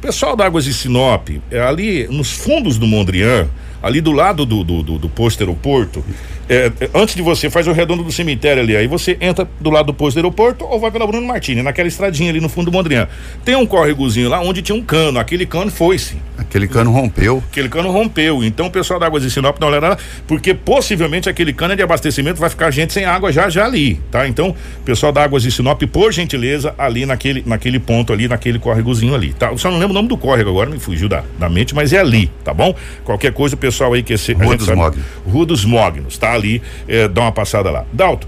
pessoal 0.02 0.38
da 0.38 0.46
Águas 0.46 0.64
de 0.64 0.74
Sinop, 0.74 1.28
é, 1.52 1.60
ali 1.60 2.08
nos 2.08 2.32
fundos 2.32 2.78
do 2.78 2.88
Mondrian, 2.88 3.50
ali 3.82 4.02
do 4.02 4.12
lado 4.12 4.46
do, 4.46 4.64
do, 4.64 4.84
do, 4.84 4.98
do 5.00 5.10
posto 5.10 5.42
aeroporto, 5.42 6.04
é, 6.48 6.72
é, 6.80 6.90
antes 6.94 7.16
de 7.16 7.24
você, 7.24 7.50
faz 7.50 7.68
o 7.68 7.72
redondo 7.72 8.04
do 8.04 8.12
cemitério 8.12 8.62
ali, 8.62 8.78
aí 8.78 8.88
você 8.88 9.18
entra 9.20 9.48
do 9.60 9.70
lado 9.70 9.88
do 9.88 9.94
posto 9.94 10.16
do 10.16 10.20
aeroporto 10.20 10.64
ou 10.66 10.80
vai 10.80 10.92
pela 10.92 11.08
Bruno 11.08 11.26
Martini, 11.26 11.64
naquela 11.64 11.88
estradinha 11.88 12.30
ali 12.30 12.40
no 12.40 12.48
fundo 12.48 12.70
do 12.70 12.72
Mondrian. 12.72 13.08
Tem 13.44 13.56
um 13.56 13.66
córregozinho 13.66 14.30
lá 14.30 14.40
onde 14.42 14.62
tinha 14.62 14.76
um 14.76 14.82
cano, 14.82 15.20
aquele 15.20 15.46
cano 15.46 15.72
foi-se. 15.72 16.18
Aquele 16.38 16.68
cano 16.68 16.92
rompeu. 16.92 17.44
Aquele 17.50 17.70
cano 17.70 17.90
rompeu. 17.92 18.44
Então 18.44 18.68
o 18.68 18.72
pessoal 18.72 19.00
da 19.00 19.08
Águas 19.08 19.24
de 19.24 19.32
Sinop 19.32 19.58
dá 19.58 19.66
uma 19.66 19.72
olhada 19.72 19.90
lá, 19.90 19.98
porque 20.28 20.54
possivelmente 20.54 21.28
aquele 21.30 21.52
cano 21.54 21.74
é 21.74 21.76
de 21.76 21.82
abastecimento 21.82 22.40
vai 22.40 22.50
ficar 22.50 22.70
gente 22.72 22.94
sem 22.94 23.06
água 23.06 23.32
já 23.32 23.50
já 23.50 23.66
ali, 23.66 24.00
tá? 24.12 24.28
Então, 24.28 24.56
pessoal 24.84 25.12
da 25.12 25.24
Águas 25.24 25.44
de 25.44 25.52
Sinop, 25.52 25.82
por 25.84 26.12
gentileza, 26.12 26.76
ali 26.78 27.06
naquele, 27.06 27.44
naquele 27.46 27.80
ponto 27.80 28.14
ali, 28.14 28.28
naquele 28.28 28.60
córregozinho 28.60 29.16
ali, 29.16 29.34
tá? 29.34 29.48
Eu 29.48 29.58
só 29.58 29.72
não 29.72 29.78
lembro 29.78 29.92
o 29.92 29.94
nome 29.94 30.10
do 30.10 30.18
córrego 30.18 30.50
agora, 30.50 30.70
me 30.70 30.80
fugiu 30.80 31.10
da, 31.10 31.24
da 31.40 31.50
mente, 31.50 31.74
mas 31.74 31.92
é 31.92 32.00
ali, 32.00 32.30
tá 32.44 32.54
bom? 32.54 32.76
Qualquer 33.04 33.34
coisa, 33.34 33.56
o 33.56 33.58
pessoal 33.58 33.75
aí 33.84 34.04
quer 34.04 34.18
ser. 34.18 34.34
Rua 34.34 34.58
dos 34.58 34.70
Mognos. 34.70 35.06
Rua 35.26 35.46
dos 35.46 35.66
Mognos, 35.66 36.18
tá? 36.18 36.34
ali, 36.34 36.62
é, 36.88 37.08
dá 37.08 37.22
uma 37.22 37.32
passada 37.32 37.70
lá. 37.70 37.86
Dalto, 37.92 38.28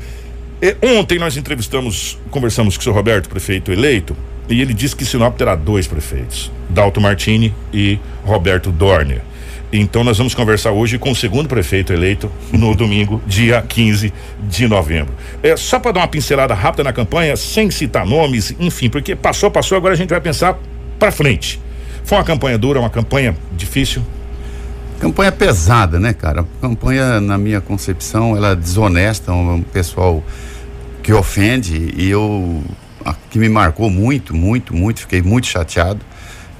é, 0.62 0.76
ontem 0.82 1.20
nós 1.20 1.38
entrevistamos, 1.38 2.18
conversamos 2.32 2.76
com 2.76 2.82
o 2.82 2.84
senhor 2.84 2.96
Roberto, 2.96 3.30
prefeito 3.30 3.72
eleito, 3.72 4.16
e 4.50 4.62
ele 4.62 4.74
disse 4.74 4.96
que 4.96 5.06
Sinop 5.06 5.38
terá 5.38 5.56
dois 5.56 5.88
prefeitos, 5.88 6.52
Dalto 6.70 7.00
Martini 7.00 7.54
e 7.74 8.00
Roberto 8.24 8.72
Dorner. 8.72 9.22
Então 9.72 10.04
nós 10.04 10.18
vamos 10.18 10.34
conversar 10.34 10.72
hoje 10.72 10.98
com 10.98 11.12
o 11.12 11.16
segundo 11.16 11.50
prefeito 11.50 11.92
eleito 11.92 12.32
no 12.54 12.74
domingo, 12.74 13.22
dia 13.28 13.62
15 13.62 14.14
de 14.48 14.68
novembro. 14.68 15.14
É 15.44 15.58
só 15.58 15.78
para 15.78 15.92
dar 15.92 16.00
uma 16.02 16.08
pincelada 16.08 16.54
rápida 16.54 16.86
na 16.86 16.94
campanha, 16.94 17.36
sem 17.36 17.70
citar 17.70 18.06
nomes, 18.06 18.56
enfim, 18.60 18.90
porque 18.90 19.16
passou, 19.16 19.52
passou, 19.52 19.78
agora 19.78 19.94
a 19.94 19.98
gente 19.98 20.10
vai 20.10 20.22
pensar 20.22 20.58
para 20.98 21.12
frente. 21.12 21.60
Foi 22.06 22.18
uma 22.18 22.24
campanha 22.24 22.58
dura, 22.58 22.80
uma 22.80 22.90
campanha 22.90 23.36
difícil, 23.52 24.02
Campanha 25.00 25.32
pesada, 25.32 26.00
né, 26.00 26.14
cara? 26.14 26.46
Campanha, 26.60 27.22
na 27.22 27.38
minha 27.38 27.62
concepção, 27.62 28.36
ela 28.36 28.50
é 28.50 28.56
desonesta, 28.56 29.32
um 29.32 29.62
pessoal 29.62 30.24
que 31.04 31.14
ofende 31.14 31.94
e 31.96 32.10
eu 32.10 32.64
que 33.30 33.40
me 33.40 33.48
marcou 33.48 33.90
muito, 33.90 34.36
muito, 34.36 34.76
muito, 34.76 35.02
fiquei 35.02 35.22
muito 35.22 35.48
chateado 35.48 36.02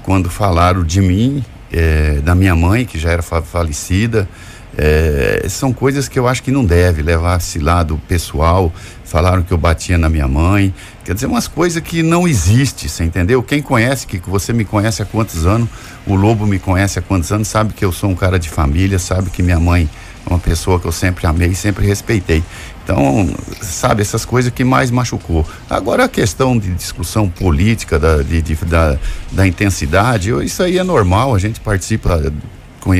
quando 0.02 0.30
falaram 0.30 0.82
de 0.82 1.02
mim, 1.02 1.44
é, 1.70 2.20
da 2.24 2.34
minha 2.34 2.54
mãe, 2.54 2.86
que 2.86 2.98
já 2.98 3.10
era 3.10 3.22
falecida. 3.22 4.28
É, 4.76 5.44
são 5.48 5.72
coisas 5.72 6.08
que 6.08 6.18
eu 6.18 6.28
acho 6.28 6.42
que 6.42 6.50
não 6.50 6.64
deve 6.64 7.02
levar 7.02 7.38
esse 7.38 7.58
lado 7.58 8.00
pessoal. 8.08 8.72
Falaram 9.08 9.42
que 9.42 9.52
eu 9.52 9.56
batia 9.56 9.96
na 9.96 10.10
minha 10.10 10.28
mãe. 10.28 10.72
Quer 11.02 11.14
dizer, 11.14 11.26
umas 11.26 11.48
coisas 11.48 11.82
que 11.82 12.02
não 12.02 12.28
existem, 12.28 12.88
você 12.88 13.04
entendeu? 13.04 13.42
Quem 13.42 13.62
conhece, 13.62 14.06
que 14.06 14.18
você 14.28 14.52
me 14.52 14.66
conhece 14.66 15.00
há 15.00 15.06
quantos 15.06 15.46
anos, 15.46 15.68
o 16.06 16.14
Lobo 16.14 16.46
me 16.46 16.58
conhece 16.58 16.98
há 16.98 17.02
quantos 17.02 17.32
anos, 17.32 17.48
sabe 17.48 17.72
que 17.72 17.82
eu 17.82 17.90
sou 17.90 18.10
um 18.10 18.14
cara 18.14 18.38
de 18.38 18.50
família, 18.50 18.98
sabe 18.98 19.30
que 19.30 19.42
minha 19.42 19.58
mãe 19.58 19.88
é 20.26 20.30
uma 20.30 20.38
pessoa 20.38 20.78
que 20.78 20.86
eu 20.86 20.92
sempre 20.92 21.26
amei, 21.26 21.54
sempre 21.54 21.86
respeitei. 21.86 22.44
Então, 22.84 23.28
sabe, 23.62 24.02
essas 24.02 24.26
coisas 24.26 24.52
que 24.52 24.62
mais 24.62 24.90
machucou. 24.90 25.46
Agora, 25.70 26.04
a 26.04 26.08
questão 26.08 26.58
de 26.58 26.74
discussão 26.74 27.30
política, 27.30 27.98
da, 27.98 28.22
de, 28.22 28.42
de, 28.42 28.54
da, 28.66 28.98
da 29.32 29.46
intensidade, 29.46 30.30
isso 30.44 30.62
aí 30.62 30.76
é 30.76 30.84
normal, 30.84 31.34
a 31.34 31.38
gente 31.38 31.60
participa 31.60 32.30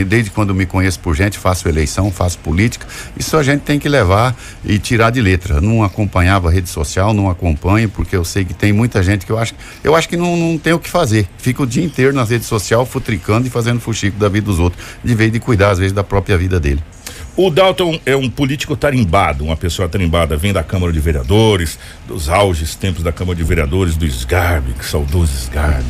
desde 0.04 0.30
quando 0.30 0.54
me 0.54 0.66
conheço 0.66 1.00
por 1.00 1.14
gente, 1.14 1.38
faço 1.38 1.68
eleição, 1.68 2.10
faço 2.10 2.38
política, 2.38 2.86
isso 3.16 3.36
a 3.36 3.42
gente 3.42 3.62
tem 3.62 3.78
que 3.78 3.88
levar 3.88 4.36
e 4.64 4.78
tirar 4.78 5.10
de 5.10 5.20
letra. 5.20 5.60
Não 5.60 5.82
acompanhava 5.82 6.48
a 6.48 6.52
rede 6.52 6.68
social, 6.68 7.12
não 7.12 7.28
acompanho, 7.30 7.88
porque 7.88 8.16
eu 8.16 8.24
sei 8.24 8.44
que 8.44 8.54
tem 8.54 8.72
muita 8.72 9.02
gente 9.02 9.26
que 9.26 9.32
eu 9.32 9.38
acho, 9.38 9.54
eu 9.82 9.94
acho 9.94 10.08
que 10.08 10.16
não, 10.16 10.36
não 10.36 10.58
tem 10.58 10.72
o 10.72 10.78
que 10.78 10.90
fazer. 10.90 11.28
Fica 11.38 11.62
o 11.62 11.66
dia 11.66 11.84
inteiro 11.84 12.12
nas 12.12 12.30
redes 12.30 12.46
sociais, 12.46 12.88
futricando 12.88 13.46
e 13.46 13.50
fazendo 13.50 13.80
fuxico 13.80 14.18
da 14.18 14.28
vida 14.28 14.46
dos 14.46 14.58
outros, 14.58 14.82
de 15.02 15.14
vez 15.14 15.32
de 15.32 15.40
cuidar, 15.40 15.70
às 15.70 15.78
vezes, 15.78 15.92
da 15.92 16.04
própria 16.04 16.36
vida 16.36 16.60
dele. 16.60 16.82
O 17.36 17.50
Dalton 17.50 18.00
é 18.04 18.16
um 18.16 18.28
político 18.28 18.76
tarimbado, 18.76 19.44
uma 19.44 19.56
pessoa 19.56 19.88
tarimbada, 19.88 20.36
vem 20.36 20.52
da 20.52 20.64
Câmara 20.64 20.92
de 20.92 20.98
Vereadores, 20.98 21.78
dos 22.06 22.28
auges 22.28 22.74
tempos 22.74 23.04
da 23.04 23.12
Câmara 23.12 23.36
de 23.36 23.44
Vereadores, 23.44 23.96
do 23.96 24.04
Sgarbi, 24.04 24.72
que 24.72 24.84
saudoso 24.84 25.32
Sgarbi, 25.32 25.86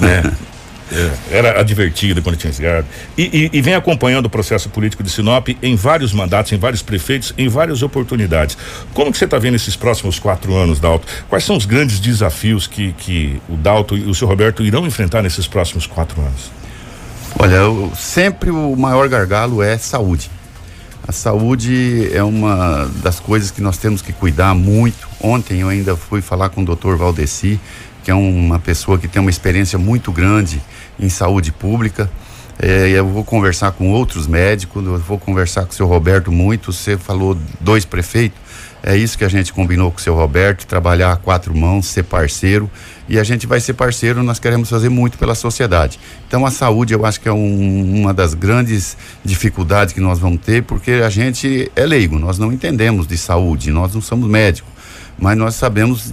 né? 0.00 0.32
É, 0.92 1.38
era 1.38 1.60
advertido 1.60 2.20
quando 2.20 2.36
tinha 2.36 2.52
cigarro. 2.52 2.84
E, 3.16 3.50
e, 3.52 3.58
e, 3.58 3.62
vem 3.62 3.74
acompanhando 3.74 4.26
o 4.26 4.30
processo 4.30 4.68
político 4.68 5.04
de 5.04 5.10
Sinop 5.10 5.48
em 5.62 5.76
vários 5.76 6.12
mandatos, 6.12 6.50
em 6.52 6.58
vários 6.58 6.82
prefeitos, 6.82 7.32
em 7.38 7.48
várias 7.48 7.82
oportunidades. 7.82 8.58
Como 8.92 9.12
que 9.12 9.18
você 9.18 9.24
está 9.24 9.38
vendo 9.38 9.54
esses 9.54 9.76
próximos 9.76 10.18
quatro 10.18 10.54
anos, 10.56 10.80
Dalto? 10.80 11.06
Quais 11.28 11.44
são 11.44 11.56
os 11.56 11.64
grandes 11.64 12.00
desafios 12.00 12.66
que, 12.66 12.92
que 12.92 13.40
o 13.48 13.56
Dalto 13.56 13.96
e 13.96 14.02
o 14.02 14.14
senhor 14.14 14.30
Roberto 14.30 14.64
irão 14.64 14.84
enfrentar 14.84 15.22
nesses 15.22 15.46
próximos 15.46 15.86
quatro 15.86 16.20
anos? 16.20 16.50
Olha, 17.38 17.54
eu, 17.54 17.92
sempre 17.96 18.50
o 18.50 18.74
maior 18.74 19.08
gargalo 19.08 19.62
é 19.62 19.78
saúde. 19.78 20.28
A 21.06 21.12
saúde 21.12 22.10
é 22.12 22.22
uma 22.22 22.90
das 23.02 23.20
coisas 23.20 23.50
que 23.50 23.60
nós 23.60 23.78
temos 23.78 24.02
que 24.02 24.12
cuidar 24.12 24.54
muito. 24.54 25.08
Ontem 25.20 25.60
eu 25.60 25.68
ainda 25.68 25.96
fui 25.96 26.20
falar 26.20 26.50
com 26.50 26.62
o 26.62 26.64
doutor 26.64 26.96
Valdeci, 26.96 27.60
que 28.02 28.10
é 28.10 28.14
uma 28.14 28.58
pessoa 28.58 28.98
que 28.98 29.08
tem 29.08 29.20
uma 29.20 29.30
experiência 29.30 29.78
muito 29.78 30.12
grande 30.12 30.60
em 31.00 31.08
saúde 31.08 31.50
pública. 31.50 32.10
É, 32.62 32.90
eu 32.90 33.06
vou 33.08 33.24
conversar 33.24 33.72
com 33.72 33.90
outros 33.90 34.26
médicos, 34.26 34.84
eu 34.84 34.98
vou 34.98 35.18
conversar 35.18 35.64
com 35.64 35.72
o 35.72 35.74
seu 35.74 35.86
Roberto 35.86 36.30
muito. 36.30 36.72
Você 36.72 36.98
falou 36.98 37.36
dois 37.58 37.86
prefeitos. 37.86 38.38
É 38.82 38.96
isso 38.96 39.16
que 39.16 39.24
a 39.24 39.28
gente 39.28 39.52
combinou 39.52 39.90
com 39.90 39.98
o 39.98 40.00
seu 40.00 40.14
Roberto, 40.14 40.66
trabalhar 40.66 41.12
a 41.12 41.16
quatro 41.16 41.56
mãos, 41.56 41.86
ser 41.86 42.02
parceiro. 42.02 42.70
E 43.08 43.18
a 43.18 43.24
gente 43.24 43.46
vai 43.46 43.60
ser 43.60 43.74
parceiro, 43.74 44.22
nós 44.22 44.38
queremos 44.38 44.70
fazer 44.70 44.88
muito 44.88 45.18
pela 45.18 45.34
sociedade. 45.34 45.98
Então 46.26 46.46
a 46.46 46.50
saúde 46.50 46.94
eu 46.94 47.04
acho 47.04 47.20
que 47.20 47.28
é 47.28 47.32
um, 47.32 48.00
uma 48.00 48.14
das 48.14 48.32
grandes 48.34 48.96
dificuldades 49.24 49.92
que 49.92 50.00
nós 50.00 50.18
vamos 50.18 50.40
ter, 50.40 50.62
porque 50.62 50.92
a 50.92 51.10
gente 51.10 51.70
é 51.76 51.84
leigo, 51.84 52.18
nós 52.18 52.38
não 52.38 52.52
entendemos 52.52 53.06
de 53.06 53.18
saúde, 53.18 53.70
nós 53.70 53.94
não 53.94 54.00
somos 54.00 54.28
médicos, 54.28 54.70
mas 55.18 55.36
nós 55.36 55.56
sabemos 55.56 56.12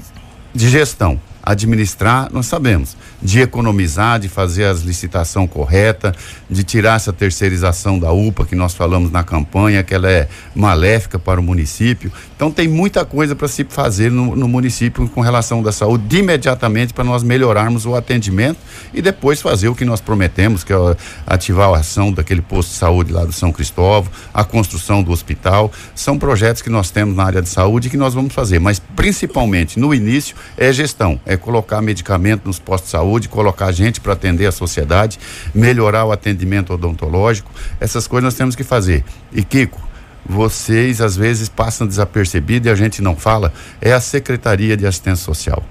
de 0.53 0.69
gestão 0.69 1.19
administrar, 1.47 2.27
nós 2.33 2.45
sabemos, 2.45 2.97
de 3.21 3.39
economizar, 3.39 4.19
de 4.19 4.27
fazer 4.27 4.65
as 4.65 4.81
licitação 4.81 5.47
correta, 5.47 6.13
de 6.49 6.61
tirar 6.61 6.97
essa 6.97 7.13
terceirização 7.13 7.97
da 7.97 8.11
UPA 8.11 8.45
que 8.45 8.55
nós 8.55 8.73
falamos 8.73 9.09
na 9.11 9.23
campanha, 9.23 9.81
que 9.81 9.93
ela 9.93 10.11
é 10.11 10.27
maléfica 10.53 11.17
para 11.17 11.39
o 11.39 11.43
município. 11.43 12.11
Então 12.35 12.51
tem 12.51 12.67
muita 12.67 13.05
coisa 13.05 13.33
para 13.33 13.47
se 13.47 13.63
fazer 13.63 14.11
no, 14.11 14.35
no, 14.35 14.47
município 14.47 15.07
com 15.07 15.21
relação 15.21 15.63
da 15.63 15.71
saúde 15.71 16.17
imediatamente 16.17 16.93
para 16.93 17.05
nós 17.05 17.23
melhorarmos 17.23 17.85
o 17.85 17.95
atendimento 17.95 18.59
e 18.93 19.01
depois 19.01 19.41
fazer 19.41 19.69
o 19.69 19.75
que 19.75 19.85
nós 19.85 20.01
prometemos, 20.01 20.65
que 20.65 20.73
é 20.73 20.77
ativar 21.25 21.69
a 21.69 21.77
ação 21.77 22.11
daquele 22.11 22.41
posto 22.41 22.69
de 22.71 22.75
saúde 22.75 23.13
lá 23.13 23.23
do 23.23 23.31
São 23.31 23.53
Cristóvão, 23.53 24.11
a 24.33 24.43
construção 24.43 25.01
do 25.01 25.11
hospital. 25.11 25.71
São 25.95 26.19
projetos 26.19 26.61
que 26.61 26.69
nós 26.69 26.91
temos 26.91 27.15
na 27.15 27.23
área 27.23 27.41
de 27.41 27.47
saúde 27.47 27.89
que 27.89 27.97
nós 27.97 28.13
vamos 28.13 28.33
fazer, 28.33 28.59
mas 28.59 28.79
principalmente 28.79 29.79
no 29.79 29.93
início 29.93 30.35
é 30.57 30.73
gestão, 30.73 31.19
é 31.25 31.36
colocar 31.37 31.81
medicamento 31.81 32.45
nos 32.45 32.59
postos 32.59 32.89
de 32.89 32.91
saúde, 32.91 33.29
colocar 33.29 33.71
gente 33.71 34.01
para 34.01 34.13
atender 34.13 34.45
a 34.45 34.51
sociedade, 34.51 35.19
melhorar 35.53 36.05
o 36.05 36.11
atendimento 36.11 36.73
odontológico. 36.73 37.51
Essas 37.79 38.07
coisas 38.07 38.23
nós 38.23 38.33
temos 38.35 38.55
que 38.55 38.63
fazer. 38.63 39.03
E 39.31 39.43
Kiko, 39.43 39.81
vocês 40.25 41.01
às 41.01 41.15
vezes 41.15 41.47
passam 41.47 41.87
desapercebido 41.87 42.67
e 42.67 42.71
a 42.71 42.75
gente 42.75 43.01
não 43.01 43.15
fala, 43.15 43.53
é 43.79 43.93
a 43.93 44.01
Secretaria 44.01 44.75
de 44.75 44.85
Assistência 44.85 45.23
Social. 45.23 45.63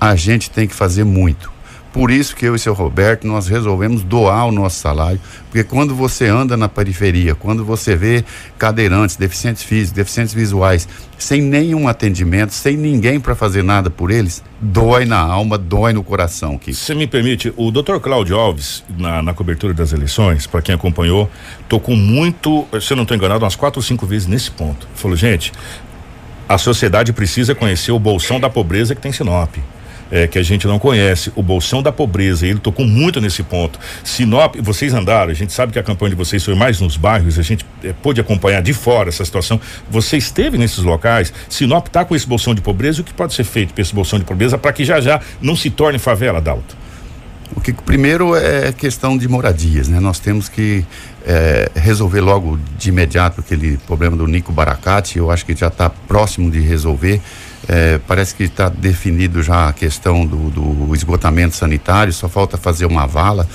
A 0.00 0.14
gente 0.14 0.50
tem 0.50 0.66
que 0.66 0.74
fazer 0.74 1.04
muito. 1.04 1.57
Por 1.92 2.10
isso 2.10 2.36
que 2.36 2.44
eu 2.44 2.54
e 2.54 2.58
seu 2.58 2.74
Roberto, 2.74 3.26
nós 3.26 3.48
resolvemos 3.48 4.02
doar 4.02 4.46
o 4.46 4.52
nosso 4.52 4.78
salário, 4.78 5.20
porque 5.44 5.64
quando 5.64 5.94
você 5.94 6.26
anda 6.26 6.56
na 6.56 6.68
periferia, 6.68 7.34
quando 7.34 7.64
você 7.64 7.96
vê 7.96 8.24
cadeirantes, 8.58 9.16
deficientes 9.16 9.62
físicos, 9.62 9.92
deficientes 9.92 10.34
visuais, 10.34 10.86
sem 11.16 11.40
nenhum 11.40 11.88
atendimento, 11.88 12.52
sem 12.52 12.76
ninguém 12.76 13.18
para 13.18 13.34
fazer 13.34 13.64
nada 13.64 13.88
por 13.88 14.10
eles, 14.10 14.42
dói 14.60 15.06
na 15.06 15.18
alma, 15.18 15.56
dói 15.56 15.92
no 15.92 16.04
coração. 16.04 16.60
Se 16.72 16.94
me 16.94 17.06
permite, 17.06 17.52
o 17.56 17.70
doutor 17.70 18.00
Cláudio 18.00 18.36
Alves, 18.36 18.84
na, 18.96 19.22
na 19.22 19.32
cobertura 19.32 19.72
das 19.72 19.92
eleições, 19.92 20.46
para 20.46 20.60
quem 20.60 20.74
acompanhou, 20.74 21.30
tocou 21.68 21.96
muito, 21.96 22.66
se 22.80 22.92
eu 22.92 22.96
não 22.96 23.02
estou 23.04 23.16
enganado, 23.16 23.44
umas 23.44 23.56
quatro 23.56 23.78
ou 23.78 23.82
cinco 23.82 24.06
vezes 24.06 24.28
nesse 24.28 24.50
ponto. 24.50 24.86
Falou, 24.94 25.16
gente, 25.16 25.52
a 26.46 26.58
sociedade 26.58 27.12
precisa 27.12 27.54
conhecer 27.54 27.92
o 27.92 27.98
bolsão 27.98 28.38
da 28.38 28.50
pobreza 28.50 28.94
que 28.94 29.00
tem 29.00 29.10
Sinop 29.10 29.56
é, 30.10 30.26
que 30.26 30.38
a 30.38 30.42
gente 30.42 30.66
não 30.66 30.78
conhece, 30.78 31.32
o 31.34 31.42
bolsão 31.42 31.82
da 31.82 31.92
pobreza, 31.92 32.46
ele 32.46 32.58
tocou 32.58 32.86
muito 32.86 33.20
nesse 33.20 33.42
ponto. 33.42 33.78
Sinop, 34.02 34.56
vocês 34.60 34.94
andaram, 34.94 35.30
a 35.30 35.34
gente 35.34 35.52
sabe 35.52 35.72
que 35.72 35.78
a 35.78 35.82
campanha 35.82 36.10
de 36.10 36.16
vocês 36.16 36.44
foi 36.44 36.54
mais 36.54 36.80
nos 36.80 36.96
bairros, 36.96 37.38
a 37.38 37.42
gente 37.42 37.64
é, 37.82 37.92
pôde 37.92 38.20
acompanhar 38.20 38.62
de 38.62 38.72
fora 38.72 39.08
essa 39.08 39.24
situação. 39.24 39.60
Você 39.90 40.16
esteve 40.16 40.58
nesses 40.58 40.78
locais, 40.78 41.32
Sinop 41.48 41.86
está 41.86 42.04
com 42.04 42.14
esse 42.14 42.26
bolsão 42.26 42.54
de 42.54 42.60
pobreza, 42.60 43.00
o 43.00 43.04
que 43.04 43.12
pode 43.12 43.34
ser 43.34 43.44
feito 43.44 43.74
para 43.74 43.82
esse 43.82 43.94
bolsão 43.94 44.18
de 44.18 44.24
pobreza 44.24 44.56
para 44.58 44.72
que 44.72 44.84
já 44.84 45.00
já 45.00 45.20
não 45.40 45.54
se 45.54 45.70
torne 45.70 45.98
favela, 45.98 46.40
Dalton? 46.40 46.76
O 47.56 47.60
que 47.60 47.72
primeiro 47.72 48.36
é 48.36 48.72
questão 48.72 49.16
de 49.16 49.26
moradias, 49.26 49.88
né? 49.88 49.98
Nós 50.00 50.18
temos 50.18 50.48
que 50.48 50.84
é, 51.26 51.70
resolver 51.74 52.20
logo 52.20 52.58
de 52.78 52.90
imediato 52.90 53.40
aquele 53.40 53.78
problema 53.78 54.16
do 54.16 54.26
Nico 54.26 54.52
Baracate. 54.52 55.18
Eu 55.18 55.30
acho 55.30 55.46
que 55.46 55.56
já 55.56 55.68
está 55.68 55.88
próximo 55.88 56.50
de 56.50 56.60
resolver. 56.60 57.20
É, 57.68 57.98
parece 58.06 58.34
que 58.34 58.44
está 58.44 58.70
definido 58.70 59.42
já 59.42 59.68
a 59.68 59.72
questão 59.74 60.24
do, 60.24 60.48
do, 60.48 60.94
esgotamento 60.94 61.54
sanitário, 61.54 62.10
só 62.14 62.26
falta 62.26 62.56
fazer 62.56 62.86
uma 62.86 63.06
vala 63.06 63.46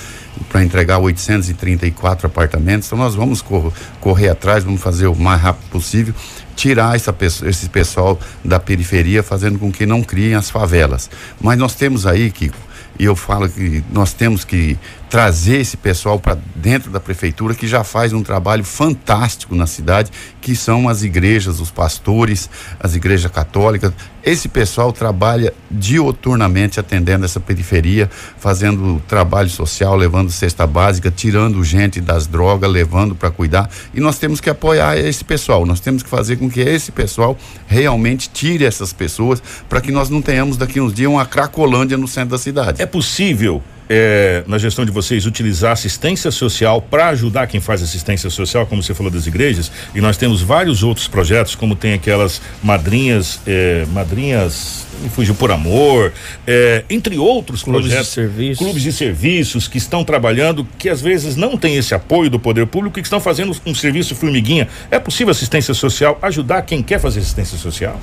para 0.48 0.62
entregar 0.62 0.98
834 0.98 2.28
apartamentos. 2.28 2.86
Então 2.86 2.96
nós 2.96 3.16
vamos 3.16 3.42
cor, 3.42 3.72
correr 4.00 4.28
atrás, 4.28 4.62
vamos 4.62 4.80
fazer 4.80 5.08
o 5.08 5.16
mais 5.16 5.40
rápido 5.40 5.68
possível, 5.68 6.14
tirar 6.54 6.94
essa, 6.94 7.14
esse 7.20 7.68
pessoal 7.68 8.16
da 8.44 8.60
periferia, 8.60 9.20
fazendo 9.20 9.58
com 9.58 9.72
que 9.72 9.84
não 9.84 10.00
criem 10.00 10.36
as 10.36 10.48
favelas. 10.48 11.10
Mas 11.40 11.58
nós 11.58 11.74
temos 11.74 12.06
aí, 12.06 12.30
Kiko, 12.30 12.56
e 12.96 13.04
eu 13.04 13.16
falo 13.16 13.48
que 13.48 13.82
nós 13.92 14.12
temos 14.12 14.44
que 14.44 14.78
trazer 15.14 15.60
esse 15.60 15.76
pessoal 15.76 16.18
para 16.18 16.36
dentro 16.56 16.90
da 16.90 16.98
prefeitura 16.98 17.54
que 17.54 17.68
já 17.68 17.84
faz 17.84 18.12
um 18.12 18.20
trabalho 18.20 18.64
fantástico 18.64 19.54
na 19.54 19.64
cidade, 19.64 20.10
que 20.40 20.56
são 20.56 20.88
as 20.88 21.04
igrejas, 21.04 21.60
os 21.60 21.70
pastores, 21.70 22.50
as 22.80 22.96
igrejas 22.96 23.30
católicas. 23.30 23.92
Esse 24.24 24.48
pessoal 24.48 24.92
trabalha 24.92 25.54
dioturnamente 25.70 26.80
atendendo 26.80 27.24
essa 27.24 27.38
periferia, 27.38 28.10
fazendo 28.38 29.00
trabalho 29.06 29.48
social, 29.48 29.94
levando 29.94 30.32
cesta 30.32 30.66
básica, 30.66 31.12
tirando 31.12 31.62
gente 31.62 32.00
das 32.00 32.26
drogas, 32.26 32.68
levando 32.68 33.14
para 33.14 33.30
cuidar. 33.30 33.70
E 33.94 34.00
nós 34.00 34.18
temos 34.18 34.40
que 34.40 34.50
apoiar 34.50 34.98
esse 34.98 35.22
pessoal, 35.22 35.64
nós 35.64 35.78
temos 35.78 36.02
que 36.02 36.08
fazer 36.08 36.38
com 36.38 36.50
que 36.50 36.58
esse 36.58 36.90
pessoal 36.90 37.38
realmente 37.68 38.28
tire 38.30 38.64
essas 38.64 38.92
pessoas 38.92 39.40
para 39.68 39.80
que 39.80 39.92
nós 39.92 40.10
não 40.10 40.20
tenhamos 40.20 40.56
daqui 40.56 40.80
uns 40.80 40.92
dias 40.92 41.08
uma 41.08 41.24
cracolândia 41.24 41.96
no 41.96 42.08
centro 42.08 42.30
da 42.30 42.38
cidade. 42.38 42.82
É 42.82 42.86
possível 42.86 43.62
é, 43.88 44.42
na 44.46 44.58
gestão 44.58 44.84
de 44.84 44.90
vocês 44.90 45.26
utilizar 45.26 45.72
assistência 45.72 46.30
social 46.30 46.80
para 46.80 47.08
ajudar 47.08 47.46
quem 47.46 47.60
faz 47.60 47.82
assistência 47.82 48.30
social, 48.30 48.66
como 48.66 48.82
você 48.82 48.94
falou 48.94 49.10
das 49.10 49.26
igrejas, 49.26 49.70
e 49.94 50.00
nós 50.00 50.16
temos 50.16 50.42
vários 50.42 50.82
outros 50.82 51.08
projetos, 51.08 51.54
como 51.54 51.74
tem 51.76 51.94
aquelas 51.94 52.40
madrinhas, 52.62 53.40
é, 53.46 53.84
madrinhas, 53.92 54.86
fugiu 55.10 55.34
por 55.34 55.50
amor, 55.50 56.12
é, 56.46 56.84
entre 56.88 57.18
outros 57.18 57.62
clubes 57.62 57.82
projetos, 57.82 58.08
de 58.08 58.12
serviços. 58.14 58.58
clubes 58.58 58.82
de 58.82 58.92
serviços 58.92 59.68
que 59.68 59.78
estão 59.78 60.04
trabalhando, 60.04 60.66
que 60.78 60.88
às 60.88 61.00
vezes 61.00 61.36
não 61.36 61.56
tem 61.56 61.76
esse 61.76 61.94
apoio 61.94 62.30
do 62.30 62.38
poder 62.38 62.66
público, 62.66 62.94
que 62.94 63.00
estão 63.00 63.20
fazendo 63.20 63.54
um 63.66 63.74
serviço 63.74 64.14
formiguinha. 64.14 64.68
É 64.90 64.98
possível 64.98 65.30
assistência 65.30 65.74
social 65.74 66.18
ajudar 66.22 66.62
quem 66.62 66.82
quer 66.82 66.98
fazer 66.98 67.20
assistência 67.20 67.58
social? 67.58 68.00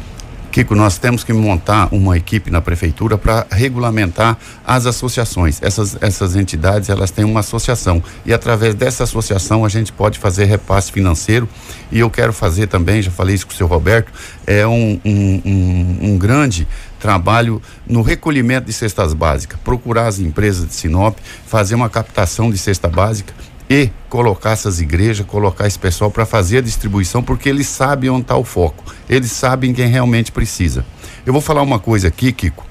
Kiko, 0.52 0.76
nós 0.76 0.98
temos 0.98 1.24
que 1.24 1.32
montar 1.32 1.88
uma 1.94 2.18
equipe 2.18 2.52
na 2.52 2.60
prefeitura 2.60 3.18
para 3.18 3.48
regulamentar 3.50 4.38
as 4.66 4.86
associações. 4.86 5.62
Essas, 5.62 5.98
essas 6.02 6.36
entidades, 6.36 6.90
elas 6.90 7.10
têm 7.10 7.24
uma 7.24 7.40
associação. 7.40 8.04
E 8.26 8.34
através 8.34 8.76
dessa 8.76 9.06
associação 9.06 9.64
a 9.64 9.70
gente 9.70 9.94
pode 9.94 10.20
fazer 10.20 10.46
repasse 10.46 10.92
financeiro. 10.92 11.48
E 11.90 12.00
eu 12.00 12.10
quero 12.10 12.34
fazer 12.34 12.68
também, 12.68 13.02
já 13.02 13.10
falei 13.10 13.34
isso 13.34 13.48
com 13.48 13.54
o 13.54 13.56
seu 13.56 13.66
Roberto, 13.66 14.12
é 14.46 14.68
um, 14.68 15.00
um, 15.06 15.42
um, 15.46 15.98
um 16.02 16.18
grande 16.18 16.68
trabalho 17.00 17.62
no 17.88 18.02
recolhimento 18.02 18.68
de 18.68 18.74
cestas 18.74 19.14
básicas, 19.14 19.60
procurar 19.64 20.08
as 20.08 20.20
empresas 20.20 20.68
de 20.68 20.74
Sinop, 20.74 21.18
fazer 21.48 21.76
uma 21.76 21.90
captação 21.90 22.52
de 22.52 22.58
cesta 22.58 22.88
básica 22.88 23.34
e 23.72 23.90
colocar 24.10 24.52
essas 24.52 24.82
igrejas, 24.82 25.26
colocar 25.26 25.66
esse 25.66 25.80
pessoal 25.80 26.12
para 26.12 26.26
fazer 26.26 26.58
a 26.58 26.62
distribuição, 26.62 27.24
porque 27.24 27.48
eles 27.48 27.68
sabem 27.68 28.10
onde 28.10 28.24
está 28.24 28.36
o 28.36 28.44
foco, 28.44 28.84
eles 29.08 29.32
sabem 29.32 29.72
quem 29.72 29.88
realmente 29.88 30.30
precisa. 30.30 30.86
Eu 31.26 31.32
vou 31.32 31.42
falar 31.42 31.62
uma 31.62 31.80
coisa 31.80 32.10
aqui, 32.10 32.34
Kiko, 32.34 32.66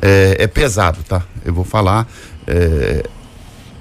é, 0.00 0.36
é 0.38 0.46
pesado, 0.46 1.02
tá? 1.02 1.22
Eu 1.44 1.52
vou 1.52 1.64
falar. 1.64 2.08
É, 2.46 3.04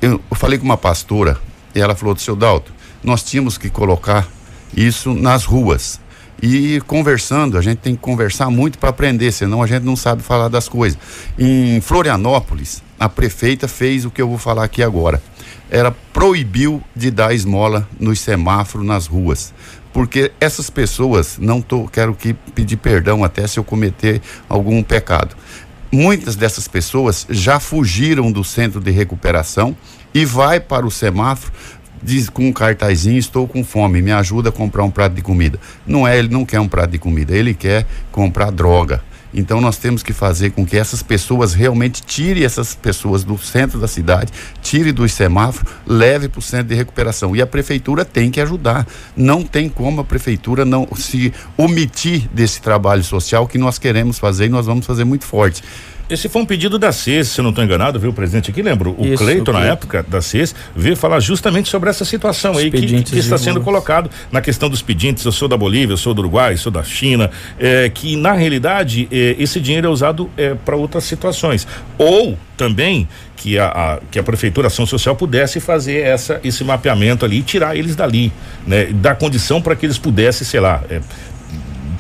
eu, 0.02 0.22
falei 0.34 0.60
com 0.60 0.66
uma 0.66 0.76
pastora 0.76 1.38
e 1.74 1.80
ela 1.80 1.96
falou: 1.96 2.14
do 2.14 2.20
seu 2.20 2.36
Dalto, 2.36 2.74
nós 3.02 3.24
tínhamos 3.24 3.58
que 3.58 3.70
colocar 3.70 4.28
isso 4.76 5.14
nas 5.14 5.46
ruas. 5.46 6.02
E 6.44 6.82
conversando, 6.86 7.58
a 7.58 7.62
gente 7.62 7.78
tem 7.78 7.96
que 7.96 8.02
conversar 8.02 8.50
muito 8.50 8.78
para 8.78 8.90
aprender, 8.90 9.32
senão 9.32 9.64
a 9.64 9.68
gente 9.68 9.84
não 9.84 9.96
sabe 9.96 10.22
falar 10.22 10.50
das 10.50 10.68
coisas. 10.68 11.00
Em 11.40 11.80
Florianópolis, 11.80 12.84
a 13.00 13.08
prefeita 13.08 13.70
fez 13.70 14.04
o 14.04 14.12
que 14.12 14.22
eu 14.22 14.28
vou 14.28 14.38
falar 14.38 14.66
aqui 14.66 14.84
agora 14.84 15.22
era 15.70 15.92
proibiu 15.92 16.82
de 16.96 17.12
dar 17.12 17.34
esmola 17.34 17.88
nos 18.00 18.20
semáforos 18.20 18.86
nas 18.86 19.08
ruas. 19.08 19.54
Porque 19.94 20.32
essas 20.40 20.70
pessoas, 20.70 21.38
não 21.40 21.62
tô, 21.62 21.88
quero 21.88 22.14
que 22.14 22.34
pedir 22.54 22.78
perdão 22.78 23.24
até 23.24 23.48
se 23.48 23.58
eu 23.60 23.64
cometer 23.64 24.22
algum 24.48 24.84
pecado. 24.84 25.36
Muitas 25.92 26.36
dessas 26.36 26.68
pessoas 26.68 27.26
já 27.30 27.60
fugiram 27.60 28.32
do 28.32 28.44
centro 28.44 28.80
de 28.80 28.92
recuperação 28.92 29.76
e 30.14 30.26
vai 30.26 30.60
para 30.60 30.86
o 30.86 30.92
semáforo 30.92 31.52
diz 32.02 32.30
com 32.30 32.48
um 32.48 32.54
cartazinho, 32.54 33.18
estou 33.18 33.48
com 33.48 33.64
fome, 33.64 34.02
me 34.02 34.12
ajuda 34.12 34.50
a 34.50 34.52
comprar 34.52 34.84
um 34.84 34.92
prato 34.92 35.14
de 35.14 35.22
comida. 35.22 35.60
Não 35.86 36.08
é, 36.08 36.18
ele 36.18 36.30
não 36.30 36.46
quer 36.46 36.60
um 36.60 36.68
prato 36.68 36.92
de 36.92 37.00
comida, 37.00 37.36
ele 37.36 37.54
quer 37.54 37.86
comprar 38.12 38.52
droga. 38.52 39.04
Então 39.34 39.60
nós 39.60 39.78
temos 39.78 40.02
que 40.02 40.14
fazer 40.14 40.52
com 40.52 40.66
que 40.66 40.78
essas 40.78 41.04
pessoas 41.04 41.54
realmente 41.54 42.02
tire 42.02 42.44
essas 42.44 42.74
pessoas 42.74 43.24
do 43.24 43.38
centro 43.38 43.80
da 43.80 43.88
cidade, 43.88 44.32
tire 44.62 44.92
dos 44.92 45.12
semáforos, 45.14 45.72
leve 45.86 46.28
para 46.30 46.40
o 46.40 46.42
centro 46.42 46.68
de 46.68 46.76
recuperação. 46.76 47.36
E 47.36 47.42
a 47.42 47.48
prefeitura 47.48 48.06
tem 48.06 48.32
que 48.32 48.40
ajudar. 48.42 48.88
Não 49.16 49.44
tem 49.44 49.70
como 49.70 50.02
a 50.02 50.04
prefeitura 50.04 50.64
não 50.64 50.88
se 50.96 51.34
omitir 51.58 52.28
desse 52.34 52.62
trabalho 52.62 53.04
social 53.04 53.48
que 53.48 53.58
nós 53.58 53.78
queremos 53.78 54.18
fazer 54.18 54.46
e 54.46 54.50
nós 54.50 54.66
vamos 54.66 54.86
fazer 54.86 55.04
muito 55.04 55.26
forte. 55.26 55.64
Esse 56.10 56.30
foi 56.30 56.42
um 56.42 56.46
pedido 56.46 56.80
da 56.80 56.92
CES, 56.92 57.28
se 57.30 57.40
eu 57.40 57.44
não 57.44 57.50
estou 57.50 57.64
enganado, 57.64 58.00
viu, 58.00 58.14
presidente 58.14 58.50
aqui? 58.50 58.62
Lembro, 58.62 58.96
o 58.98 59.06
Isso, 59.06 59.18
Cleiton, 59.18 59.52
na 59.52 59.60
época 59.66 60.06
da 60.08 60.22
CES, 60.22 60.56
veio 60.76 60.96
falar 60.96 61.20
justamente 61.20 61.68
sobre 61.68 61.90
essa 61.90 62.06
situação 62.06 62.58
aí 62.58 62.72
que, 62.72 62.78
que 63.12 63.20
está 63.20 63.38
sendo 63.38 63.60
colocado 63.62 64.10
na 64.32 64.40
questão 64.40 64.70
dos 64.70 64.82
pedintes. 64.82 65.26
Eu 65.26 65.32
sou 65.34 65.48
da 65.50 65.58
Bolívia, 65.58 65.94
eu 65.94 65.98
sou 65.98 66.14
do 66.14 66.20
Uruguai, 66.20 66.54
eu 66.54 66.58
sou 66.58 66.72
da 66.72 66.82
China, 66.84 67.30
é, 67.60 67.90
que 67.90 68.16
na 68.16 68.32
realidade 68.32 69.08
é, 69.12 69.36
esse 69.38 69.60
dinheiro 69.60 69.88
é 69.88 69.90
usado 69.90 70.30
é, 70.38 70.54
para 70.54 70.76
outras 70.78 71.04
situações. 71.04 71.68
Ou 71.98 72.38
também 72.56 73.08
que 73.36 73.60
a, 73.60 73.68
a- 73.68 74.00
que 74.10 74.18
a 74.18 74.24
prefeitura 74.24 74.68
ação 74.68 74.86
social 74.86 75.16
pudesse 75.16 75.60
fazer 75.60 76.00
essa 76.02 76.40
esse 76.44 76.64
mapeamento 76.64 77.26
ali 77.26 77.40
e 77.40 77.44
tirar 77.44 77.76
eles 77.76 77.96
dali, 77.96 78.32
né? 78.66 78.86
Dar 78.86 79.16
condição 79.16 79.62
para 79.62 79.76
que 79.76 79.86
eles 79.86 79.98
pudessem, 79.98 80.48
sei 80.48 80.60
lá, 80.60 80.82
é, 80.90 81.02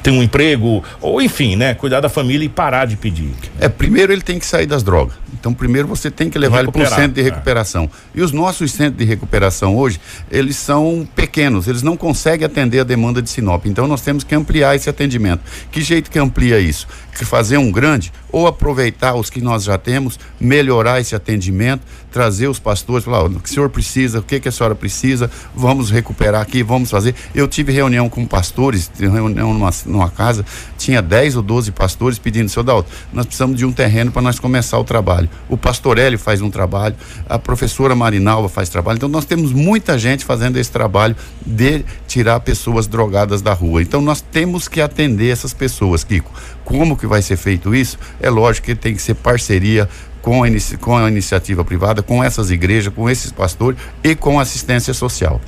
ter 0.07 0.11
um 0.11 0.23
emprego 0.23 0.81
ou 1.01 1.21
enfim, 1.21 1.57
né? 1.57 1.73
Cuidar 1.73 1.99
da 1.99 2.07
família 2.07 2.45
e 2.45 2.49
parar 2.49 2.85
de 2.85 2.95
pedir. 2.95 3.33
É, 3.59 3.67
primeiro 3.67 4.13
ele 4.13 4.21
tem 4.21 4.39
que 4.39 4.45
sair 4.45 4.65
das 4.65 4.81
drogas. 4.81 5.15
Então, 5.33 5.53
primeiro 5.53 5.87
você 5.87 6.09
tem 6.09 6.29
que 6.29 6.39
levar 6.39 6.59
ele 6.59 6.71
para 6.71 6.81
um 6.81 6.85
centro 6.85 7.11
de 7.11 7.21
é. 7.21 7.23
recuperação. 7.25 7.89
E 8.15 8.21
os 8.21 8.31
nossos 8.31 8.71
centros 8.71 8.97
de 8.97 9.03
recuperação 9.03 9.75
hoje, 9.75 9.99
eles 10.31 10.55
são 10.55 11.07
pequenos, 11.15 11.67
eles 11.67 11.83
não 11.83 11.97
conseguem 11.97 12.45
atender 12.45 12.79
a 12.79 12.83
demanda 12.83 13.21
de 13.21 13.29
Sinop. 13.29 13.65
Então, 13.65 13.85
nós 13.85 14.01
temos 14.01 14.23
que 14.23 14.33
ampliar 14.33 14.75
esse 14.75 14.89
atendimento. 14.89 15.41
Que 15.71 15.81
jeito 15.81 16.09
que 16.09 16.17
amplia 16.17 16.57
isso? 16.59 16.87
Fazer 17.25 17.57
um 17.57 17.71
grande 17.71 18.11
ou 18.31 18.47
aproveitar 18.47 19.15
os 19.15 19.29
que 19.29 19.41
nós 19.41 19.63
já 19.63 19.77
temos, 19.77 20.19
melhorar 20.39 20.99
esse 20.99 21.15
atendimento, 21.15 21.81
trazer 22.11 22.47
os 22.47 22.59
pastores, 22.59 23.05
falar, 23.05 23.23
"Ó, 23.23 23.25
o 23.27 23.39
que 23.39 23.49
o 23.49 23.53
senhor 23.53 23.69
precisa, 23.69 24.19
o 24.19 24.23
que, 24.23 24.39
que 24.39 24.49
a 24.49 24.51
senhora 24.51 24.75
precisa, 24.75 25.29
vamos 25.55 25.89
recuperar 25.89 26.41
aqui, 26.41 26.63
vamos 26.63 26.89
fazer. 26.89 27.13
Eu 27.33 27.47
tive 27.47 27.71
reunião 27.71 28.09
com 28.09 28.25
pastores, 28.25 28.89
reunião 28.99 29.53
numa, 29.53 29.69
numa 29.85 30.09
casa, 30.09 30.45
tinha 30.77 31.01
10 31.01 31.35
ou 31.35 31.41
12 31.41 31.71
pastores 31.71 32.17
pedindo, 32.19 32.49
seu 32.49 32.63
Dalton, 32.63 32.89
nós 33.13 33.25
precisamos 33.25 33.57
de 33.57 33.65
um 33.65 33.71
terreno 33.71 34.11
para 34.11 34.21
nós 34.21 34.39
começar 34.39 34.77
o 34.79 34.83
trabalho. 34.83 35.29
O 35.47 35.57
pastor 35.57 35.97
Hélio 35.97 36.19
faz 36.19 36.41
um 36.41 36.49
trabalho, 36.49 36.95
a 37.27 37.37
professora 37.37 37.95
Marinalva 37.95 38.49
faz 38.49 38.69
trabalho. 38.69 38.97
Então 38.97 39.09
nós 39.09 39.25
temos 39.25 39.51
muita 39.53 39.97
gente 39.97 40.25
fazendo 40.25 40.57
esse 40.57 40.71
trabalho 40.71 41.15
de 41.45 41.83
tirar 42.07 42.39
pessoas 42.39 42.87
drogadas 42.87 43.41
da 43.41 43.53
rua. 43.53 43.81
Então 43.81 44.01
nós 44.01 44.21
temos 44.21 44.67
que 44.67 44.81
atender 44.81 45.29
essas 45.29 45.53
pessoas, 45.53 46.03
Kiko. 46.03 46.31
Como 46.67 46.97
que 46.97 47.07
vai 47.07 47.21
ser 47.21 47.37
feito 47.37 47.73
isso? 47.73 47.97
É 48.19 48.29
lógico 48.29 48.65
que 48.65 48.75
tem 48.75 48.93
que 48.93 49.01
ser 49.01 49.13
parceria 49.13 49.87
com 50.21 50.43
a, 50.43 50.47
com 50.81 50.97
a 50.97 51.07
iniciativa 51.07 51.63
privada, 51.63 52.03
com 52.03 52.21
essas 52.21 52.51
igrejas, 52.51 52.93
com 52.93 53.09
esses 53.09 53.31
pastores 53.31 53.79
e 54.03 54.13
com 54.13 54.37
assistência 54.37 54.93
social. 54.93 55.39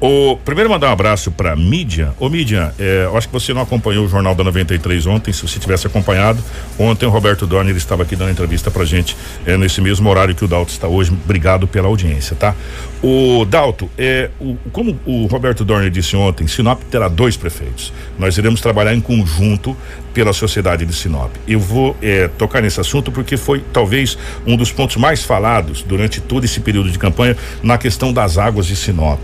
O, 0.00 0.36
primeiro 0.44 0.70
mandar 0.70 0.90
um 0.90 0.92
abraço 0.92 1.28
para 1.32 1.56
Mídia. 1.56 2.12
Ô 2.20 2.28
Mídia, 2.28 2.72
é, 2.78 3.06
eu 3.06 3.16
acho 3.16 3.26
que 3.26 3.32
você 3.32 3.52
não 3.52 3.62
acompanhou 3.62 4.04
o 4.04 4.08
Jornal 4.08 4.32
da 4.32 4.44
93 4.44 5.06
ontem, 5.06 5.32
se 5.32 5.42
você 5.42 5.58
tivesse 5.58 5.88
acompanhado. 5.88 6.40
Ontem 6.78 7.04
o 7.04 7.10
Roberto 7.10 7.48
Dorner 7.48 7.76
estava 7.76 8.04
aqui 8.04 8.14
dando 8.14 8.30
entrevista 8.30 8.70
pra 8.70 8.84
gente 8.84 9.16
é, 9.44 9.56
nesse 9.56 9.80
mesmo 9.80 10.08
horário 10.08 10.36
que 10.36 10.44
o 10.44 10.48
Dalto 10.48 10.70
está 10.70 10.86
hoje. 10.86 11.10
Obrigado 11.10 11.66
pela 11.66 11.88
audiência, 11.88 12.36
tá? 12.36 12.54
O 13.02 13.44
Dalto, 13.44 13.90
é, 13.98 14.30
o, 14.38 14.56
como 14.70 15.00
o 15.04 15.26
Roberto 15.26 15.64
Dorner 15.64 15.90
disse 15.90 16.14
ontem, 16.14 16.46
Sinop 16.46 16.80
terá 16.84 17.08
dois 17.08 17.36
prefeitos. 17.36 17.92
Nós 18.16 18.38
iremos 18.38 18.60
trabalhar 18.60 18.94
em 18.94 19.00
conjunto 19.00 19.76
pela 20.14 20.32
sociedade 20.32 20.84
de 20.86 20.92
Sinop. 20.92 21.30
Eu 21.46 21.60
vou 21.60 21.96
é, 22.02 22.28
tocar 22.28 22.62
nesse 22.62 22.80
assunto 22.80 23.10
porque 23.12 23.36
foi 23.36 23.64
talvez 23.72 24.16
um 24.46 24.56
dos 24.56 24.72
pontos 24.72 24.96
mais 24.96 25.24
falados 25.24 25.82
durante 25.82 26.20
todo 26.20 26.44
esse 26.44 26.60
período 26.60 26.90
de 26.90 26.98
campanha 26.98 27.36
na 27.62 27.78
questão 27.78 28.12
das 28.12 28.38
águas 28.38 28.66
de 28.66 28.74
Sinop. 28.74 29.20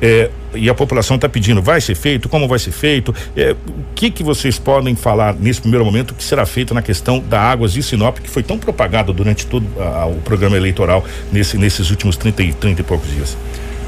É, 0.00 0.30
e 0.54 0.68
a 0.68 0.74
população 0.74 1.16
está 1.16 1.28
pedindo, 1.28 1.62
vai 1.62 1.80
ser 1.80 1.94
feito? 1.94 2.28
Como 2.28 2.46
vai 2.46 2.58
ser 2.58 2.70
feito? 2.70 3.14
É, 3.36 3.52
o 3.52 3.94
que 3.94 4.10
que 4.10 4.22
vocês 4.22 4.58
podem 4.58 4.94
falar 4.94 5.34
nesse 5.34 5.60
primeiro 5.60 5.84
momento 5.84 6.14
que 6.14 6.22
será 6.22 6.44
feito 6.44 6.74
na 6.74 6.82
questão 6.82 7.20
da 7.20 7.40
águas 7.40 7.72
de 7.72 7.82
Sinop, 7.82 8.18
que 8.18 8.28
foi 8.28 8.42
tão 8.42 8.58
propagado 8.58 9.12
durante 9.12 9.46
todo 9.46 9.66
ah, 9.78 10.06
o 10.06 10.20
programa 10.22 10.56
eleitoral 10.56 11.04
nesse, 11.32 11.56
nesses 11.56 11.90
últimos 11.90 12.16
30 12.16 12.42
e, 12.42 12.52
30 12.52 12.80
e 12.80 12.84
poucos 12.84 13.10
dias? 13.10 13.36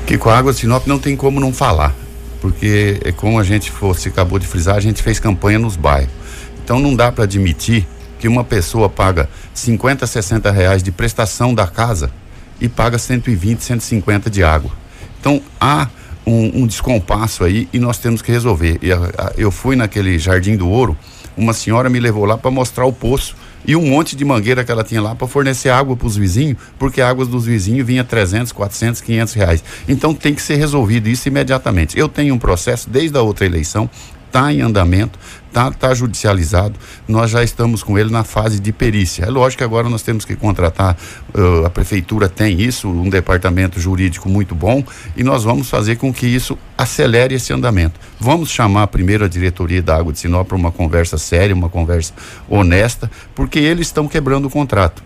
Que 0.06 0.16
com 0.16 0.30
a 0.30 0.38
água 0.38 0.52
de 0.52 0.60
Sinop 0.60 0.86
não 0.86 0.98
tem 0.98 1.14
como 1.16 1.40
não 1.40 1.52
falar, 1.52 1.94
porque 2.40 2.98
é 3.04 3.12
como 3.12 3.38
a 3.38 3.44
gente 3.44 3.70
fosse 3.70 4.08
acabou 4.08 4.38
de 4.38 4.46
frisar, 4.46 4.76
a 4.76 4.80
gente 4.80 5.02
fez 5.02 5.18
campanha 5.18 5.58
nos 5.58 5.76
bairros. 5.76 6.12
Então 6.64 6.78
não 6.78 6.94
dá 6.94 7.12
para 7.12 7.24
admitir 7.24 7.86
que 8.18 8.26
uma 8.26 8.44
pessoa 8.44 8.88
paga 8.88 9.28
50, 9.54 10.06
60 10.06 10.50
reais 10.50 10.82
de 10.82 10.90
prestação 10.90 11.54
da 11.54 11.66
casa 11.66 12.10
e 12.60 12.68
paga 12.68 12.98
120, 12.98 13.62
150 13.62 14.28
de 14.28 14.42
água. 14.42 14.70
Então 15.20 15.40
há 15.60 15.88
um, 16.28 16.62
um 16.62 16.66
descompasso 16.66 17.42
aí 17.42 17.68
e 17.72 17.78
nós 17.78 17.98
temos 17.98 18.20
que 18.20 18.30
resolver. 18.30 18.78
Eu 19.36 19.50
fui 19.50 19.74
naquele 19.74 20.18
Jardim 20.18 20.56
do 20.56 20.68
Ouro, 20.68 20.96
uma 21.36 21.54
senhora 21.54 21.88
me 21.88 21.98
levou 21.98 22.24
lá 22.24 22.36
para 22.36 22.50
mostrar 22.50 22.84
o 22.84 22.92
poço 22.92 23.34
e 23.66 23.74
um 23.74 23.86
monte 23.86 24.14
de 24.14 24.24
mangueira 24.24 24.64
que 24.64 24.70
ela 24.70 24.84
tinha 24.84 25.00
lá 25.00 25.14
para 25.14 25.26
fornecer 25.26 25.70
água 25.70 25.96
para 25.96 26.06
os 26.06 26.16
vizinhos, 26.16 26.58
porque 26.78 27.00
a 27.00 27.08
água 27.08 27.24
dos 27.24 27.46
vizinhos 27.46 27.86
vinha 27.86 28.04
300, 28.04 28.52
400, 28.52 29.00
500 29.00 29.34
reais. 29.34 29.64
Então 29.88 30.14
tem 30.14 30.34
que 30.34 30.42
ser 30.42 30.56
resolvido 30.56 31.08
isso 31.08 31.28
imediatamente. 31.28 31.98
Eu 31.98 32.08
tenho 32.08 32.34
um 32.34 32.38
processo 32.38 32.88
desde 32.88 33.16
a 33.16 33.22
outra 33.22 33.46
eleição, 33.46 33.88
está 34.28 34.52
em 34.52 34.60
andamento, 34.60 35.18
está 35.48 35.70
tá 35.72 35.94
judicializado, 35.94 36.78
nós 37.06 37.30
já 37.30 37.42
estamos 37.42 37.82
com 37.82 37.98
ele 37.98 38.10
na 38.10 38.22
fase 38.22 38.60
de 38.60 38.72
perícia. 38.72 39.24
É 39.24 39.30
lógico 39.30 39.58
que 39.58 39.64
agora 39.64 39.88
nós 39.88 40.02
temos 40.02 40.24
que 40.24 40.36
contratar, 40.36 40.96
ãh, 41.34 41.66
a 41.66 41.70
prefeitura 41.70 42.28
tem 42.28 42.60
isso, 42.60 42.88
um 42.88 43.08
departamento 43.08 43.80
jurídico 43.80 44.28
muito 44.28 44.54
bom, 44.54 44.84
e 45.16 45.24
nós 45.24 45.42
vamos 45.42 45.68
fazer 45.68 45.96
com 45.96 46.12
que 46.12 46.26
isso 46.26 46.56
acelere 46.76 47.34
esse 47.34 47.52
andamento. 47.52 47.98
Vamos 48.20 48.50
chamar 48.50 48.86
primeiro 48.88 49.24
a 49.24 49.28
diretoria 49.28 49.82
da 49.82 49.96
Água 49.96 50.12
de 50.12 50.20
Sinop 50.20 50.46
para 50.46 50.56
uma 50.56 50.70
conversa 50.70 51.18
séria, 51.18 51.54
uma 51.54 51.68
conversa 51.68 52.12
honesta, 52.48 53.10
porque 53.34 53.58
eles 53.58 53.88
estão 53.88 54.06
quebrando 54.06 54.46
o 54.46 54.50
contrato. 54.50 55.02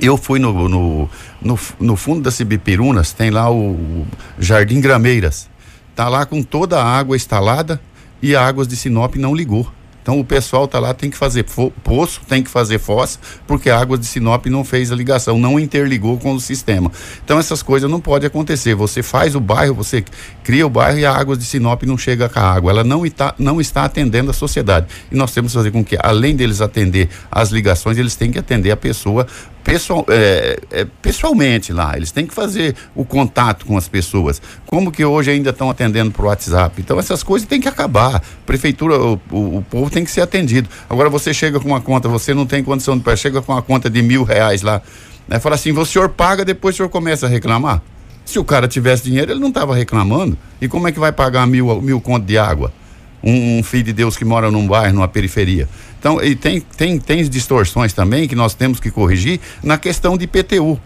Eu 0.00 0.16
fui 0.16 0.38
no, 0.38 0.68
no, 0.68 1.10
no, 1.42 1.58
no 1.80 1.96
fundo 1.96 2.22
das 2.22 2.34
Cibipirunas, 2.34 3.12
tem 3.12 3.30
lá 3.30 3.50
o, 3.50 3.72
o 3.72 4.06
Jardim 4.38 4.80
Grameiras. 4.80 5.48
Tá 5.96 6.08
lá 6.08 6.24
com 6.24 6.40
toda 6.40 6.80
a 6.80 6.84
água 6.84 7.16
instalada 7.16 7.80
e 8.22 8.34
a 8.34 8.46
Águas 8.46 8.68
de 8.68 8.76
Sinop 8.76 9.16
não 9.16 9.34
ligou. 9.34 9.70
Então 10.08 10.18
o 10.18 10.24
pessoal 10.24 10.66
tá 10.66 10.78
lá, 10.78 10.94
tem 10.94 11.10
que 11.10 11.18
fazer 11.18 11.44
poço, 11.84 12.22
tem 12.26 12.42
que 12.42 12.48
fazer 12.48 12.78
fossa, 12.78 13.18
porque 13.46 13.68
a 13.68 13.78
Águas 13.78 14.00
de 14.00 14.06
Sinop 14.06 14.46
não 14.46 14.64
fez 14.64 14.90
a 14.90 14.96
ligação, 14.96 15.38
não 15.38 15.60
interligou 15.60 16.16
com 16.16 16.32
o 16.32 16.40
sistema. 16.40 16.90
Então 17.22 17.38
essas 17.38 17.62
coisas 17.62 17.90
não 17.90 18.00
podem 18.00 18.26
acontecer. 18.26 18.74
Você 18.74 19.02
faz 19.02 19.34
o 19.34 19.40
bairro, 19.40 19.74
você 19.74 20.02
cria 20.42 20.66
o 20.66 20.70
bairro 20.70 20.98
e 20.98 21.04
a 21.04 21.12
Águas 21.12 21.38
de 21.38 21.44
Sinop 21.44 21.82
não 21.82 21.98
chega 21.98 22.26
com 22.26 22.38
a 22.38 22.42
água. 22.42 22.70
Ela 22.70 22.84
não 22.84 23.04
está, 23.04 23.34
não 23.38 23.60
está 23.60 23.84
atendendo 23.84 24.30
a 24.30 24.32
sociedade. 24.32 24.86
E 25.12 25.14
nós 25.14 25.30
temos 25.30 25.52
que 25.52 25.58
fazer 25.58 25.72
com 25.72 25.84
que, 25.84 25.98
além 26.00 26.34
deles 26.34 26.62
atender 26.62 27.10
as 27.30 27.50
ligações, 27.50 27.98
eles 27.98 28.16
têm 28.16 28.30
que 28.30 28.38
atender 28.38 28.70
a 28.70 28.78
pessoa 28.78 29.26
pessoal, 29.68 30.06
é, 30.08 30.58
é, 30.70 30.86
pessoalmente 31.02 31.72
lá. 31.72 31.94
Eles 31.96 32.10
têm 32.10 32.26
que 32.26 32.34
fazer 32.34 32.74
o 32.94 33.04
contato 33.04 33.66
com 33.66 33.76
as 33.76 33.86
pessoas. 33.86 34.40
Como 34.66 34.90
que 34.90 35.04
hoje 35.04 35.30
ainda 35.30 35.50
estão 35.50 35.68
atendendo 35.68 36.10
por 36.10 36.24
WhatsApp? 36.24 36.80
Então 36.80 36.98
essas 36.98 37.22
coisas 37.22 37.46
têm 37.46 37.60
que 37.60 37.68
acabar. 37.68 38.22
Prefeitura, 38.46 38.98
o, 38.98 39.20
o, 39.30 39.58
o 39.58 39.62
povo 39.68 39.90
tem 39.90 39.97
que 40.04 40.10
ser 40.10 40.20
atendido. 40.20 40.68
Agora 40.88 41.08
você 41.08 41.32
chega 41.32 41.58
com 41.60 41.68
uma 41.68 41.80
conta, 41.80 42.08
você 42.08 42.34
não 42.34 42.46
tem 42.46 42.62
condição 42.62 42.96
de 42.96 43.04
pagar, 43.04 43.16
chega 43.16 43.42
com 43.42 43.52
uma 43.52 43.62
conta 43.62 43.88
de 43.88 44.02
mil 44.02 44.22
reais 44.24 44.62
lá, 44.62 44.82
né? 45.26 45.38
Fala 45.38 45.54
assim, 45.54 45.72
o 45.72 45.84
senhor 45.84 46.08
paga, 46.08 46.44
depois 46.44 46.74
o 46.74 46.78
senhor 46.78 46.88
começa 46.88 47.26
a 47.26 47.28
reclamar. 47.28 47.82
Se 48.24 48.38
o 48.38 48.44
cara 48.44 48.68
tivesse 48.68 49.04
dinheiro, 49.04 49.32
ele 49.32 49.40
não 49.40 49.48
estava 49.48 49.74
reclamando. 49.74 50.36
E 50.60 50.68
como 50.68 50.86
é 50.86 50.92
que 50.92 50.98
vai 50.98 51.12
pagar 51.12 51.46
mil, 51.46 51.80
mil 51.80 52.00
conto 52.00 52.26
de 52.26 52.36
água? 52.36 52.72
um, 53.22 53.58
um 53.58 53.62
filho 53.62 53.84
de 53.84 53.92
Deus 53.92 54.16
que 54.16 54.24
mora 54.24 54.50
num 54.50 54.66
bairro, 54.66 54.94
numa 54.94 55.08
periferia. 55.08 55.68
Então, 55.98 56.22
e 56.22 56.36
tem, 56.36 56.60
tem, 56.60 56.98
tem 56.98 57.28
distorções 57.28 57.92
também 57.92 58.28
que 58.28 58.34
nós 58.34 58.54
temos 58.54 58.78
que 58.78 58.90
corrigir 58.90 59.40
na 59.62 59.76
questão 59.76 60.16
de 60.16 60.24
IPTU. 60.24 60.78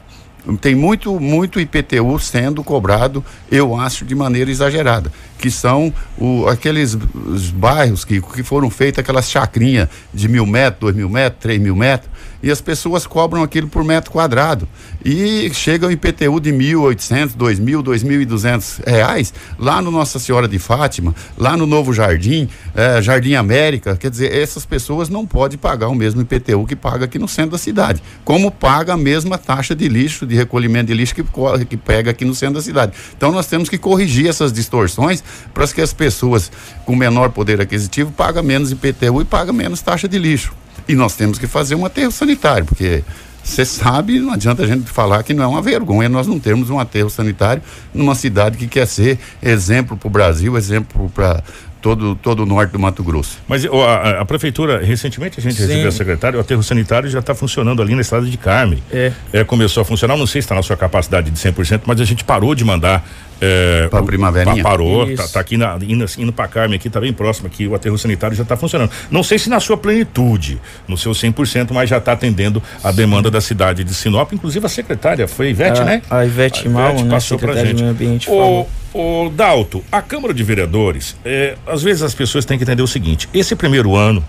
Tem 0.61 0.74
muito, 0.74 1.20
muito 1.20 1.61
IPTU 1.61 2.18
sendo 2.18 2.64
cobrado, 2.64 3.24
eu 3.51 3.78
acho, 3.78 4.05
de 4.05 4.14
maneira 4.14 4.51
exagerada, 4.51 5.12
que 5.38 5.51
são 5.51 5.95
o, 6.18 6.49
aqueles 6.49 6.99
os 7.14 7.51
bairros 7.51 8.05
que, 8.05 8.20
que 8.20 8.43
foram 8.43 8.68
feitas, 8.68 9.03
aquelas 9.03 9.30
chacrinhas 9.30 9.88
de 10.12 10.28
mil 10.28 10.45
metros, 10.45 10.80
dois 10.80 10.97
mil 10.97 11.09
metros, 11.09 11.40
três 11.40 11.61
mil 11.61 11.76
metros, 11.76 12.11
e 12.43 12.51
as 12.51 12.61
pessoas 12.61 13.07
cobram 13.07 13.43
aquilo 13.43 13.68
por 13.68 13.84
metro 13.84 14.11
quadrado. 14.11 14.68
E 15.05 15.51
chega 15.55 15.86
o 15.86 15.90
IPTU 15.90 16.40
de 16.40 16.53
mil 16.53 16.82
oitocentos, 16.82 17.34
dois 17.34 17.59
mil, 17.59 17.82
dois 17.82 18.03
mil 18.03 18.20
e 18.20 18.24
duzentos 18.24 18.80
reais, 18.86 19.32
lá 19.59 19.80
no 19.80 19.90
Nossa 19.90 20.18
Senhora 20.18 20.49
de 20.49 20.59
Fátima, 20.59 21.14
lá 21.36 21.57
no 21.57 21.66
Novo 21.66 21.93
Jardim, 21.93 22.49
eh, 22.74 23.03
Jardim 23.03 23.34
América, 23.34 23.97
quer 23.97 24.11
dizer, 24.11 24.34
essas 24.34 24.64
pessoas 24.64 25.09
não 25.09 25.26
podem 25.26 25.59
pagar 25.59 25.88
o 25.88 25.95
mesmo 25.95 26.22
IPTU 26.22 26.66
que 26.66 26.76
paga 26.76 27.05
aqui 27.05 27.18
no 27.18 27.28
centro 27.28 27.53
da 27.53 27.59
cidade, 27.59 28.03
como 28.24 28.51
paga 28.51 28.95
a 28.95 28.97
mesma 28.97 29.38
taxa 29.38 29.74
de 29.74 29.88
lixo, 29.88 30.26
de 30.26 30.34
recolhimento 30.34 30.86
de 30.86 30.95
lixo 30.95 31.14
que, 31.14 31.24
que 31.68 31.76
pega 31.76 32.11
aqui 32.11 32.24
no 32.24 32.34
centro 32.34 32.55
da 32.55 32.62
cidade. 32.62 32.93
Então 33.16 33.32
nós 33.32 33.47
temos 33.47 33.68
que 33.68 33.78
corrigir 33.78 34.28
essas 34.28 34.53
distorções 34.53 35.22
para 35.53 35.66
que 35.72 35.80
as 35.80 35.93
pessoas 35.93 36.51
com 36.84 36.95
menor 36.95 37.30
poder 37.30 37.61
aquisitivo 37.61 38.11
pagam 38.12 38.43
menos 38.43 38.70
IPTU 38.70 39.22
e 39.22 39.24
pagam 39.24 39.55
menos 39.55 39.80
taxa 39.80 40.09
de 40.09 40.18
lixo. 40.18 40.61
E 40.89 40.95
nós 40.95 41.14
temos 41.16 41.39
que 41.39 41.47
fazer 41.47 41.74
um 41.74 41.85
aterro 41.85 42.11
sanitário, 42.11 42.66
porque 42.66 43.03
você 43.43 43.64
sabe, 43.64 44.20
não 44.20 44.33
adianta 44.33 44.62
a 44.62 44.66
gente 44.66 44.89
falar 44.89 45.22
que 45.22 45.35
não 45.35 45.45
é 45.45 45.47
uma 45.47 45.62
vergonha 45.62 46.09
nós 46.09 46.26
não 46.26 46.39
termos 46.39 46.70
um 46.70 46.78
aterro 46.78 47.11
sanitário 47.11 47.62
numa 47.93 48.14
cidade 48.14 48.57
que 48.57 48.68
quer 48.68 48.87
ser 48.87 49.18
exemplo 49.43 49.97
para 49.97 50.07
o 50.07 50.11
Brasil, 50.11 50.57
exemplo 50.57 51.11
para 51.12 51.43
todo, 51.83 52.14
todo 52.14 52.45
o 52.45 52.47
norte 52.47 52.70
do 52.70 52.78
Mato 52.78 53.03
Grosso. 53.03 53.39
Mas 53.49 53.64
ó, 53.64 53.85
a, 53.85 54.20
a 54.20 54.24
prefeitura, 54.24 54.80
recentemente 54.83 55.41
a 55.41 55.43
gente 55.43 55.57
Sim. 55.57 55.66
recebeu 55.66 55.89
a 55.89 55.93
secretária, 55.93 56.39
o 56.39 56.41
aterro 56.41 56.62
sanitário 56.62 57.11
já 57.11 57.18
está 57.18 57.35
funcionando 57.35 57.83
ali 57.83 57.95
na 57.95 58.01
estrada 58.01 58.24
de 58.24 58.39
Carme. 58.39 58.83
É. 58.91 59.45
começou 59.45 59.80
a 59.80 59.85
funcionar, 59.85 60.16
não 60.16 60.26
sei 60.26 60.41
se 60.41 60.47
está 60.47 60.55
na 60.55 60.62
sua 60.62 60.76
capacidade 60.76 61.30
de 61.30 61.37
100%, 61.37 61.83
mas 61.85 62.01
a 62.01 62.05
gente 62.05 62.22
parou 62.24 62.55
de 62.55 62.64
mandar. 62.64 63.05
É, 63.45 63.88
Pra 63.88 64.01
o- 64.01 64.07
Primaverinha? 64.07 64.62
pa- 64.62 64.70
Parou, 64.70 65.12
tá, 65.16 65.26
tá 65.26 65.40
aqui 65.40 65.57
na, 65.57 65.76
indo, 65.82 66.07
indo 66.16 66.32
para 66.32 66.47
Carme, 66.47 66.76
aqui 66.76 66.88
tá 66.88 67.01
bem 67.01 67.12
próximo 67.12 67.49
aqui, 67.49 67.66
o 67.66 67.74
aterro 67.74 67.99
sanitário 67.99 68.36
já 68.36 68.45
está 68.45 68.57
funcionando. 68.57 68.90
Não 69.11 69.24
sei 69.24 69.36
se 69.36 69.51
na 69.51 69.59
sua 69.59 69.76
plenitude, 69.76 70.61
no 70.86 70.97
seu 70.97 71.11
100%, 71.12 71.72
mas 71.74 71.90
já 71.90 71.99
está 71.99 72.12
atendendo 72.12 72.62
a 72.84 72.93
demanda 72.93 73.28
da 73.32 73.40
cidade 73.40 73.82
de 73.82 73.93
Sinop. 73.95 74.32
Inclusive 74.32 74.64
a 74.64 74.68
secretária 74.68 75.26
foi 75.26 75.49
a 75.49 75.51
Ivete, 75.51 75.80
A- 75.80 75.84
né? 75.84 76.03
a 76.09 76.24
Ivete 76.24 76.68
Malman, 76.68 77.03
né, 77.05 77.11
passou 77.11 77.36
pra 77.36 77.55
gente. 77.57 77.80
Meio 77.80 77.90
Ambiente, 77.90 78.30
O, 78.30 78.64
o 78.95 79.28
Dalto, 79.30 79.82
a 79.90 80.01
Câmara 80.01 80.32
de 80.32 80.45
Vereadores, 80.45 81.16
é, 81.24 81.57
às 81.66 81.82
vezes 81.82 82.03
as 82.05 82.14
pessoas 82.14 82.45
têm 82.45 82.57
que 82.57 82.62
entender 82.62 82.82
o 82.82 82.86
seguinte: 82.86 83.28
esse 83.34 83.57
primeiro 83.57 83.97
ano 83.97 84.24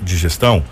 de 0.00 0.14
gestão 0.16 0.62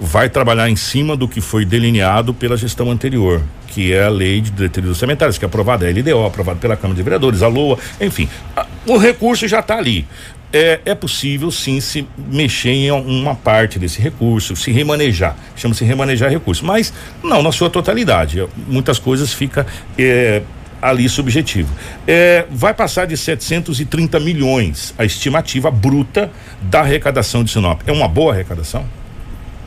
vai 0.00 0.28
trabalhar 0.28 0.68
em 0.68 0.76
cima 0.76 1.16
do 1.16 1.26
que 1.26 1.40
foi 1.40 1.64
delineado 1.64 2.34
pela 2.34 2.56
gestão 2.56 2.90
anterior, 2.90 3.42
que 3.68 3.92
é 3.92 4.04
a 4.04 4.08
lei 4.10 4.40
de 4.40 4.50
diretrizes 4.50 4.90
orçamentárias, 4.90 5.38
que 5.38 5.44
é 5.44 5.48
aprovada, 5.48 5.86
é 5.86 5.88
a 5.88 5.92
LDO, 5.92 6.26
aprovada 6.26 6.58
pela 6.58 6.76
Câmara 6.76 6.96
de 6.96 7.02
Vereadores, 7.02 7.42
a 7.42 7.48
LOA, 7.48 7.78
enfim. 8.00 8.28
a- 8.56 8.66
o 8.86 8.96
recurso 8.98 9.48
já 9.48 9.60
está 9.60 9.76
ali. 9.78 10.06
É, 10.52 10.80
é 10.84 10.94
possível 10.94 11.50
sim 11.50 11.80
se 11.80 12.06
mexer 12.16 12.70
em 12.70 12.90
uma 12.92 13.34
parte 13.34 13.78
desse 13.78 14.00
recurso, 14.00 14.54
se 14.54 14.70
remanejar, 14.70 15.36
chama-se 15.56 15.84
remanejar 15.84 16.30
recurso, 16.30 16.64
mas 16.64 16.92
não 17.22 17.42
na 17.42 17.50
sua 17.50 17.68
totalidade. 17.68 18.46
Muitas 18.68 18.98
coisas 18.98 19.32
fica 19.32 19.66
é, 19.98 20.42
ali 20.80 21.08
subjetivo. 21.08 21.74
É, 22.06 22.44
vai 22.50 22.72
passar 22.72 23.06
de 23.06 23.16
730 23.16 24.20
milhões 24.20 24.94
a 24.96 25.04
estimativa 25.04 25.70
bruta 25.70 26.30
da 26.62 26.80
arrecadação 26.80 27.42
de 27.42 27.50
Sinop. 27.50 27.80
É 27.86 27.92
uma 27.92 28.06
boa 28.08 28.32
arrecadação? 28.32 28.86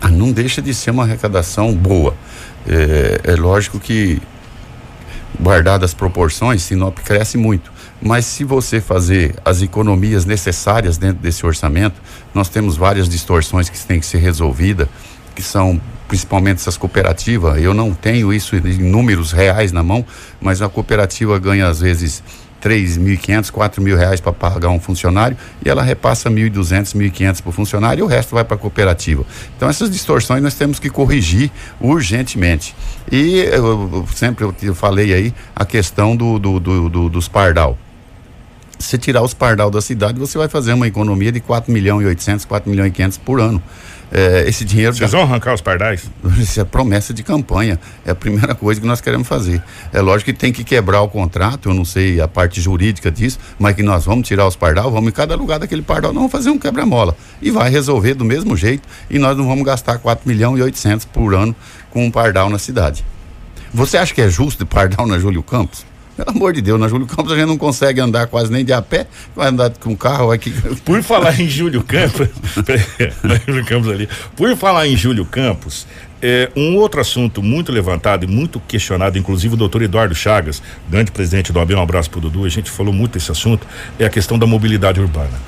Ah, 0.02 0.10
não 0.10 0.32
deixa 0.32 0.62
de 0.62 0.74
ser 0.74 0.92
uma 0.92 1.04
arrecadação 1.04 1.74
boa. 1.74 2.16
É, 2.68 3.34
é 3.34 3.36
lógico 3.36 3.80
que, 3.80 4.22
guardadas 5.40 5.92
as 5.92 5.94
proporções, 5.94 6.62
Sinop 6.62 6.98
cresce 7.00 7.38
muito. 7.38 7.72
Mas 8.02 8.26
se 8.26 8.44
você 8.44 8.80
fazer 8.80 9.36
as 9.44 9.62
economias 9.62 10.26
necessárias 10.26 10.98
dentro 10.98 11.22
desse 11.22 11.46
orçamento, 11.46 12.02
nós 12.34 12.48
temos 12.48 12.78
várias 12.78 13.10
distorções 13.10 13.70
que 13.70 13.78
têm 13.80 14.00
que 14.00 14.06
ser 14.06 14.20
resolvidas, 14.20 14.88
que 15.36 15.42
são 15.42 15.82
principalmente 16.08 16.58
essas 16.58 16.78
cooperativas. 16.78 17.62
Eu 17.62 17.74
não 17.74 17.94
tenho 17.94 18.34
isso 18.34 18.56
em 18.56 18.78
números 18.78 19.32
reais 19.32 19.72
na 19.72 19.84
mão, 19.84 20.06
mas 20.40 20.62
a 20.62 20.70
cooperativa 20.70 21.38
ganha 21.38 21.68
às 21.68 21.82
vezes 21.82 22.24
3.500, 22.64 23.52
4 23.52 23.82
mil 23.82 23.96
reais 23.98 24.20
para 24.20 24.32
pagar 24.34 24.70
um 24.70 24.80
funcionário 24.80 25.38
e 25.66 25.70
ela 25.70 25.82
repassa 25.84 26.30
1.200, 26.30 26.94
1.500 26.96 27.42
para 27.42 27.50
o 27.50 27.52
funcionário 27.52 28.02
e 28.02 28.04
o 28.04 28.08
resto 28.08 28.36
vai 28.36 28.44
para 28.44 28.56
a 28.56 28.60
cooperativa. 28.60 29.26
Então 29.56 29.70
essas 29.70 29.90
distorções 29.90 30.42
nós 30.44 30.54
temos 30.54 30.80
que 30.80 30.90
corrigir 30.90 31.52
urgentemente. 31.80 32.76
E 33.12 33.38
eu, 33.40 33.90
eu 33.94 34.08
sempre 34.14 34.46
eu 34.64 34.76
falei 34.76 35.14
aí 35.14 35.34
a 35.56 35.66
questão 35.66 36.16
do, 36.16 36.38
do, 36.40 36.60
do- 36.60 36.90
do- 36.90 37.10
dos 37.10 37.28
pardal. 37.28 37.78
Se 38.80 38.98
tirar 38.98 39.22
os 39.22 39.34
pardal 39.34 39.70
da 39.70 39.82
cidade, 39.82 40.18
você 40.18 40.38
vai 40.38 40.48
fazer 40.48 40.74
uma 40.74 40.88
economia 40.88 41.32
de 41.32 41.42
4 41.42 41.72
milhões 41.72 42.04
e 42.04 42.08
800, 42.08 42.46
4 42.46 42.70
milhões 42.70 42.88
e 42.88 42.92
500 42.92 43.18
por 43.18 43.42
ano. 43.42 43.62
É, 44.12 44.46
esse 44.48 44.66
dinheiro 44.66 44.94
Vocês 44.94 45.12
vão 45.12 45.22
arrancar 45.22 45.54
os 45.54 45.62
pardais? 45.62 46.10
isso 46.40 46.60
é 46.60 46.64
promessa 46.64 47.14
de 47.14 47.22
campanha. 47.22 47.80
É 48.06 48.12
a 48.12 48.16
primeira 48.16 48.56
coisa 48.56 48.82
que 48.82 48.88
nós 48.88 49.02
queremos 49.02 49.28
fazer. 49.28 49.62
É 49.94 50.02
lógico 50.02 50.32
que 50.32 50.38
tem 50.38 50.52
que 50.52 50.64
quebrar 50.64 51.02
o 51.02 51.08
contrato, 51.08 51.70
eu 51.70 51.74
não 51.74 51.86
sei 51.86 52.20
a 52.20 52.28
parte 52.28 52.60
jurídica 52.60 53.12
disso, 53.12 53.38
mas 53.60 53.76
que 53.76 53.84
nós 53.84 54.06
vamos 54.06 54.28
tirar 54.28 54.48
os 54.48 54.56
pardal, 54.56 54.90
vamos 54.90 55.10
em 55.10 55.14
cada 55.14 55.36
lugar 55.36 55.60
daquele 55.60 55.82
pardal, 55.82 56.12
não 56.12 56.22
vamos 56.22 56.32
fazer 56.32 56.50
um 56.50 56.58
quebra-mola. 56.58 57.16
E 57.42 57.52
vai 57.52 57.70
resolver 57.70 58.16
do 58.16 58.26
mesmo 58.26 58.58
jeito 58.58 58.88
e 59.10 59.20
nós 59.20 59.38
não 59.38 59.48
vamos 59.48 59.64
gastar 59.64 60.00
4 60.00 60.28
milhões 60.28 60.58
e 60.58 60.64
800 60.64 61.06
por 61.06 61.36
ano 61.36 61.56
com 61.92 62.06
um 62.06 62.10
pardal 62.10 62.50
na 62.50 62.58
cidade. 62.58 63.06
Você 63.72 63.98
acha 63.98 64.14
que 64.14 64.22
é 64.22 64.30
justo 64.30 64.64
de 64.64 64.66
pardal 64.66 65.06
na 65.06 65.20
Júlio 65.20 65.44
Campos? 65.44 65.89
Pelo 66.20 66.32
amor 66.36 66.52
de 66.52 66.62
Deus, 66.62 66.78
na 66.78 66.90
Júlio 66.90 67.08
Campos 67.08 67.32
a 67.32 67.36
gente 67.36 67.48
não 67.48 67.58
consegue 67.58 68.02
andar 68.02 68.28
quase 68.28 68.52
nem 68.52 68.66
de 68.66 68.74
a 68.74 68.82
pé, 68.82 69.08
vai 69.34 69.48
andar 69.48 69.72
com 69.80 69.96
carro 69.96 70.32
aqui. 70.32 70.54
Por 70.84 71.02
falar 71.02 71.40
em 71.40 71.48
Júlio 71.48 71.82
Campos, 71.82 72.28
Júlio 73.48 73.66
Campos 73.66 73.90
ali. 73.90 74.10
Por 74.36 74.54
falar 74.58 74.86
em 74.86 74.98
Júlio 74.98 75.26
Campos, 75.26 75.88
é, 76.22 76.52
um 76.58 76.76
outro 76.76 77.00
assunto 77.00 77.42
muito 77.42 77.72
levantado 77.72 78.26
e 78.26 78.28
muito 78.28 78.60
questionado, 78.60 79.18
inclusive 79.18 79.54
o 79.54 79.58
doutor 79.58 79.82
Eduardo 79.82 80.14
Chagas, 80.14 80.62
grande 80.90 81.10
presidente 81.10 81.54
do 81.54 81.60
AB, 81.60 81.74
um 81.74 81.82
abraço 81.82 82.10
pro 82.10 82.20
Dudu, 82.20 82.44
a 82.44 82.50
gente 82.50 82.70
falou 82.70 82.92
muito 82.92 83.14
desse 83.14 83.32
assunto, 83.32 83.66
é 83.98 84.04
a 84.04 84.10
questão 84.10 84.38
da 84.38 84.46
mobilidade 84.46 85.00
urbana. 85.00 85.40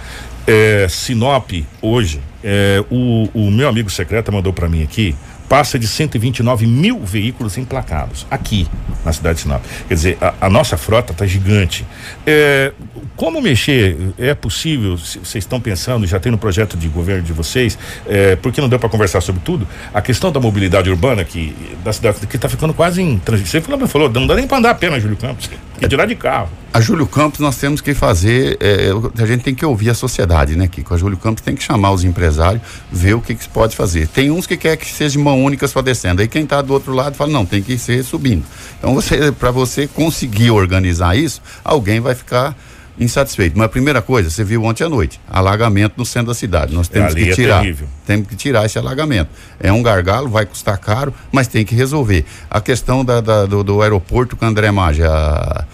É, 0.47 0.88
Sinop, 0.89 1.51
hoje, 1.82 2.22
é, 2.41 2.82
o, 2.89 3.30
o 3.34 3.51
meu 3.51 3.67
amigo 3.67 3.89
secreto 3.89 4.32
mandou 4.32 4.53
para 4.53 4.69
mim 4.69 4.84
aqui, 4.84 5.15
passa 5.52 5.78
de 5.78 5.86
129 5.86 6.66
mil 6.66 7.02
veículos 7.04 7.58
emplacados 7.58 8.26
aqui 8.32 8.66
na 9.04 9.12
cidade 9.12 9.36
de 9.36 9.41
Sinop. 9.41 9.62
Quer 9.86 9.93
dizer, 9.93 10.18
a, 10.22 10.34
a 10.39 10.49
nossa 10.49 10.78
frota 10.78 11.12
está 11.12 11.26
gigante. 11.26 11.86
É, 12.26 12.72
como 13.18 13.41
mexer? 13.41 13.97
É 14.18 14.34
possível? 14.34 14.97
Vocês 14.97 15.43
estão 15.43 15.60
pensando? 15.60 16.08
Já 16.08 16.22
tem 16.22 16.32
no 16.32 16.38
projeto 16.38 16.78
de 16.78 16.88
governo 16.88 17.24
de 17.24 17.34
vocês? 17.34 17.78
É, 18.08 18.38
porque 18.38 18.62
não 18.62 18.70
deu 18.70 18.80
para 18.80 18.88
conversar 18.88 19.20
sobre 19.20 19.41
tudo? 19.41 19.68
A 19.93 20.02
questão 20.02 20.32
da 20.32 20.39
mobilidade 20.39 20.89
urbana 20.89 21.26
que 21.26 21.54
da 21.84 21.91
cidade 21.91 22.26
que 22.26 22.36
está 22.38 22.47
ficando 22.47 22.74
quase 22.74 23.02
em 23.02 23.20
transição. 23.20 23.60
Você 23.60 23.62
falou, 23.62 23.88
falou, 23.88 24.10
não 24.10 24.26
dá 24.26 24.36
nem 24.36 24.47
para 24.47 24.58
andar 24.58 24.70
a 24.70 24.76
pé 24.76 24.89
na 24.89 24.99
Júlio 24.99 25.18
Campos. 25.18 25.49
Que 25.82 25.88
dirá 25.88 26.06
de 26.06 26.16
carro. 26.16 26.47
A 26.74 26.80
Júlio 26.80 27.06
Campos 27.06 27.39
nós 27.41 27.58
temos 27.58 27.82
que 27.82 27.93
fazer, 27.93 28.58
é, 28.62 28.91
a 29.22 29.26
gente 29.26 29.43
tem 29.43 29.54
que 29.54 29.66
ouvir 29.66 29.89
a 29.89 29.93
sociedade, 29.93 30.56
né, 30.56 30.68
Kiko? 30.68 30.93
A 30.93 30.97
Júlio 30.97 31.18
Campos 31.18 31.43
tem 31.43 31.54
que 31.54 31.62
chamar 31.62 31.91
os 31.91 32.06
empresários, 32.06 32.62
ver 32.89 33.16
o 33.16 33.20
que, 33.20 33.36
que 33.36 33.43
se 33.43 33.49
pode 33.49 33.76
fazer. 33.76 34.08
Tem 34.08 34.32
uns 34.32 34.47
que 34.47 34.56
quer 34.56 34.78
que 34.78 34.86
seja 34.88 35.20
mão 35.20 35.41
única 35.42 35.68
só 35.68 35.82
descendo. 35.82 36.22
Aí 36.22 36.28
quem 36.28 36.44
está 36.44 36.62
do 36.62 36.74
outro 36.74 36.94
lado 36.94 37.16
fala, 37.16 37.32
não, 37.32 37.46
tem 37.46 37.62
que 37.62 37.78
ser 37.78 38.04
subindo. 38.04 38.44
Então 38.80 38.94
você, 38.94 39.32
para 39.32 39.52
você 39.52 39.88
conseguir 39.88 40.52
organizar 40.52 41.16
isso, 41.18 41.42
alguém 41.64 42.00
vai 42.00 42.16
ficar 42.16 42.56
insatisfeito. 43.00 43.58
Mas 43.58 43.66
a 43.66 43.70
primeira 43.70 44.02
coisa, 44.02 44.30
você 44.30 44.44
viu 44.44 44.64
ontem 44.64 44.84
à 44.84 44.89
noite, 44.89 45.20
alagamento 45.28 45.94
no 45.98 46.06
centro 46.06 46.28
da 46.28 46.34
cidade. 46.34 46.74
Nós 46.74 46.88
temos 46.88 47.14
que 47.14 47.30
é 47.30 47.34
tirar. 47.34 47.62
terrível. 47.62 47.88
Temos 48.06 48.28
que 48.28 48.36
tirar 48.36 48.66
esse 48.66 48.78
alagamento. 48.78 49.30
É 49.60 49.72
um 49.72 49.82
gargalo, 49.82 50.30
vai 50.30 50.46
custar 50.46 50.78
caro, 50.78 51.14
mas 51.32 51.48
tem 51.48 51.66
que 51.66 51.74
resolver. 51.74 52.26
A 52.50 52.60
questão 52.62 53.04
da, 53.04 53.20
da- 53.22 53.46
do, 53.46 53.64
do 53.64 53.82
aeroporto 53.82 54.36
com 54.36 54.46
André 54.46 54.70
Maggi, 54.72 55.04
a- 55.04 55.66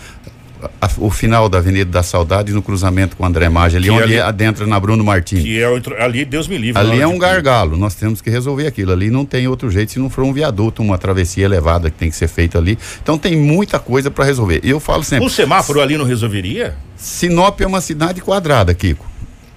a- 0.82 0.90
o 0.98 1.10
final 1.10 1.48
da 1.50 1.58
Avenida 1.58 1.90
da 1.92 2.04
Saudade 2.04 2.52
no 2.54 2.62
cruzamento 2.62 3.16
com 3.16 3.26
André 3.26 3.50
Maggi, 3.50 3.78
ali 3.78 3.86
Que 3.86 3.92
onde 3.92 4.04
ali- 4.04 4.20
adentra 4.20 4.66
na 4.68 4.80
Bruno 4.80 5.04
Martins. 5.04 5.42
Que 5.44 5.60
é 5.62 5.68
o 5.70 5.82
ali, 6.00 6.26
Deus 6.26 6.48
me 6.48 6.58
livre. 6.58 6.82
Ali 6.82 7.00
é 7.02 7.08
um 7.08 7.18
gargalo, 7.18 7.76
nós 7.78 7.96
temos 7.96 8.22
que 8.22 8.30
resolver 8.30 8.68
aquilo. 8.68 8.92
Ali 8.92 9.10
não 9.10 9.26
tem 9.26 9.48
outro 9.48 9.70
jeito 9.70 9.92
se 9.92 10.00
não 10.00 10.10
for 10.10 10.24
um 10.24 10.34
viaduto, 10.34 10.82
uma 10.82 10.98
travessia 10.98 11.46
elevada 11.46 11.90
que 11.90 11.98
tem 11.98 12.10
que 12.10 12.16
ser 12.16 12.28
feita 12.28 12.58
ali. 12.58 12.78
Então 13.02 13.18
tem 13.18 13.36
muita 13.38 13.80
coisa 13.80 14.10
para 14.10 14.26
resolver. 14.26 14.60
Eu 14.64 14.80
falo 14.80 15.04
sempre. 15.04 15.26
Um 15.26 15.30
semáforo 15.30 15.82
ali 15.82 15.98
não 15.98 16.06
resolveria? 16.06 16.76
Sinop 16.96 17.62
é 17.62 17.68
uma 17.68 17.82
cidade 17.82 18.22
quadrada, 18.22 18.74
Kiko. 18.74 19.06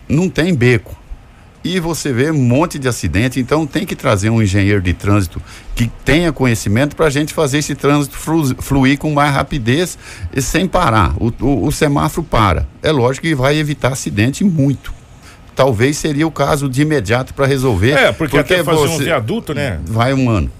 Não 0.09 0.29
tem 0.29 0.55
beco. 0.55 1.00
E 1.63 1.79
você 1.79 2.11
vê 2.13 2.31
um 2.31 2.39
monte 2.43 2.79
de 2.79 2.89
acidente, 2.89 3.39
então 3.39 3.67
tem 3.67 3.85
que 3.85 3.95
trazer 3.95 4.31
um 4.31 4.41
engenheiro 4.43 4.81
de 4.81 4.95
trânsito 4.95 5.43
que 5.75 5.91
tenha 6.05 6.33
conhecimento 6.33 6.97
para 6.97 7.07
a 7.07 7.11
gente 7.11 7.35
fazer 7.35 7.59
esse 7.59 7.75
trânsito 7.75 8.17
flu- 8.17 8.55
fluir 8.63 8.97
com 8.99 9.13
mais 9.13 9.35
rapidez 9.35 9.99
e 10.35 10.41
sem 10.41 10.67
parar. 10.67 11.15
O, 11.19 11.31
o- 11.41 11.67
o 11.67 11.71
semáforo 11.73 12.27
para. 12.27 12.67
É 12.83 12.91
lógico 12.91 13.27
que 13.27 13.35
vai 13.35 13.57
evitar 13.59 13.93
acidente 13.93 14.43
muito. 14.43 14.91
Talvez 15.55 15.99
seria 15.99 16.27
o 16.27 16.31
caso 16.31 16.67
de 16.69 16.81
imediato 16.81 17.35
para 17.35 17.45
resolver. 17.45 17.93
É, 17.93 18.13
porque, 18.13 18.39
até 18.39 18.65
fazer 18.65 18.79
um 18.79 18.97
você- 18.97 19.05
viaduto, 19.05 19.53
né? 19.53 19.79
vai 19.85 20.15
um 20.15 20.31
ano. 20.31 20.51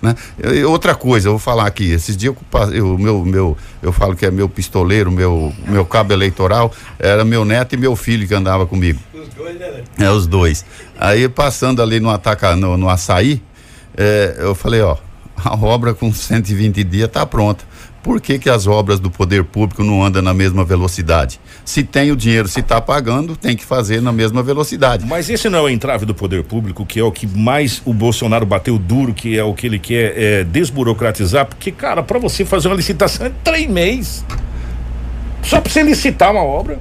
Né? 0.00 0.14
E 0.42 0.64
Outra 0.64 0.94
coisa, 0.94 1.28
eu 1.28 1.32
vou 1.32 1.38
falar 1.38 1.66
aqui. 1.66 1.90
Esses 1.90 2.16
dias 2.16 2.34
eu, 2.34 2.72
eu, 2.72 2.98
meu, 2.98 3.24
meu, 3.24 3.56
eu 3.82 3.92
falo 3.92 4.14
que 4.14 4.24
é 4.24 4.30
meu 4.30 4.48
pistoleiro, 4.48 5.10
meu, 5.10 5.52
meu 5.66 5.84
cabo 5.84 6.12
eleitoral, 6.12 6.72
era 6.98 7.24
meu 7.24 7.44
neto 7.44 7.74
e 7.74 7.76
meu 7.76 7.96
filho 7.96 8.26
que 8.26 8.34
andava 8.34 8.66
comigo. 8.66 9.00
Os 9.12 9.28
dois, 9.28 9.58
né? 9.58 9.84
É, 9.98 10.10
os 10.10 10.26
dois. 10.26 10.64
Aí 10.98 11.28
passando 11.28 11.82
ali 11.82 12.00
no, 12.00 12.10
ataca, 12.10 12.54
no, 12.54 12.76
no 12.76 12.88
açaí, 12.88 13.42
é, 13.96 14.36
eu 14.38 14.54
falei, 14.54 14.80
ó, 14.82 14.96
a 15.44 15.54
obra 15.56 15.94
com 15.94 16.12
120 16.12 16.84
dias 16.84 17.08
está 17.08 17.24
pronta. 17.26 17.64
Por 18.06 18.20
que, 18.20 18.38
que 18.38 18.48
as 18.48 18.68
obras 18.68 19.00
do 19.00 19.10
poder 19.10 19.42
público 19.42 19.82
não 19.82 20.00
andam 20.00 20.22
na 20.22 20.32
mesma 20.32 20.64
velocidade? 20.64 21.40
Se 21.64 21.82
tem 21.82 22.12
o 22.12 22.16
dinheiro, 22.16 22.46
se 22.46 22.60
está 22.60 22.80
pagando, 22.80 23.36
tem 23.36 23.56
que 23.56 23.64
fazer 23.64 24.00
na 24.00 24.12
mesma 24.12 24.44
velocidade. 24.44 25.04
Mas 25.04 25.28
esse 25.28 25.48
não 25.48 25.58
é 25.58 25.62
o 25.62 25.68
entrave 25.68 26.06
do 26.06 26.14
poder 26.14 26.44
público, 26.44 26.86
que 26.86 27.00
é 27.00 27.02
o 27.02 27.10
que 27.10 27.26
mais 27.26 27.82
o 27.84 27.92
Bolsonaro 27.92 28.46
bateu 28.46 28.78
duro, 28.78 29.12
que 29.12 29.36
é 29.36 29.42
o 29.42 29.52
que 29.52 29.66
ele 29.66 29.80
quer 29.80 30.16
é, 30.16 30.44
desburocratizar, 30.44 31.46
porque, 31.46 31.72
cara, 31.72 32.00
para 32.00 32.20
você 32.20 32.44
fazer 32.44 32.68
uma 32.68 32.76
licitação 32.76 33.26
é 33.26 33.32
três 33.42 33.68
meses. 33.68 34.24
Só 35.42 35.60
para 35.60 35.72
você 35.72 35.82
licitar 35.82 36.30
uma 36.30 36.44
obra. 36.44 36.78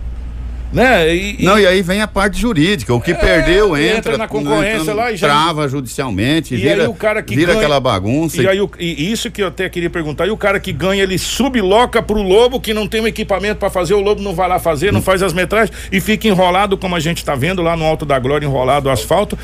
Né? 0.76 1.16
E, 1.16 1.44
Não, 1.44 1.58
e 1.58 1.66
aí 1.66 1.82
vem 1.82 2.02
a 2.02 2.08
parte 2.08 2.40
jurídica. 2.40 2.94
O 2.94 3.00
que 3.02 3.14
perdeu 3.14 3.76
entra 3.78 3.98
entra, 3.98 4.18
na 4.18 4.28
concorrência 4.28 4.82
entra- 4.82 4.94
lá 4.94 5.12
e 5.12 5.16
já- 5.18 5.28
trava 5.28 5.68
judicialmente, 5.68 6.54
E 6.54 6.58
vira, 6.58 6.84
aí 6.84 6.88
o 6.90 6.94
cara 6.94 7.24
que 7.24 7.36
vira 7.36 7.54
ganha- 7.54 7.60
aquela 7.60 7.80
bagunça. 7.80 8.42
E 8.42 8.48
aí 8.48 8.60
o- 8.62 8.70
e 8.80 9.12
isso 9.12 9.32
que 9.32 9.42
eu 9.42 9.48
até 9.48 9.68
queria 9.70 9.90
perguntar, 9.90 10.28
e 10.28 10.32
o 10.32 10.38
cara 10.38 10.60
que 10.60 10.72
ganha, 10.74 11.02
ele 11.04 11.18
subloca 11.18 12.02
pro 12.04 12.22
lobo 12.22 12.60
que 12.60 12.74
não 12.74 12.88
tem 12.88 13.02
um 13.02 13.08
equipamento 13.08 13.56
para 13.56 13.70
fazer, 13.70 13.94
o 13.94 14.02
lobo 14.02 14.22
não 14.22 14.36
vai 14.36 14.48
lá 14.50 14.60
fazer, 14.60 14.92
não 14.92 15.02
faz 15.02 15.24
as 15.24 15.34
metragens 15.34 15.76
e 15.92 16.00
fica 16.02 16.28
enrolado 16.28 16.78
como 16.78 16.96
a 16.96 17.00
gente 17.00 17.24
tá 17.24 17.36
vendo 17.36 17.62
lá 17.62 17.76
no 17.78 17.86
Alto 17.86 18.06
da 18.06 18.20
Glória, 18.20 18.46
enrolado 18.46 18.90
o 18.90 18.92
asfalto. 18.92 19.38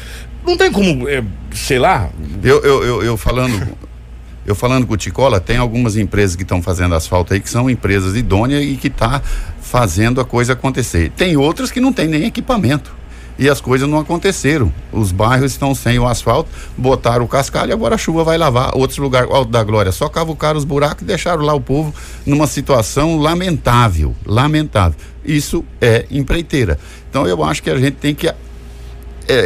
Não 0.46 0.58
tem 0.58 0.72
como, 0.72 1.08
é, 1.08 1.24
sei 1.54 1.80
lá, 1.80 2.10
Eu, 2.44 2.62
eu, 2.64 2.84
eu, 2.84 3.04
eu 3.04 3.18
falando. 3.18 3.78
Eu 4.46 4.56
falando 4.56 4.88
com 4.88 4.94
o 4.94 4.98
Ticola, 4.98 5.40
tem 5.40 5.58
algumas 5.58 5.96
empresas 5.96 6.36
que 6.36 6.44
estão 6.44 6.62
fazendo 6.62 6.96
asfalto 6.96 7.34
aí 7.34 7.40
que 7.40 7.50
são 7.50 7.70
empresas 7.70 8.16
idôneas 8.16 8.64
e 8.64 8.76
que 8.76 8.90
tá 8.90 9.22
fazendo 9.62 10.20
a 10.20 10.26
coisa 10.26 10.54
acontecer. 10.54 11.12
Tem 11.16 11.38
outras 11.38 11.72
que 11.72 11.80
não 11.80 11.94
tem 11.94 12.08
nem 12.08 12.26
equipamento. 12.26 13.02
E 13.38 13.50
as 13.50 13.62
coisas 13.62 13.88
não 13.88 13.98
aconteceram. 13.98 14.72
Os 14.92 15.12
bairros 15.12 15.52
estão 15.52 15.74
sem 15.74 15.98
o 15.98 16.08
asfalto, 16.08 16.50
botaram 16.78 17.26
o 17.26 17.28
cascalho 17.28 17.70
e 17.70 17.74
agora 17.74 17.96
a 17.96 17.98
chuva 17.98 18.24
vai 18.24 18.38
lavar. 18.38 18.76
Outros 18.76 19.00
lugares, 19.00 19.32
Alto 19.32 19.52
da 19.52 19.64
Glória, 19.64 19.92
só 19.92 20.10
cavucaram 20.10 20.58
os 20.58 20.66
buracos 20.66 21.02
e 21.04 21.06
deixaram 21.06 21.44
lá 21.44 21.54
o 21.54 21.62
povo 21.62 21.94
numa 22.26 22.46
situação 22.46 23.18
lamentável. 23.18 24.16
Lamentável. 24.26 24.98
Isso 25.24 25.64
é 25.80 26.06
empreiteira. 26.12 26.78
Então 27.10 27.26
eu 27.26 27.44
acho 27.44 27.64
que 27.64 27.70
a 27.70 27.78
gente 27.78 27.96
tem 27.96 28.14
que 28.14 28.28
é, 28.28 28.36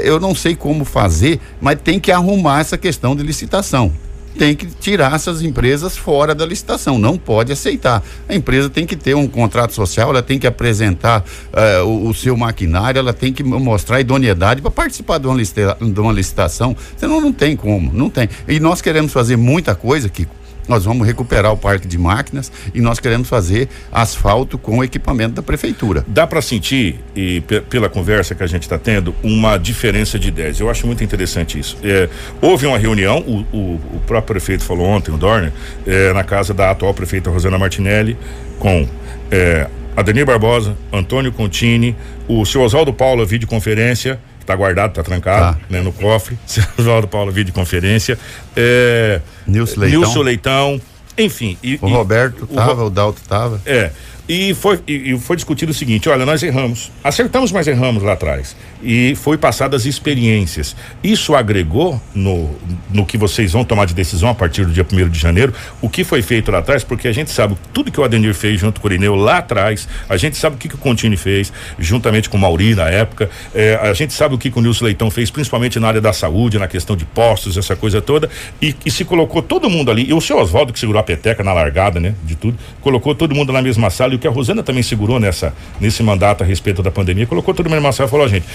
eu 0.04 0.20
não 0.20 0.34
sei 0.34 0.56
como 0.56 0.84
fazer, 0.84 1.40
mas 1.62 1.80
tem 1.82 2.00
que 2.00 2.12
arrumar 2.12 2.62
essa 2.62 2.78
questão 2.78 3.16
de 3.16 3.24
licitação. 3.24 3.94
Tem 4.38 4.54
que 4.54 4.66
tirar 4.66 5.16
essas 5.16 5.42
empresas 5.42 5.96
fora 5.96 6.36
da 6.36 6.46
licitação, 6.46 6.98
não 7.00 7.18
pode 7.18 7.54
aceitar. 7.54 8.04
A 8.28 8.36
empresa 8.36 8.70
tem 8.70 8.86
que 8.86 8.96
ter 8.96 9.16
um 9.16 9.28
contrato 9.28 9.74
social, 9.74 10.10
ela 10.10 10.22
tem 10.22 10.38
que 10.38 10.46
apresentar 10.46 11.24
eh, 11.54 11.82
o, 11.82 12.10
o 12.10 12.14
seu 12.14 12.36
maquinário, 12.36 13.00
ela 13.00 13.14
tem 13.14 13.32
que 13.32 13.44
mo- 13.44 13.60
mostrar 13.60 14.02
idoneidade 14.02 14.62
para 14.62 14.70
participar 14.72 15.20
de 15.20 15.28
uma, 15.28 15.38
de 15.42 16.00
uma 16.00 16.12
licitação. 16.12 16.76
Senão 16.98 17.22
não 17.22 17.32
tem 17.32 17.56
como, 17.56 17.94
não 17.94 18.10
tem. 18.10 18.28
E 18.48 18.60
nós 18.60 18.82
queremos 18.82 19.14
fazer 19.14 19.38
muita 19.38 19.74
coisa, 19.74 20.10
Kiko. 20.10 20.36
Nós 20.68 20.86
vamos 20.86 21.06
recuperar 21.06 21.52
o 21.52 21.58
parque 21.58 21.88
de 21.88 21.98
máquinas 21.98 22.52
e 22.74 22.82
nós 22.82 23.00
queremos 23.00 23.28
fazer 23.30 23.70
asfalto 23.92 24.58
com 24.58 24.84
equipamento 24.84 25.34
da 25.36 25.42
prefeitura. 25.44 26.04
dá 26.08 26.26
para 26.28 26.42
sentir, 26.42 27.00
e 27.16 27.42
pe- 27.42 27.62
pela 27.62 27.90
conversa 27.90 28.34
que 28.36 28.44
a 28.44 28.48
gente 28.48 28.64
está 28.64 28.78
tendo, 28.78 29.14
uma 29.24 29.58
diferença 29.58 30.18
de 30.18 30.28
ideias. 30.28 30.60
Eu 30.60 30.70
acho 30.70 30.86
muito 30.88 31.04
interessante 31.04 31.60
isso. 31.60 31.78
É, 31.84 32.10
houve 32.42 32.66
uma 32.66 32.78
reunião, 32.78 33.20
o, 33.20 33.46
o- 33.56 33.80
o 33.96 34.02
próprio 34.08 34.36
prefeito 34.36 34.64
falou 34.64 34.86
ontem, 34.88 35.12
o 35.12 35.18
Dorner, 35.18 35.52
é, 35.86 36.14
na 36.14 36.24
casa 36.24 36.54
da 36.54 36.72
atual 36.72 36.94
prefeita 36.94 37.30
Rosana 37.30 37.58
Martinelli, 37.58 38.18
com 38.60 38.88
é, 39.32 39.68
Adenir 39.96 40.26
Barbosa, 40.26 40.76
Antônio 40.92 41.32
Contini, 41.32 41.96
o 42.28 42.46
seu 42.46 42.62
Oswaldo 42.62 42.92
Paulo, 42.94 43.22
a 43.22 43.26
videoconferência, 43.26 44.20
tá 44.46 44.56
guardado, 44.56 44.94
tá 44.94 45.04
trancado, 45.04 45.58
Tá. 45.58 45.66
né, 45.70 45.82
no 45.82 45.92
cofre. 45.92 46.38
Oswaldo 46.78 47.08
Paulo, 47.08 47.32
videoconferência. 47.32 48.18
É, 48.56 49.22
Nilson 49.48 49.80
Leitão. 49.80 50.00
Nilson 50.00 50.22
Leitão, 50.22 50.82
enfim. 51.18 51.58
e- 51.64 51.78
O 51.82 51.88
e- 51.88 51.92
Roberto 51.92 52.44
o 52.44 52.48
tava, 52.48 52.74
Ro- 52.74 52.86
o 52.86 52.90
Dalto 52.90 53.22
tava. 53.28 53.62
é. 53.66 53.92
E 54.28 54.56
foi, 54.56 54.80
e, 54.88 55.14
e 55.14 55.20
foi 55.20 55.36
discutido 55.36 55.72
o 55.72 55.76
seguinte: 55.76 56.10
olha, 56.10 56.26
nós 56.26 56.42
erramos. 56.42 56.92
Acertamos, 57.04 57.52
mas 57.52 57.68
erramos 57.68 58.02
lá 58.02 58.14
atrás. 58.14 58.56
E 58.84 59.14
foi 59.16 59.38
passadas 59.38 59.86
experiências. 59.86 60.76
Isso 61.04 61.36
agregou 61.36 62.02
no, 62.14 62.56
no 62.92 63.06
que 63.06 63.20
vocês 63.20 63.52
vão 63.52 63.64
tomar 63.64 63.86
de 63.86 63.94
decisão 63.94 64.30
a 64.30 64.34
partir 64.34 64.66
do 64.66 64.72
dia 64.74 64.84
1 64.92 65.10
de 65.10 65.20
janeiro, 65.20 65.54
o 65.80 65.88
que 65.88 66.04
foi 66.04 66.24
feito 66.24 66.52
lá 66.52 66.58
atrás, 66.58 66.84
porque 66.84 67.08
a 67.08 67.12
gente 67.12 67.30
sabe 67.30 67.56
tudo 67.72 67.92
que 67.92 68.00
o 68.00 68.04
Adenir 68.04 68.34
fez 68.34 68.60
junto 68.60 68.82
com 68.82 68.88
o 68.88 68.92
Irineu 68.92 69.14
lá 69.14 69.38
atrás, 69.38 69.88
a 70.10 70.18
gente 70.18 70.38
sabe 70.38 70.56
o 70.56 70.58
que, 70.60 70.68
que 70.70 70.76
o 70.76 70.78
Contini 70.80 71.18
fez, 71.18 71.54
juntamente 71.78 72.28
com 72.28 72.38
o 72.38 72.40
Mauri 72.40 72.74
na 72.74 72.90
época, 72.90 73.30
é, 73.54 73.76
a 73.80 73.94
gente 73.94 74.14
sabe 74.14 74.34
o 74.34 74.38
que, 74.40 74.50
que 74.50 74.58
o 74.58 74.62
Nilson 74.62 74.86
Leitão 74.86 75.12
fez, 75.12 75.30
principalmente 75.30 75.80
na 75.80 75.88
área 75.88 76.02
da 76.02 76.14
saúde, 76.14 76.58
na 76.58 76.68
questão 76.68 76.96
de 76.96 77.06
postos, 77.06 77.58
essa 77.58 77.76
coisa 77.76 78.02
toda, 78.02 78.28
e, 78.60 78.76
e 78.84 78.90
se 78.90 79.06
colocou 79.06 79.44
todo 79.44 79.70
mundo 79.70 79.92
ali, 79.92 80.04
e 80.10 80.14
o 80.14 80.22
seu 80.22 80.38
Oswaldo 80.40 80.74
que 80.74 80.80
segurou 80.80 81.00
a 81.00 81.04
peteca 81.06 81.42
na 81.44 81.54
largada, 81.54 82.00
né, 82.00 82.14
de 82.26 82.36
tudo, 82.36 82.58
colocou 82.82 83.16
todo 83.16 83.34
mundo 83.34 83.54
na 83.54 83.62
mesma 83.62 83.90
sala, 83.90 84.12
e 84.14 84.16
o 84.18 84.20
que 84.20 84.28
a 84.28 84.32
Rosana 84.32 84.62
também 84.62 84.84
segurou 84.84 85.20
nessa, 85.20 85.54
nesse 85.80 86.04
mandato 86.04 86.44
a 86.44 86.46
respeito 86.46 86.84
da 86.84 86.92
pandemia, 86.92 87.26
colocou 87.26 87.54
todo 87.54 87.68
mundo 87.68 87.76
na 87.76 87.82
mesma 87.82 87.94
sala 87.94 88.10
e 88.10 88.12
falou, 88.12 88.28
gente, 88.28 88.46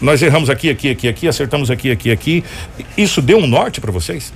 nós 0.00 0.22
erramos 0.22 0.48
aqui, 0.48 0.70
aqui, 0.70 0.88
aqui, 0.90 1.08
aqui, 1.08 1.28
acertamos 1.28 1.70
aqui, 1.70 1.90
aqui, 1.90 2.10
aqui, 2.10 2.44
isso 2.96 3.20
deu 3.20 3.36
um 3.38 3.46
norte 3.46 3.80
para 3.80 3.92
vocês? 3.92 4.32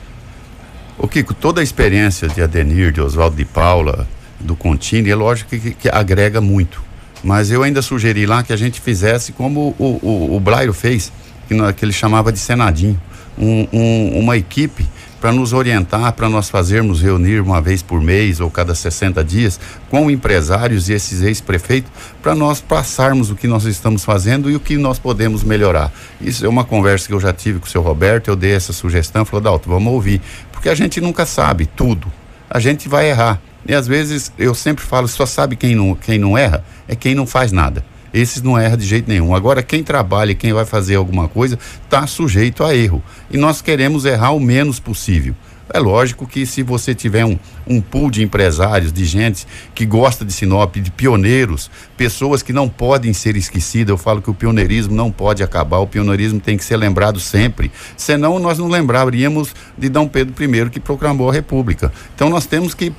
O 0.98 1.08
Kiko, 1.08 1.32
toda 1.32 1.60
a 1.62 1.64
experiência 1.64 2.28
de 2.28 2.42
Adenir, 2.42 2.92
de 2.92 3.00
Oswaldo 3.00 3.34
de 3.36 3.44
Paula, 3.46 4.06
do 4.38 4.54
Contini, 4.54 5.08
é 5.10 5.14
lógico 5.14 5.50
que, 5.50 5.70
que 5.72 5.88
agrega 5.88 6.40
muito. 6.42 6.82
Mas 7.24 7.50
eu 7.50 7.62
ainda 7.62 7.80
sugeri 7.82 8.26
lá 8.26 8.42
que 8.42 8.52
a 8.52 8.56
gente 8.56 8.80
fizesse 8.80 9.32
como 9.32 9.74
o, 9.78 9.98
o, 10.02 10.36
o 10.36 10.40
Blairo 10.40 10.72
fez, 10.74 11.10
que, 11.48 11.54
que 11.74 11.84
ele 11.84 11.92
chamava 11.92 12.30
de 12.32 12.38
Senadinho. 12.38 13.00
Um- 13.38 13.66
um- 13.72 14.18
uma 14.18 14.36
equipe 14.36 14.86
para 15.20 15.32
nos 15.32 15.52
orientar, 15.52 16.12
para 16.14 16.28
nós 16.28 16.48
fazermos 16.48 17.02
reunir 17.02 17.40
uma 17.40 17.60
vez 17.60 17.82
por 17.82 18.00
mês 18.00 18.40
ou 18.40 18.50
cada 18.50 18.74
60 18.74 19.22
dias 19.22 19.60
com 19.90 20.10
empresários 20.10 20.88
e 20.88 20.94
esses 20.94 21.22
ex-prefeitos, 21.22 21.92
para 22.22 22.34
nós 22.34 22.60
passarmos 22.60 23.30
o 23.30 23.36
que 23.36 23.46
nós 23.46 23.64
estamos 23.64 24.04
fazendo 24.04 24.50
e 24.50 24.56
o 24.56 24.60
que 24.60 24.78
nós 24.78 24.98
podemos 24.98 25.44
melhorar. 25.44 25.92
Isso 26.20 26.44
é 26.44 26.48
uma 26.48 26.64
conversa 26.64 27.06
que 27.06 27.12
eu 27.12 27.20
já 27.20 27.32
tive 27.32 27.58
com 27.58 27.66
o 27.66 27.70
seu 27.70 27.82
Roberto, 27.82 28.28
eu 28.28 28.36
dei 28.36 28.52
essa 28.52 28.72
sugestão, 28.72 29.24
falou, 29.24 29.42
Dalto, 29.42 29.68
vamos 29.68 29.92
ouvir, 29.92 30.22
porque 30.50 30.68
a 30.68 30.74
gente 30.74 31.00
nunca 31.00 31.26
sabe 31.26 31.66
tudo, 31.66 32.10
a 32.48 32.58
gente 32.58 32.88
vai 32.88 33.10
errar. 33.10 33.40
E 33.66 33.74
às 33.74 33.86
vezes 33.86 34.32
eu 34.38 34.54
sempre 34.54 34.82
falo, 34.82 35.06
só 35.06 35.26
sabe 35.26 35.54
quem 35.54 35.74
não, 35.74 35.94
quem 35.94 36.18
não 36.18 36.36
erra, 36.36 36.64
é 36.88 36.96
quem 36.96 37.14
não 37.14 37.26
faz 37.26 37.52
nada. 37.52 37.84
Esses 38.12 38.42
não 38.42 38.58
erra 38.58 38.76
de 38.76 38.84
jeito 38.84 39.08
nenhum. 39.08 39.34
Agora, 39.34 39.62
quem 39.62 39.82
trabalha, 39.82 40.34
quem 40.34 40.52
vai 40.52 40.64
fazer 40.64 40.96
alguma 40.96 41.28
coisa, 41.28 41.58
está 41.84 42.06
sujeito 42.06 42.64
a 42.64 42.74
erro. 42.74 43.02
E 43.30 43.36
nós 43.36 43.62
queremos 43.62 44.04
errar 44.04 44.32
o 44.32 44.40
menos 44.40 44.80
possível. 44.80 45.34
É 45.72 45.78
lógico 45.78 46.26
que 46.26 46.44
se 46.44 46.64
você 46.64 46.94
tiver 46.94 47.24
um, 47.24 47.38
um 47.64 47.80
pool 47.80 48.10
de 48.10 48.24
empresários, 48.24 48.92
de 48.92 49.04
gente 49.04 49.46
que 49.72 49.86
gosta 49.86 50.24
de 50.24 50.32
Sinop, 50.32 50.74
de 50.76 50.90
pioneiros, 50.90 51.70
pessoas 51.96 52.42
que 52.42 52.52
não 52.52 52.68
podem 52.68 53.12
ser 53.12 53.36
esquecidas, 53.36 53.90
eu 53.90 53.96
falo 53.96 54.20
que 54.20 54.28
o 54.28 54.34
pioneirismo 54.34 54.94
não 54.94 55.12
pode 55.12 55.44
acabar, 55.44 55.78
o 55.78 55.86
pioneirismo 55.86 56.40
tem 56.40 56.56
que 56.56 56.64
ser 56.64 56.76
lembrado 56.76 57.20
sempre. 57.20 57.70
Senão 57.96 58.40
nós 58.40 58.58
não 58.58 58.66
lembraríamos 58.66 59.54
de 59.78 59.88
Dom 59.88 60.08
Pedro 60.08 60.34
I 60.42 60.70
que 60.70 60.80
proclamou 60.80 61.30
a 61.30 61.32
República. 61.32 61.92
Então 62.16 62.28
nós 62.28 62.46
temos 62.46 62.74
que 62.74 62.92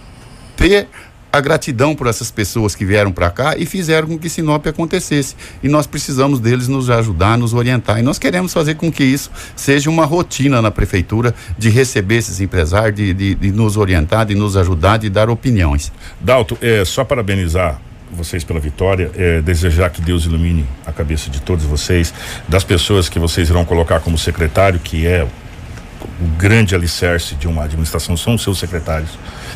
ter 0.55 0.87
a 1.31 1.39
gratidão 1.39 1.95
por 1.95 2.07
essas 2.07 2.29
pessoas 2.29 2.75
que 2.75 2.83
vieram 2.83 3.11
para 3.11 3.29
cá 3.29 3.55
e 3.57 3.65
fizeram 3.65 4.07
com 4.07 4.19
que 4.19 4.29
Sinop 4.29 4.65
acontecesse. 4.67 5.35
E 5.63 5.69
nós 5.69 5.87
precisamos 5.87 6.39
deles 6.39 6.67
nos 6.67 6.89
ajudar, 6.89 7.37
nos 7.37 7.53
orientar. 7.53 7.99
E 7.99 8.01
nós 8.01 8.19
queremos 8.19 8.51
fazer 8.53 8.75
com 8.75 8.91
que 8.91 9.03
isso 9.03 9.31
seja 9.55 9.89
uma 9.89 10.05
rotina 10.05 10.61
na 10.61 10.71
prefeitura 10.71 11.33
de 11.57 11.69
receber 11.69 12.17
esses 12.17 12.41
empresários, 12.41 12.95
de, 12.95 13.13
de, 13.13 13.35
de 13.35 13.51
nos 13.51 13.77
orientar, 13.77 14.25
de 14.25 14.35
nos 14.35 14.57
ajudar, 14.57 14.97
de 14.97 15.09
dar 15.09 15.29
opiniões. 15.29 15.91
Dalto, 16.19 16.57
é, 16.61 16.83
só 16.83 17.03
parabenizar 17.03 17.79
vocês 18.11 18.43
pela 18.43 18.59
vitória, 18.59 19.09
é, 19.15 19.41
desejar 19.41 19.89
que 19.89 20.01
Deus 20.01 20.25
ilumine 20.25 20.65
a 20.85 20.91
cabeça 20.91 21.29
de 21.29 21.41
todos 21.41 21.63
vocês, 21.63 22.13
das 22.47 22.63
pessoas 22.63 23.07
que 23.07 23.17
vocês 23.17 23.49
irão 23.49 23.63
colocar 23.63 24.01
como 24.01 24.17
secretário, 24.17 24.79
que 24.79 25.07
é 25.07 25.23
o 25.23 26.27
grande 26.37 26.75
alicerce 26.75 27.35
de 27.35 27.47
uma 27.47 27.63
administração, 27.63 28.17
são 28.17 28.35
os 28.35 28.43
seus 28.43 28.59
secretários, 28.59 29.11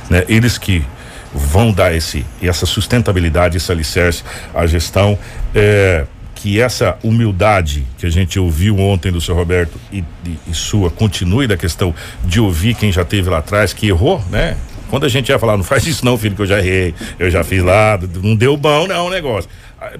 né? 0.09 0.23
Eles 0.29 0.57
que 0.57 0.85
vão 1.35 1.71
dar 1.71 1.93
esse, 1.93 2.25
essa 2.41 2.65
sustentabilidade, 2.65 3.57
esse 3.57 3.71
alicerce 3.71 4.23
à 4.53 4.65
gestão, 4.65 5.17
é, 5.53 6.05
que 6.33 6.61
essa 6.61 6.97
humildade 7.03 7.85
que 7.97 8.05
a 8.05 8.09
gente 8.09 8.39
ouviu 8.39 8.79
ontem 8.79 9.11
do 9.11 9.19
senhor 9.19 9.37
Roberto 9.37 9.79
e, 9.91 10.03
e, 10.25 10.39
e 10.47 10.53
sua 10.53 10.89
continue 10.89 11.47
da 11.47 11.57
questão 11.57 11.93
de 12.23 12.39
ouvir 12.39 12.75
quem 12.75 12.91
já 12.91 13.03
teve 13.03 13.29
lá 13.29 13.39
atrás, 13.39 13.73
que 13.73 13.87
errou, 13.87 14.23
né? 14.29 14.55
Quando 14.89 15.05
a 15.05 15.09
gente 15.09 15.29
ia 15.29 15.39
falar, 15.39 15.57
não 15.57 15.63
faz 15.63 15.85
isso 15.87 16.05
não, 16.05 16.17
filho, 16.17 16.35
que 16.35 16.41
eu 16.43 16.45
já 16.45 16.59
errei, 16.59 16.93
eu 17.17 17.29
já 17.31 17.43
fiz 17.43 17.63
lá, 17.63 17.99
não 18.21 18.35
deu 18.35 18.55
bom 18.55 18.87
não 18.87 19.07
o 19.07 19.09
negócio. 19.09 19.49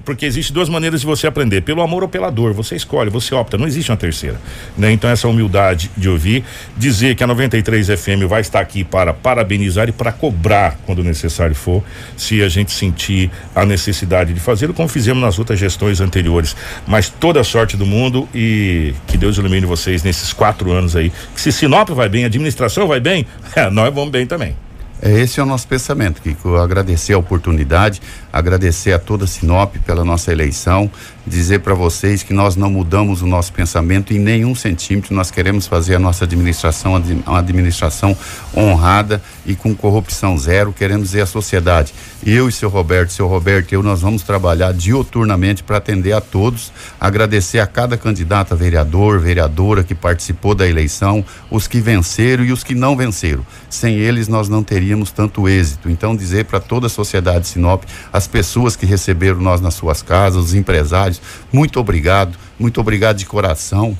Porque 0.04 0.26
existe 0.26 0.52
duas 0.52 0.68
maneiras 0.68 1.00
de 1.00 1.06
você 1.06 1.26
aprender, 1.26 1.62
pelo 1.62 1.82
amor 1.82 2.02
ou 2.02 2.08
pela 2.08 2.30
dor. 2.30 2.52
Você 2.52 2.76
escolhe, 2.76 3.10
você 3.10 3.34
opta, 3.34 3.56
não 3.58 3.66
existe 3.66 3.90
uma 3.90 3.96
terceira. 3.96 4.40
Né? 4.76 4.92
Então, 4.92 5.08
essa 5.08 5.28
humildade 5.28 5.90
de 5.96 6.08
ouvir, 6.08 6.44
dizer 6.76 7.14
que 7.14 7.24
a 7.24 7.26
93 7.26 7.88
FM 7.88 8.24
vai 8.28 8.40
estar 8.40 8.60
aqui 8.60 8.84
para 8.84 9.12
parabenizar 9.12 9.88
e 9.88 9.92
para 9.92 10.12
cobrar 10.12 10.78
quando 10.84 11.02
necessário 11.02 11.54
for, 11.54 11.82
se 12.16 12.42
a 12.42 12.48
gente 12.48 12.72
sentir 12.72 13.30
a 13.54 13.64
necessidade 13.64 14.32
de 14.32 14.40
fazê-lo, 14.40 14.74
como 14.74 14.88
fizemos 14.88 15.22
nas 15.22 15.38
outras 15.38 15.58
gestões 15.58 16.00
anteriores. 16.00 16.56
Mas 16.86 17.08
toda 17.08 17.40
a 17.40 17.44
sorte 17.44 17.76
do 17.76 17.86
mundo 17.86 18.28
e 18.34 18.94
que 19.06 19.16
Deus 19.16 19.38
ilumine 19.38 19.66
vocês 19.66 20.02
nesses 20.02 20.32
quatro 20.32 20.72
anos 20.72 20.96
aí. 20.96 21.10
Que 21.34 21.40
se 21.40 21.52
Sinop 21.52 21.90
vai 21.90 22.08
bem, 22.08 22.24
a 22.24 22.26
administração 22.26 22.86
vai 22.86 23.00
bem, 23.00 23.26
nós 23.72 23.92
vamos 23.92 24.10
bem 24.10 24.26
também. 24.26 24.65
É, 25.00 25.20
esse 25.20 25.38
é 25.38 25.42
o 25.42 25.46
nosso 25.46 25.68
pensamento, 25.68 26.22
Kiko. 26.22 26.56
Agradecer 26.56 27.12
a 27.12 27.18
oportunidade, 27.18 28.00
agradecer 28.32 28.92
a 28.92 28.98
toda 28.98 29.24
a 29.24 29.26
Sinop 29.26 29.76
pela 29.84 30.04
nossa 30.04 30.32
eleição 30.32 30.90
dizer 31.26 31.60
para 31.60 31.74
vocês 31.74 32.22
que 32.22 32.32
nós 32.32 32.54
não 32.54 32.70
mudamos 32.70 33.20
o 33.20 33.26
nosso 33.26 33.52
pensamento 33.52 34.14
em 34.14 34.18
nenhum 34.18 34.54
centímetro. 34.54 35.14
Nós 35.14 35.30
queremos 35.30 35.66
fazer 35.66 35.96
a 35.96 35.98
nossa 35.98 36.24
administração 36.24 37.02
uma 37.26 37.38
administração 37.38 38.16
honrada 38.56 39.20
e 39.44 39.54
com 39.54 39.74
corrupção 39.74 40.38
zero. 40.38 40.72
Queremos 40.72 41.12
ver 41.12 41.22
a 41.22 41.26
sociedade. 41.26 41.92
Eu 42.24 42.48
e 42.48 42.52
seu 42.52 42.68
Roberto, 42.68 43.12
seu 43.12 43.26
Roberto, 43.26 43.72
eu 43.72 43.82
nós 43.82 44.00
vamos 44.00 44.22
trabalhar 44.22 44.72
dioturnamente 44.72 45.62
para 45.62 45.78
atender 45.78 46.12
a 46.12 46.20
todos, 46.20 46.72
agradecer 47.00 47.58
a 47.58 47.66
cada 47.66 47.96
candidato 47.96 48.52
a 48.52 48.56
vereador, 48.56 49.18
vereadora 49.18 49.82
que 49.82 49.94
participou 49.94 50.54
da 50.54 50.66
eleição, 50.66 51.24
os 51.50 51.66
que 51.66 51.80
venceram 51.80 52.44
e 52.44 52.52
os 52.52 52.62
que 52.62 52.74
não 52.74 52.96
venceram. 52.96 53.44
Sem 53.76 53.96
eles 53.96 54.26
nós 54.26 54.48
não 54.48 54.62
teríamos 54.62 55.10
tanto 55.10 55.46
êxito. 55.46 55.90
Então 55.90 56.16
dizer 56.16 56.46
para 56.46 56.58
toda 56.58 56.86
a 56.86 56.90
sociedade 56.90 57.40
de 57.40 57.48
Sinop, 57.48 57.84
as 58.10 58.26
pessoas 58.26 58.74
que 58.74 58.86
receberam 58.86 59.38
nós 59.40 59.60
nas 59.60 59.74
suas 59.74 60.00
casas, 60.00 60.46
os 60.46 60.54
empresários, 60.54 61.20
muito 61.52 61.78
obrigado, 61.78 62.38
muito 62.58 62.80
obrigado 62.80 63.18
de 63.18 63.26
coração. 63.26 63.96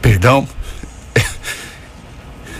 Perdão. 0.00 0.48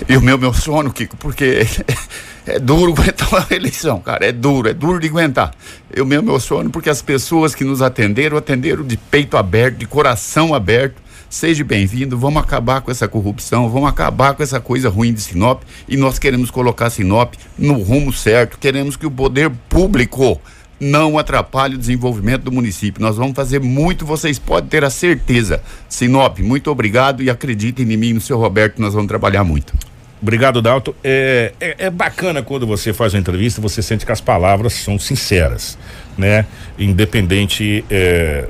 E 0.09 0.16
o 0.16 0.22
meu, 0.22 0.39
meu 0.39 0.55
sono, 0.55 0.91
Kiko, 0.91 1.18
porque 1.18 1.66
é 2.47 2.59
duro 2.59 2.93
aguentar 2.93 3.29
uma 3.29 3.47
eleição, 3.51 4.01
cara. 4.01 4.24
É 4.24 4.33
duro, 4.33 4.68
é 4.68 4.72
duro 4.72 4.99
de 4.99 5.07
aguentar. 5.07 5.53
Eu 5.93 6.07
meu 6.07 6.41
sono, 6.41 6.70
porque 6.70 6.89
as 6.89 7.03
pessoas 7.03 7.55
que 7.55 7.62
nos 7.62 7.83
atenderam, 7.83 8.39
atenderam 8.39 8.85
de 8.85 8.97
peito 8.97 9.37
aberto, 9.37 9.76
de 9.76 9.87
coração 9.87 10.55
aberto. 10.55 11.03
Seja 11.31 11.62
bem-vindo, 11.62 12.16
vamos 12.16 12.43
acabar 12.43 12.81
com 12.81 12.91
essa 12.91 13.07
corrupção, 13.07 13.68
vamos 13.68 13.91
acabar 13.91 14.33
com 14.33 14.43
essa 14.43 14.59
coisa 14.61 14.89
ruim 14.89 15.12
de 15.12 15.20
Sinop 15.20 15.62
e 15.87 15.95
nós 15.95 16.18
queremos 16.18 16.51
colocar 16.51 16.89
Sinop 16.89 17.35
no 17.59 17.74
rumo 17.74 18.11
certo. 18.14 18.59
Queremos 18.59 18.97
que 18.97 19.05
o 19.05 19.11
poder 19.11 19.51
público 19.68 20.41
não 20.81 21.18
atrapalhe 21.18 21.74
o 21.74 21.79
desenvolvimento 21.79 22.45
do 22.45 22.53
município. 22.53 23.03
Nós 23.03 23.18
vamos 23.18 23.37
fazer 23.37 23.61
muito, 23.61 24.07
vocês 24.07 24.39
podem 24.39 24.70
ter 24.70 24.85
a 24.85 24.89
certeza. 24.89 25.62
Sinop, 25.87 26.39
muito 26.39 26.70
obrigado 26.70 27.22
e 27.22 27.29
acreditem 27.29 27.93
em 27.93 27.97
mim, 27.99 28.14
no 28.14 28.22
seu 28.22 28.39
Roberto, 28.39 28.81
nós 28.81 28.95
vamos 28.95 29.09
trabalhar 29.09 29.45
muito. 29.45 29.74
Obrigado, 30.22 30.62
Dalton. 30.62 30.95
É, 31.05 31.53
é, 31.61 31.76
é, 31.79 31.91
bacana 31.91 32.43
quando 32.43 32.66
você 32.66 32.95
faz 32.95 33.12
uma 33.12 33.20
entrevista, 33.20 33.61
você 33.61 33.83
sente 33.83 34.07
que 34.07 34.11
as 34.11 34.20
palavras 34.20 34.72
são 34.72 34.99
sinceras, 34.99 35.79
né? 36.16 36.47
Independente 36.79 37.85
é, 37.91 38.49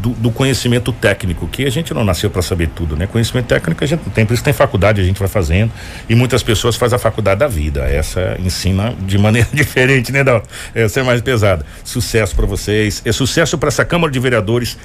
do, 0.00 0.10
do, 0.10 0.30
conhecimento 0.30 0.92
técnico, 0.92 1.46
que 1.48 1.64
a 1.64 1.70
gente 1.70 1.92
não 1.92 2.04
nasceu 2.04 2.30
para 2.30 2.42
saber 2.42 2.68
tudo, 2.68 2.96
né? 2.96 3.06
Conhecimento 3.06 3.46
técnico 3.46 3.82
a 3.82 3.86
gente 3.86 4.02
não 4.04 4.12
tem, 4.12 4.24
por 4.24 4.34
isso 4.34 4.44
tem 4.44 4.52
faculdade, 4.52 5.00
a 5.00 5.04
gente 5.04 5.18
vai 5.18 5.28
fazendo, 5.28 5.72
e 6.08 6.14
muitas 6.14 6.42
pessoas 6.42 6.76
fazem 6.76 6.96
a 6.96 6.98
faculdade 6.98 7.40
da 7.40 7.48
vida. 7.48 7.80
Essa 7.84 8.36
ensina 8.38 8.94
de 9.00 9.18
maneira 9.18 9.48
diferente, 9.52 10.12
né, 10.12 10.22
Dalton? 10.22 10.48
Essa 10.74 11.00
é 11.00 11.02
mais 11.02 11.20
pesada. 11.20 11.64
Sucesso 11.84 12.34
para 12.34 12.46
vocês, 12.46 13.02
é 13.04 13.12
sucesso 13.12 13.58
para 13.58 13.68
essa 13.68 13.84
Câmara 13.84 14.12
de 14.12 14.18
Vereadores 14.18 14.78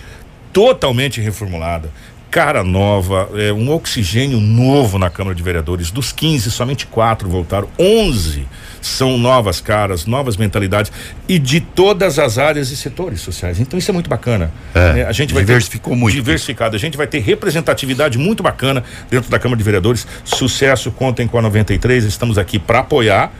totalmente 0.52 1.20
reformulada 1.20 1.90
cara 2.34 2.64
nova, 2.64 3.30
é, 3.36 3.54
um 3.54 3.70
oxigênio 3.70 4.40
novo 4.40 4.98
na 4.98 5.08
Câmara 5.08 5.36
de 5.36 5.44
Vereadores. 5.44 5.92
Dos 5.92 6.12
15, 6.12 6.50
somente 6.50 6.88
quatro 6.88 7.30
voltaram, 7.30 7.70
11 7.78 8.48
são 8.82 9.20
novas 9.20 9.62
caras, 9.62 10.08
novas 10.08 10.36
mentalidades 10.36 10.92
e 11.30 11.38
de 11.38 11.62
todas 11.62 12.18
as 12.18 12.40
áreas 12.40 12.72
e 12.72 12.76
setores 12.76 13.22
sociais. 13.22 13.60
Então 13.60 13.78
isso 13.78 13.92
é 13.92 13.94
muito 13.94 14.10
bacana. 14.10 14.52
É, 14.74 14.94
né? 14.94 15.06
A 15.06 15.12
gente 15.12 15.32
vai 15.32 15.44
diversificou 15.44 15.96
muito. 15.96 16.16
Diversificado. 16.16 16.76
A 16.76 16.80
gente 16.80 16.98
vai 16.98 17.06
ter 17.06 17.20
representatividade 17.20 18.18
muito 18.18 18.42
bacana 18.42 18.84
dentro 19.12 19.30
da 19.30 19.38
Câmara 19.38 19.58
de 19.58 19.64
Vereadores. 19.64 20.08
Sucesso, 20.26 20.92
contem 20.92 21.28
com 21.28 21.38
a 21.38 21.42
93. 21.44 22.04
Estamos 22.04 22.40
aqui 22.40 22.58
para 22.58 22.80
apoiar, 22.80 23.32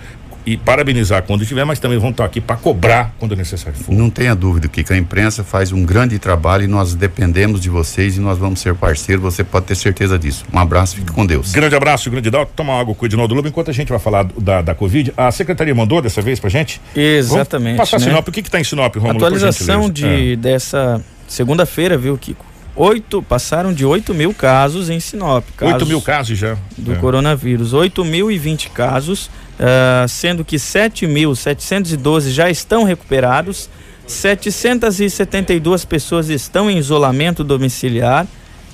e 0.46 0.58
parabenizar 0.58 1.24
quando 1.24 1.46
tiver, 1.46 1.64
mas 1.64 1.80
também 1.80 1.98
vão 1.98 2.10
estar 2.10 2.26
aqui 2.26 2.42
para 2.42 2.56
cobrar 2.56 3.16
quando 3.20 3.36
necessário 3.36 3.78
for. 3.78 3.94
Não 3.94 4.10
tenha 4.10 4.36
dúvida 4.36 4.68
que 4.68 4.84
a 4.92 4.98
imprensa 4.98 5.44
faz 5.44 5.72
um 5.72 5.86
grande 5.86 6.20
trabalho 6.20 6.64
e 6.64 6.68
nós 6.68 6.94
dependemos 6.94 7.62
de 7.62 7.70
vocês 7.70 8.18
e 8.18 8.20
nós 8.20 8.38
vamos 8.38 8.60
ser 8.60 8.76
parceiros, 8.76 9.24
você 9.24 9.44
pode 9.44 9.66
ter 9.66 9.76
certeza 9.76 10.20
disso. 10.20 10.46
Um 10.52 10.60
abraço, 10.60 10.96
fique 10.96 11.12
com 11.12 11.26
Deus. 11.26 11.52
Grande 11.52 11.76
abraço, 11.76 12.10
grande 12.10 12.30
Dalton. 12.30 12.52
Toma 12.56 12.80
água 12.80 12.94
com 12.94 13.04
o 13.04 13.08
Edinaldo 13.08 13.34
Lobo 13.34 13.48
enquanto 13.48 13.70
a 13.70 13.74
gente 13.74 13.90
vai 13.90 14.00
falar 14.00 14.28
da, 14.38 14.62
da 14.62 14.76
Covid. 14.76 15.14
A 15.16 15.32
secretaria 15.32 15.74
mandou 15.74 16.02
dessa 16.02 16.22
vez 16.22 16.40
pra 16.40 16.50
gente? 16.50 16.82
Exatamente. 16.96 17.78
Vamos 17.78 17.90
passar 17.90 18.00
né? 18.00 18.12
Sinop. 18.12 18.28
O 18.28 18.32
que 18.32 18.42
que 18.42 18.52
tá 18.52 18.60
em 18.60 18.64
Sinop, 18.64 18.96
Romulo? 18.96 19.18
Atualização 19.18 19.90
de, 19.90 20.34
é. 20.34 20.36
dessa 20.36 21.04
segunda-feira, 21.28 21.98
viu, 21.98 22.18
Kiko? 22.18 22.46
Oito, 22.76 23.22
passaram 23.22 23.72
de 23.72 23.86
8 23.86 24.14
mil 24.16 24.34
casos 24.34 24.90
em 24.90 25.00
Sinop. 25.00 25.46
Casos 25.56 25.74
8 25.76 25.86
mil 25.86 26.02
casos 26.02 26.38
já. 26.38 26.58
Do 26.76 26.94
é. 26.94 26.96
coronavírus. 26.96 27.72
8 27.72 28.04
mil 28.04 28.32
e 28.32 28.38
20 28.38 28.72
casos 28.72 29.30
uh, 29.60 30.08
sendo 30.08 30.44
que 30.46 30.58
7.712 30.58 32.32
já 32.32 32.50
estão 32.50 32.84
recuperados, 32.84 33.70
772 34.08 35.86
pessoas 35.86 36.30
estão 36.30 36.70
em 36.70 36.78
isolamento 36.78 37.44
domiciliar. 37.44 38.28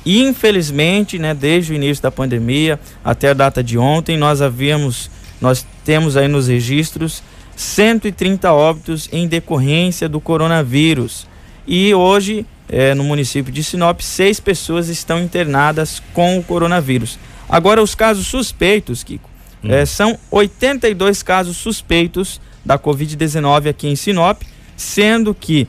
E 0.06 0.22
infelizmente, 0.22 1.20
né, 1.20 1.34
desde 1.34 1.74
o 1.74 1.76
início 1.76 2.02
da 2.02 2.10
pandemia 2.10 2.80
até 3.04 3.30
a 3.30 3.34
data 3.34 3.64
de 3.64 3.78
ontem, 3.78 4.18
nós 4.18 4.42
havíamos, 4.42 5.12
nós 5.42 5.66
temos 5.84 6.16
aí 6.16 6.28
nos 6.28 6.48
registros 6.48 7.22
130 7.56 8.52
óbitos 8.54 9.10
em 9.12 9.28
decorrência 9.28 10.08
do 10.08 10.22
coronavírus. 10.22 11.28
E 11.68 11.94
hoje, 11.94 12.46
eh, 12.70 12.96
no 12.96 13.04
município 13.04 13.52
de 13.52 13.64
Sinop, 13.64 14.00
seis 14.00 14.40
pessoas 14.40 14.88
estão 14.88 15.20
internadas 15.22 16.02
com 16.14 16.40
o 16.40 16.44
coronavírus. 16.44 17.20
Agora, 17.50 17.84
os 17.84 17.94
casos 17.94 18.28
suspeitos, 18.28 19.04
Kiko, 19.04 19.29
Hum. 19.64 19.72
É, 19.72 19.86
são 19.86 20.18
82 20.32 21.24
casos 21.24 21.58
suspeitos 21.58 22.40
da 22.66 22.78
Covid-19 22.78 23.70
aqui 23.70 23.88
em 23.88 23.96
Sinop, 23.96 24.42
sendo 24.76 25.34
que 25.34 25.68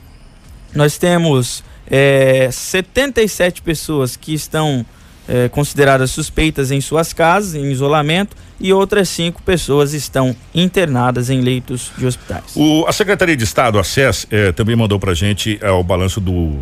nós 0.73 0.97
temos 0.97 1.63
é, 1.89 2.49
77 2.51 3.61
pessoas 3.61 4.15
que 4.15 4.33
estão 4.33 4.85
é, 5.27 5.49
consideradas 5.49 6.11
suspeitas 6.11 6.71
em 6.71 6.81
suas 6.81 7.13
casas, 7.13 7.55
em 7.55 7.71
isolamento, 7.71 8.35
e 8.59 8.71
outras 8.71 9.09
cinco 9.09 9.41
pessoas 9.41 9.93
estão 9.93 10.35
internadas 10.53 11.29
em 11.29 11.41
leitos 11.41 11.91
de 11.97 12.05
hospitais. 12.05 12.55
O, 12.55 12.85
a 12.87 12.93
Secretaria 12.93 13.35
de 13.35 13.43
Estado, 13.43 13.79
a 13.79 13.83
SES, 13.83 14.27
é, 14.29 14.51
também 14.51 14.75
mandou 14.75 14.99
para 14.99 15.13
gente 15.13 15.57
é, 15.61 15.69
o 15.71 15.83
balanço 15.83 16.21
do, 16.21 16.59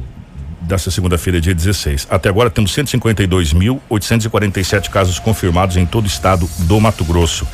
dessa 0.70 0.89
segunda-feira, 0.91 1.41
dia 1.41 1.53
16. 1.53 2.07
Até 2.09 2.30
agora 2.30 2.49
temos 2.49 2.74
152.847 2.74 4.89
casos 4.89 5.20
confirmados 5.20 5.76
em 5.76 5.86
todo 5.86 6.05
o 6.05 6.07
estado 6.07 6.49
do 6.59 6.80
Mato 6.80 7.03
Grosso. 7.03 7.45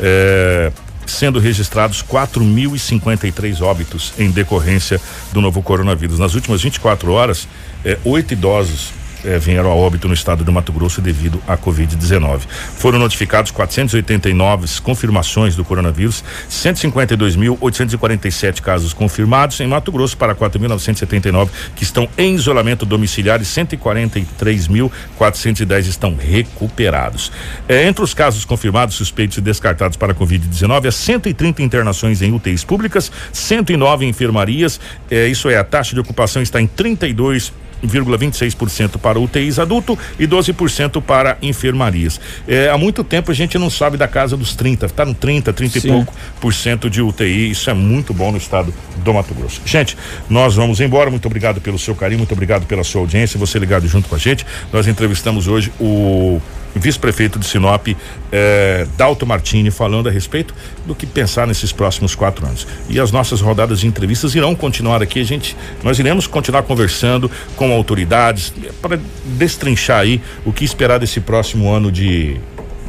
É, 0.00 0.70
sendo 1.06 1.40
registrados 1.40 2.00
4.053 2.02 3.62
óbitos 3.62 4.12
em 4.18 4.30
decorrência 4.30 5.00
do 5.32 5.40
novo 5.40 5.62
coronavírus. 5.62 6.18
Nas 6.18 6.34
últimas 6.34 6.60
24 6.62 7.10
horas, 7.10 7.48
é, 7.84 7.96
oito 8.04 8.34
idosos 8.34 8.92
eh, 9.24 9.38
vieram 9.38 9.70
a 9.70 9.74
óbito 9.74 10.06
no 10.08 10.14
estado 10.14 10.42
do 10.44 10.52
Mato 10.52 10.72
Grosso 10.72 11.00
devido 11.00 11.40
à 11.46 11.56
Covid-19. 11.56 12.40
Foram 12.76 12.98
notificados 12.98 13.50
489 13.50 14.68
confirmações 14.82 15.56
do 15.56 15.64
coronavírus, 15.64 16.22
152.847 16.50 18.60
casos 18.60 18.92
confirmados 18.92 19.58
em 19.60 19.66
Mato 19.66 19.90
Grosso 19.90 20.14
para 20.16 20.34
4.979 20.34 21.48
que 21.74 21.82
estão 21.82 22.06
em 22.16 22.34
isolamento 22.34 22.84
domiciliar 22.84 23.40
e 23.40 23.44
143.410 23.44 25.86
estão 25.86 26.14
recuperados. 26.14 27.32
Eh, 27.68 27.86
entre 27.86 28.04
os 28.04 28.12
casos 28.14 28.44
confirmados, 28.44 28.96
suspeitos 28.96 29.38
e 29.38 29.40
descartados 29.40 29.96
para 29.96 30.14
Covid-19, 30.14 30.86
há 30.86 30.92
130 30.92 31.62
internações 31.62 32.20
em 32.22 32.32
UTIs 32.32 32.64
públicas, 32.64 33.12
109 33.32 34.04
em 34.04 34.08
enfermarias. 34.08 34.80
Eh, 35.10 35.28
isso 35.28 35.48
é, 35.48 35.56
a 35.56 35.64
taxa 35.64 35.94
de 35.94 36.00
ocupação 36.00 36.42
está 36.42 36.60
em 36.60 36.66
32 36.66 37.52
0,26% 37.86 38.98
para 38.98 39.18
UTIs 39.18 39.58
adulto 39.58 39.98
e 40.18 40.26
12% 40.26 41.02
para 41.02 41.36
enfermarias. 41.42 42.20
É, 42.46 42.70
há 42.70 42.78
muito 42.78 43.04
tempo 43.04 43.30
a 43.30 43.34
gente 43.34 43.58
não 43.58 43.70
sabe 43.70 43.96
da 43.96 44.08
casa 44.08 44.36
dos 44.36 44.54
30, 44.54 44.86
está 44.86 45.04
no 45.04 45.14
30, 45.14 45.52
30 45.52 45.80
Sim. 45.80 45.88
e 45.88 45.90
pouco 45.90 46.14
por 46.40 46.52
cento 46.52 46.90
de 46.90 47.02
UTI. 47.02 47.50
Isso 47.50 47.70
é 47.70 47.74
muito 47.74 48.12
bom 48.12 48.32
no 48.32 48.38
estado 48.38 48.72
do 49.04 49.14
Mato 49.14 49.34
Grosso. 49.34 49.60
Gente, 49.64 49.96
nós 50.28 50.54
vamos 50.54 50.80
embora. 50.80 51.10
Muito 51.10 51.26
obrigado 51.26 51.60
pelo 51.60 51.78
seu 51.78 51.94
carinho, 51.94 52.18
muito 52.18 52.32
obrigado 52.32 52.66
pela 52.66 52.84
sua 52.84 53.00
audiência, 53.00 53.38
você 53.38 53.58
ligado 53.58 53.86
junto 53.86 54.08
com 54.08 54.14
a 54.14 54.18
gente. 54.18 54.44
Nós 54.72 54.86
entrevistamos 54.86 55.48
hoje 55.48 55.72
o 55.80 56.40
vice-prefeito 56.78 57.38
de 57.38 57.46
Sinop, 57.46 57.88
eh, 58.32 58.86
Dalto 58.96 59.26
Martini, 59.26 59.70
falando 59.70 60.08
a 60.08 60.12
respeito 60.12 60.54
do 60.86 60.94
que 60.94 61.06
pensar 61.06 61.46
nesses 61.46 61.72
próximos 61.72 62.14
quatro 62.14 62.46
anos. 62.46 62.66
E 62.88 62.98
as 63.00 63.12
nossas 63.12 63.40
rodadas 63.40 63.80
de 63.80 63.86
entrevistas 63.86 64.34
irão 64.34 64.54
continuar 64.54 65.02
aqui. 65.02 65.22
Gente, 65.24 65.56
nós 65.82 65.98
iremos 65.98 66.26
continuar 66.26 66.62
conversando 66.62 67.30
com 67.56 67.72
autoridades 67.72 68.52
para 68.80 68.98
destrinchar 69.24 70.00
aí 70.00 70.20
o 70.44 70.52
que 70.52 70.64
esperar 70.64 70.98
desse 70.98 71.20
próximo 71.20 71.70
ano 71.70 71.90
de 71.90 72.38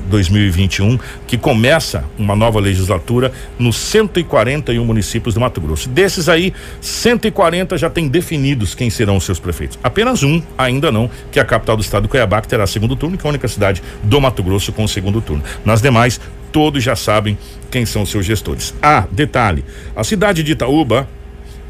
2021, 0.10 1.00
que 1.26 1.38
começa 1.38 2.04
uma 2.18 2.36
nova 2.36 2.60
legislatura 2.60 3.32
nos 3.58 3.78
141 3.78 4.84
municípios 4.84 5.34
do 5.34 5.40
Mato 5.40 5.62
Grosso. 5.62 5.88
Desses 5.88 6.28
aí, 6.28 6.54
140 6.82 7.78
já 7.78 7.90
tem 7.90 8.08
definidos 8.08 8.76
quem 8.76 8.90
serão 8.90 9.16
os 9.16 9.24
seus 9.24 9.40
prefeitos. 9.40 9.80
Apenas 9.82 10.24
um 10.24 10.42
ainda 10.58 10.92
não, 10.92 11.10
que 11.32 11.40
é 11.40 11.42
a 11.42 11.46
capital 11.46 11.78
do 11.78 11.82
estado, 11.82 12.08
Cuiabá, 12.08 12.42
que 12.42 12.48
terá 12.48 12.68
segundo 12.68 12.96
turno, 12.96 13.18
que 13.18 13.26
é 13.26 13.28
a 13.28 13.30
única 13.30 13.48
cidade 13.48 13.82
do 14.04 14.20
Mato 14.20 14.44
Grosso 14.44 14.74
com 14.74 14.84
o 14.84 14.88
segundo 14.90 15.22
turno. 15.22 15.44
Nas 15.64 15.82
demais, 15.82 16.20
todos 16.52 16.84
já 16.84 16.96
sabem 16.96 17.38
quem 17.70 17.86
são 17.86 18.02
os 18.02 18.10
seus 18.10 18.26
gestores. 18.26 18.74
Ah, 18.82 19.08
detalhe: 19.12 19.64
a 19.96 20.04
cidade 20.04 20.44
de 20.44 20.54
Itaúba 20.54 21.08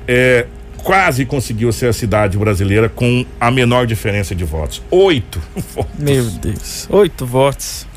é, 0.07 0.45
quase 0.83 1.25
conseguiu 1.25 1.71
ser 1.71 1.87
a 1.87 1.93
cidade 1.93 2.37
brasileira 2.37 2.89
com 2.89 3.25
a 3.39 3.51
menor 3.51 3.85
diferença 3.85 4.33
de 4.33 4.43
votos. 4.43 4.81
Oito 4.89 5.41
votos. 5.75 5.91
Meu 5.97 6.23
Deus. 6.23 6.87
Oito 6.89 7.25
votos. 7.25 7.88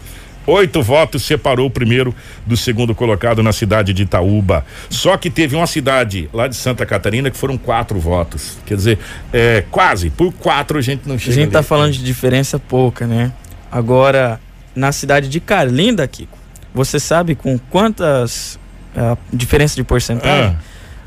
Oito 0.46 0.82
votos 0.82 1.22
separou 1.22 1.66
o 1.66 1.70
primeiro 1.70 2.14
do 2.44 2.56
segundo 2.56 2.94
colocado 2.94 3.42
na 3.42 3.52
cidade 3.52 3.92
de 3.92 4.02
Itaúba. 4.02 4.64
Só 4.90 5.16
que 5.16 5.30
teve 5.30 5.54
uma 5.54 5.66
cidade 5.66 6.28
lá 6.32 6.48
de 6.48 6.56
Santa 6.56 6.84
Catarina 6.84 7.30
que 7.30 7.36
foram 7.36 7.56
quatro 7.56 7.98
votos. 8.00 8.58
Quer 8.66 8.74
dizer, 8.76 8.98
é, 9.32 9.64
quase, 9.70 10.10
por 10.10 10.32
quatro 10.32 10.78
a 10.78 10.82
gente 10.82 11.08
não 11.08 11.18
chega. 11.18 11.30
A 11.32 11.34
gente 11.34 11.44
ali. 11.44 11.52
tá 11.52 11.62
falando 11.62 11.92
de 11.92 12.02
diferença 12.02 12.58
pouca, 12.58 13.06
né? 13.06 13.32
Agora, 13.70 14.40
na 14.74 14.90
cidade 14.92 15.28
de 15.28 15.38
Carlinda, 15.40 16.06
Kiko, 16.08 16.36
você 16.74 16.98
sabe 16.98 17.34
com 17.34 17.58
quantas 17.58 18.58
a 18.96 19.16
diferença 19.32 19.76
de 19.76 19.84
porcentagem? 19.84 20.56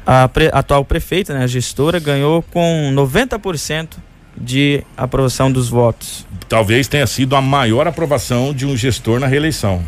A 0.05 0.27
pre- 0.27 0.49
atual 0.53 0.85
prefeita, 0.85 1.33
né, 1.33 1.43
a 1.43 1.47
gestora, 1.47 1.99
ganhou 1.99 2.41
com 2.43 2.91
90% 2.93 3.97
de 4.37 4.83
aprovação 4.97 5.51
dos 5.51 5.69
votos. 5.69 6.25
Talvez 6.47 6.87
tenha 6.87 7.07
sido 7.07 7.35
a 7.35 7.41
maior 7.41 7.87
aprovação 7.87 8.53
de 8.53 8.65
um 8.65 8.75
gestor 8.75 9.19
na 9.19 9.27
reeleição. 9.27 9.81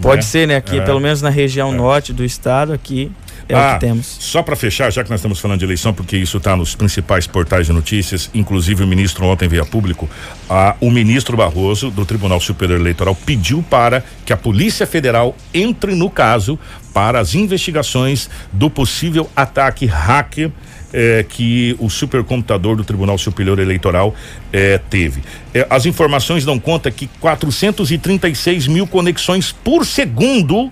Pode 0.00 0.16
né? 0.16 0.22
ser, 0.22 0.48
né? 0.48 0.56
Aqui, 0.56 0.78
É. 0.78 0.80
pelo 0.82 1.00
menos 1.00 1.22
na 1.22 1.30
região 1.30 1.70
norte 1.72 2.12
do 2.12 2.24
estado, 2.24 2.72
aqui 2.72 3.10
é 3.48 3.54
o 3.54 3.58
Ah, 3.58 3.74
que 3.74 3.80
temos. 3.80 4.06
Só 4.20 4.42
para 4.42 4.56
fechar, 4.56 4.90
já 4.90 5.04
que 5.04 5.10
nós 5.10 5.20
estamos 5.20 5.38
falando 5.38 5.60
de 5.60 5.64
eleição, 5.64 5.92
porque 5.94 6.16
isso 6.16 6.38
está 6.38 6.56
nos 6.56 6.74
principais 6.74 7.26
portais 7.26 7.66
de 7.66 7.72
notícias, 7.72 8.28
inclusive 8.34 8.82
o 8.82 8.86
ministro 8.86 9.24
ontem 9.26 9.48
veio 9.48 9.62
a 9.62 9.66
público, 9.66 10.08
ah, 10.50 10.74
o 10.80 10.90
ministro 10.90 11.36
Barroso 11.36 11.90
do 11.90 12.04
Tribunal 12.04 12.40
Superior 12.40 12.80
Eleitoral 12.80 13.14
pediu 13.14 13.62
para 13.70 14.02
que 14.24 14.32
a 14.32 14.36
Polícia 14.36 14.86
Federal 14.86 15.36
entre 15.52 15.94
no 15.94 16.10
caso 16.10 16.58
para 16.92 17.20
as 17.20 17.34
investigações 17.34 18.28
do 18.52 18.68
possível 18.68 19.28
ataque 19.36 19.86
hacker 19.86 20.50
eh, 20.96 21.26
que 21.28 21.74
o 21.80 21.90
supercomputador 21.90 22.76
do 22.76 22.84
Tribunal 22.84 23.18
Superior 23.18 23.58
Eleitoral 23.58 24.14
eh, 24.52 24.80
teve. 24.88 25.22
Eh, 25.52 25.66
as 25.68 25.86
informações 25.86 26.44
dão 26.44 26.56
conta 26.56 26.88
que 26.88 27.08
436 27.18 28.68
mil 28.68 28.86
conexões 28.86 29.50
por 29.50 29.84
segundo 29.84 30.70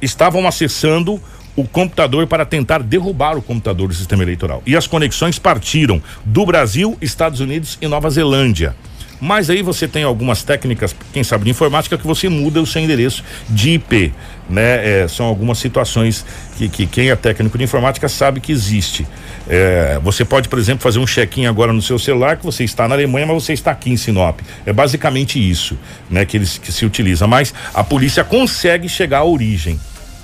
estavam 0.00 0.48
acessando 0.48 1.20
o 1.54 1.64
computador 1.64 2.26
para 2.26 2.46
tentar 2.46 2.82
derrubar 2.82 3.36
o 3.36 3.42
computador 3.42 3.88
do 3.88 3.94
sistema 3.94 4.22
eleitoral. 4.22 4.62
E 4.64 4.74
as 4.74 4.86
conexões 4.86 5.38
partiram 5.38 6.02
do 6.24 6.46
Brasil, 6.46 6.96
Estados 7.02 7.40
Unidos 7.40 7.76
e 7.82 7.86
Nova 7.86 8.08
Zelândia. 8.08 8.74
Mas 9.20 9.50
aí 9.50 9.62
você 9.62 9.88
tem 9.88 10.04
algumas 10.04 10.42
técnicas, 10.42 10.94
quem 11.12 11.24
sabe 11.24 11.44
de 11.44 11.50
informática, 11.50 11.98
que 11.98 12.06
você 12.06 12.28
muda 12.28 12.60
o 12.60 12.66
seu 12.66 12.80
endereço 12.80 13.24
de 13.48 13.70
IP, 13.70 14.12
né? 14.48 15.02
É, 15.02 15.08
são 15.08 15.26
algumas 15.26 15.58
situações 15.58 16.24
que, 16.56 16.68
que 16.68 16.86
quem 16.86 17.10
é 17.10 17.16
técnico 17.16 17.58
de 17.58 17.64
informática 17.64 18.08
sabe 18.08 18.40
que 18.40 18.52
existe. 18.52 19.06
É, 19.48 19.98
você 20.02 20.24
pode, 20.24 20.48
por 20.48 20.58
exemplo, 20.58 20.82
fazer 20.82 20.98
um 20.98 21.06
check-in 21.06 21.46
agora 21.46 21.72
no 21.72 21.82
seu 21.82 21.98
celular 21.98 22.36
que 22.36 22.44
você 22.44 22.64
está 22.64 22.86
na 22.86 22.94
Alemanha, 22.94 23.26
mas 23.26 23.42
você 23.42 23.52
está 23.52 23.70
aqui 23.70 23.90
em 23.90 23.96
Sinop. 23.96 24.40
É 24.64 24.72
basicamente 24.72 25.38
isso, 25.38 25.78
né? 26.08 26.24
Que 26.24 26.36
eles 26.36 26.58
que 26.58 26.70
se 26.70 26.86
utiliza. 26.86 27.26
Mas 27.26 27.52
a 27.74 27.82
polícia 27.82 28.22
consegue 28.22 28.88
chegar 28.88 29.18
à 29.18 29.24
origem, 29.24 29.80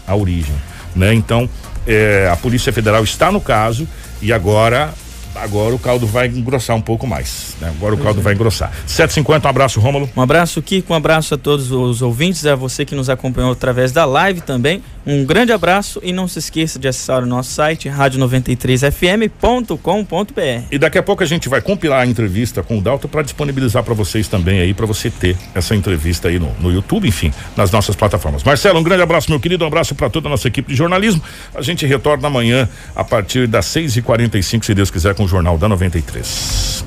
à 0.06 0.14
origem, 0.14 0.54
né? 0.94 1.12
Então 1.12 1.48
é, 1.86 2.28
a 2.32 2.36
Polícia 2.36 2.72
Federal 2.72 3.04
está 3.04 3.30
no 3.30 3.40
caso 3.40 3.86
e 4.22 4.32
agora 4.32 4.92
agora 5.34 5.74
o 5.74 5.78
caldo 5.78 6.06
vai 6.06 6.28
engrossar 6.28 6.76
um 6.76 6.80
pouco 6.80 7.06
mais, 7.06 7.56
né? 7.60 7.68
Agora 7.68 7.94
o 7.94 7.98
caldo 7.98 8.20
vai 8.20 8.34
engrossar. 8.34 8.72
750, 8.86 9.46
um 9.46 9.50
abraço, 9.50 9.80
Rômulo. 9.80 10.08
Um 10.16 10.22
abraço, 10.22 10.62
Kiko, 10.62 10.92
um 10.92 10.96
abraço 10.96 11.34
a 11.34 11.38
todos 11.38 11.70
os 11.70 12.02
ouvintes, 12.02 12.46
a 12.46 12.54
você 12.54 12.84
que 12.84 12.94
nos 12.94 13.10
acompanhou 13.10 13.52
através 13.52 13.92
da 13.92 14.04
live 14.04 14.40
também. 14.40 14.82
Um 15.06 15.24
grande 15.24 15.52
abraço 15.52 16.00
e 16.02 16.12
não 16.12 16.26
se 16.26 16.38
esqueça 16.38 16.78
de 16.78 16.88
acessar 16.88 17.22
o 17.22 17.26
nosso 17.26 17.50
site 17.50 17.90
rádio93fm.com.br. 17.90 20.66
E 20.70 20.78
daqui 20.78 20.96
a 20.96 21.02
pouco 21.02 21.22
a 21.22 21.26
gente 21.26 21.46
vai 21.46 21.60
compilar 21.60 22.00
a 22.00 22.06
entrevista 22.06 22.62
com 22.62 22.78
o 22.78 22.80
Dalton 22.80 23.08
para 23.08 23.20
disponibilizar 23.22 23.84
para 23.84 23.92
vocês 23.92 24.28
também 24.28 24.60
aí, 24.60 24.72
para 24.72 24.86
você 24.86 25.10
ter 25.10 25.36
essa 25.54 25.74
entrevista 25.74 26.28
aí 26.28 26.38
no, 26.38 26.50
no 26.58 26.72
YouTube, 26.72 27.06
enfim, 27.06 27.30
nas 27.54 27.70
nossas 27.70 27.94
plataformas. 27.94 28.42
Marcelo, 28.42 28.80
um 28.80 28.82
grande 28.82 29.02
abraço, 29.02 29.30
meu 29.30 29.38
querido, 29.38 29.64
um 29.64 29.66
abraço 29.66 29.94
para 29.94 30.08
toda 30.08 30.28
a 30.28 30.30
nossa 30.30 30.48
equipe 30.48 30.70
de 30.70 30.76
jornalismo. 30.76 31.22
A 31.54 31.60
gente 31.60 31.84
retorna 31.84 32.26
amanhã 32.26 32.66
a 32.96 33.04
partir 33.04 33.46
das 33.46 33.66
6h45, 33.66 34.64
se 34.64 34.74
Deus 34.74 34.90
quiser, 34.90 35.14
com 35.24 35.26
o 35.26 35.28
Jornal 35.28 35.56
da 35.56 35.68
93. 35.68 36.84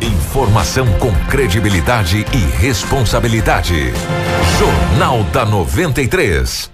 Informação 0.00 0.86
com 0.98 1.12
credibilidade 1.28 2.24
e 2.32 2.60
responsabilidade. 2.60 3.92
Jornal 4.58 5.24
da 5.24 5.44
93. 5.44 6.73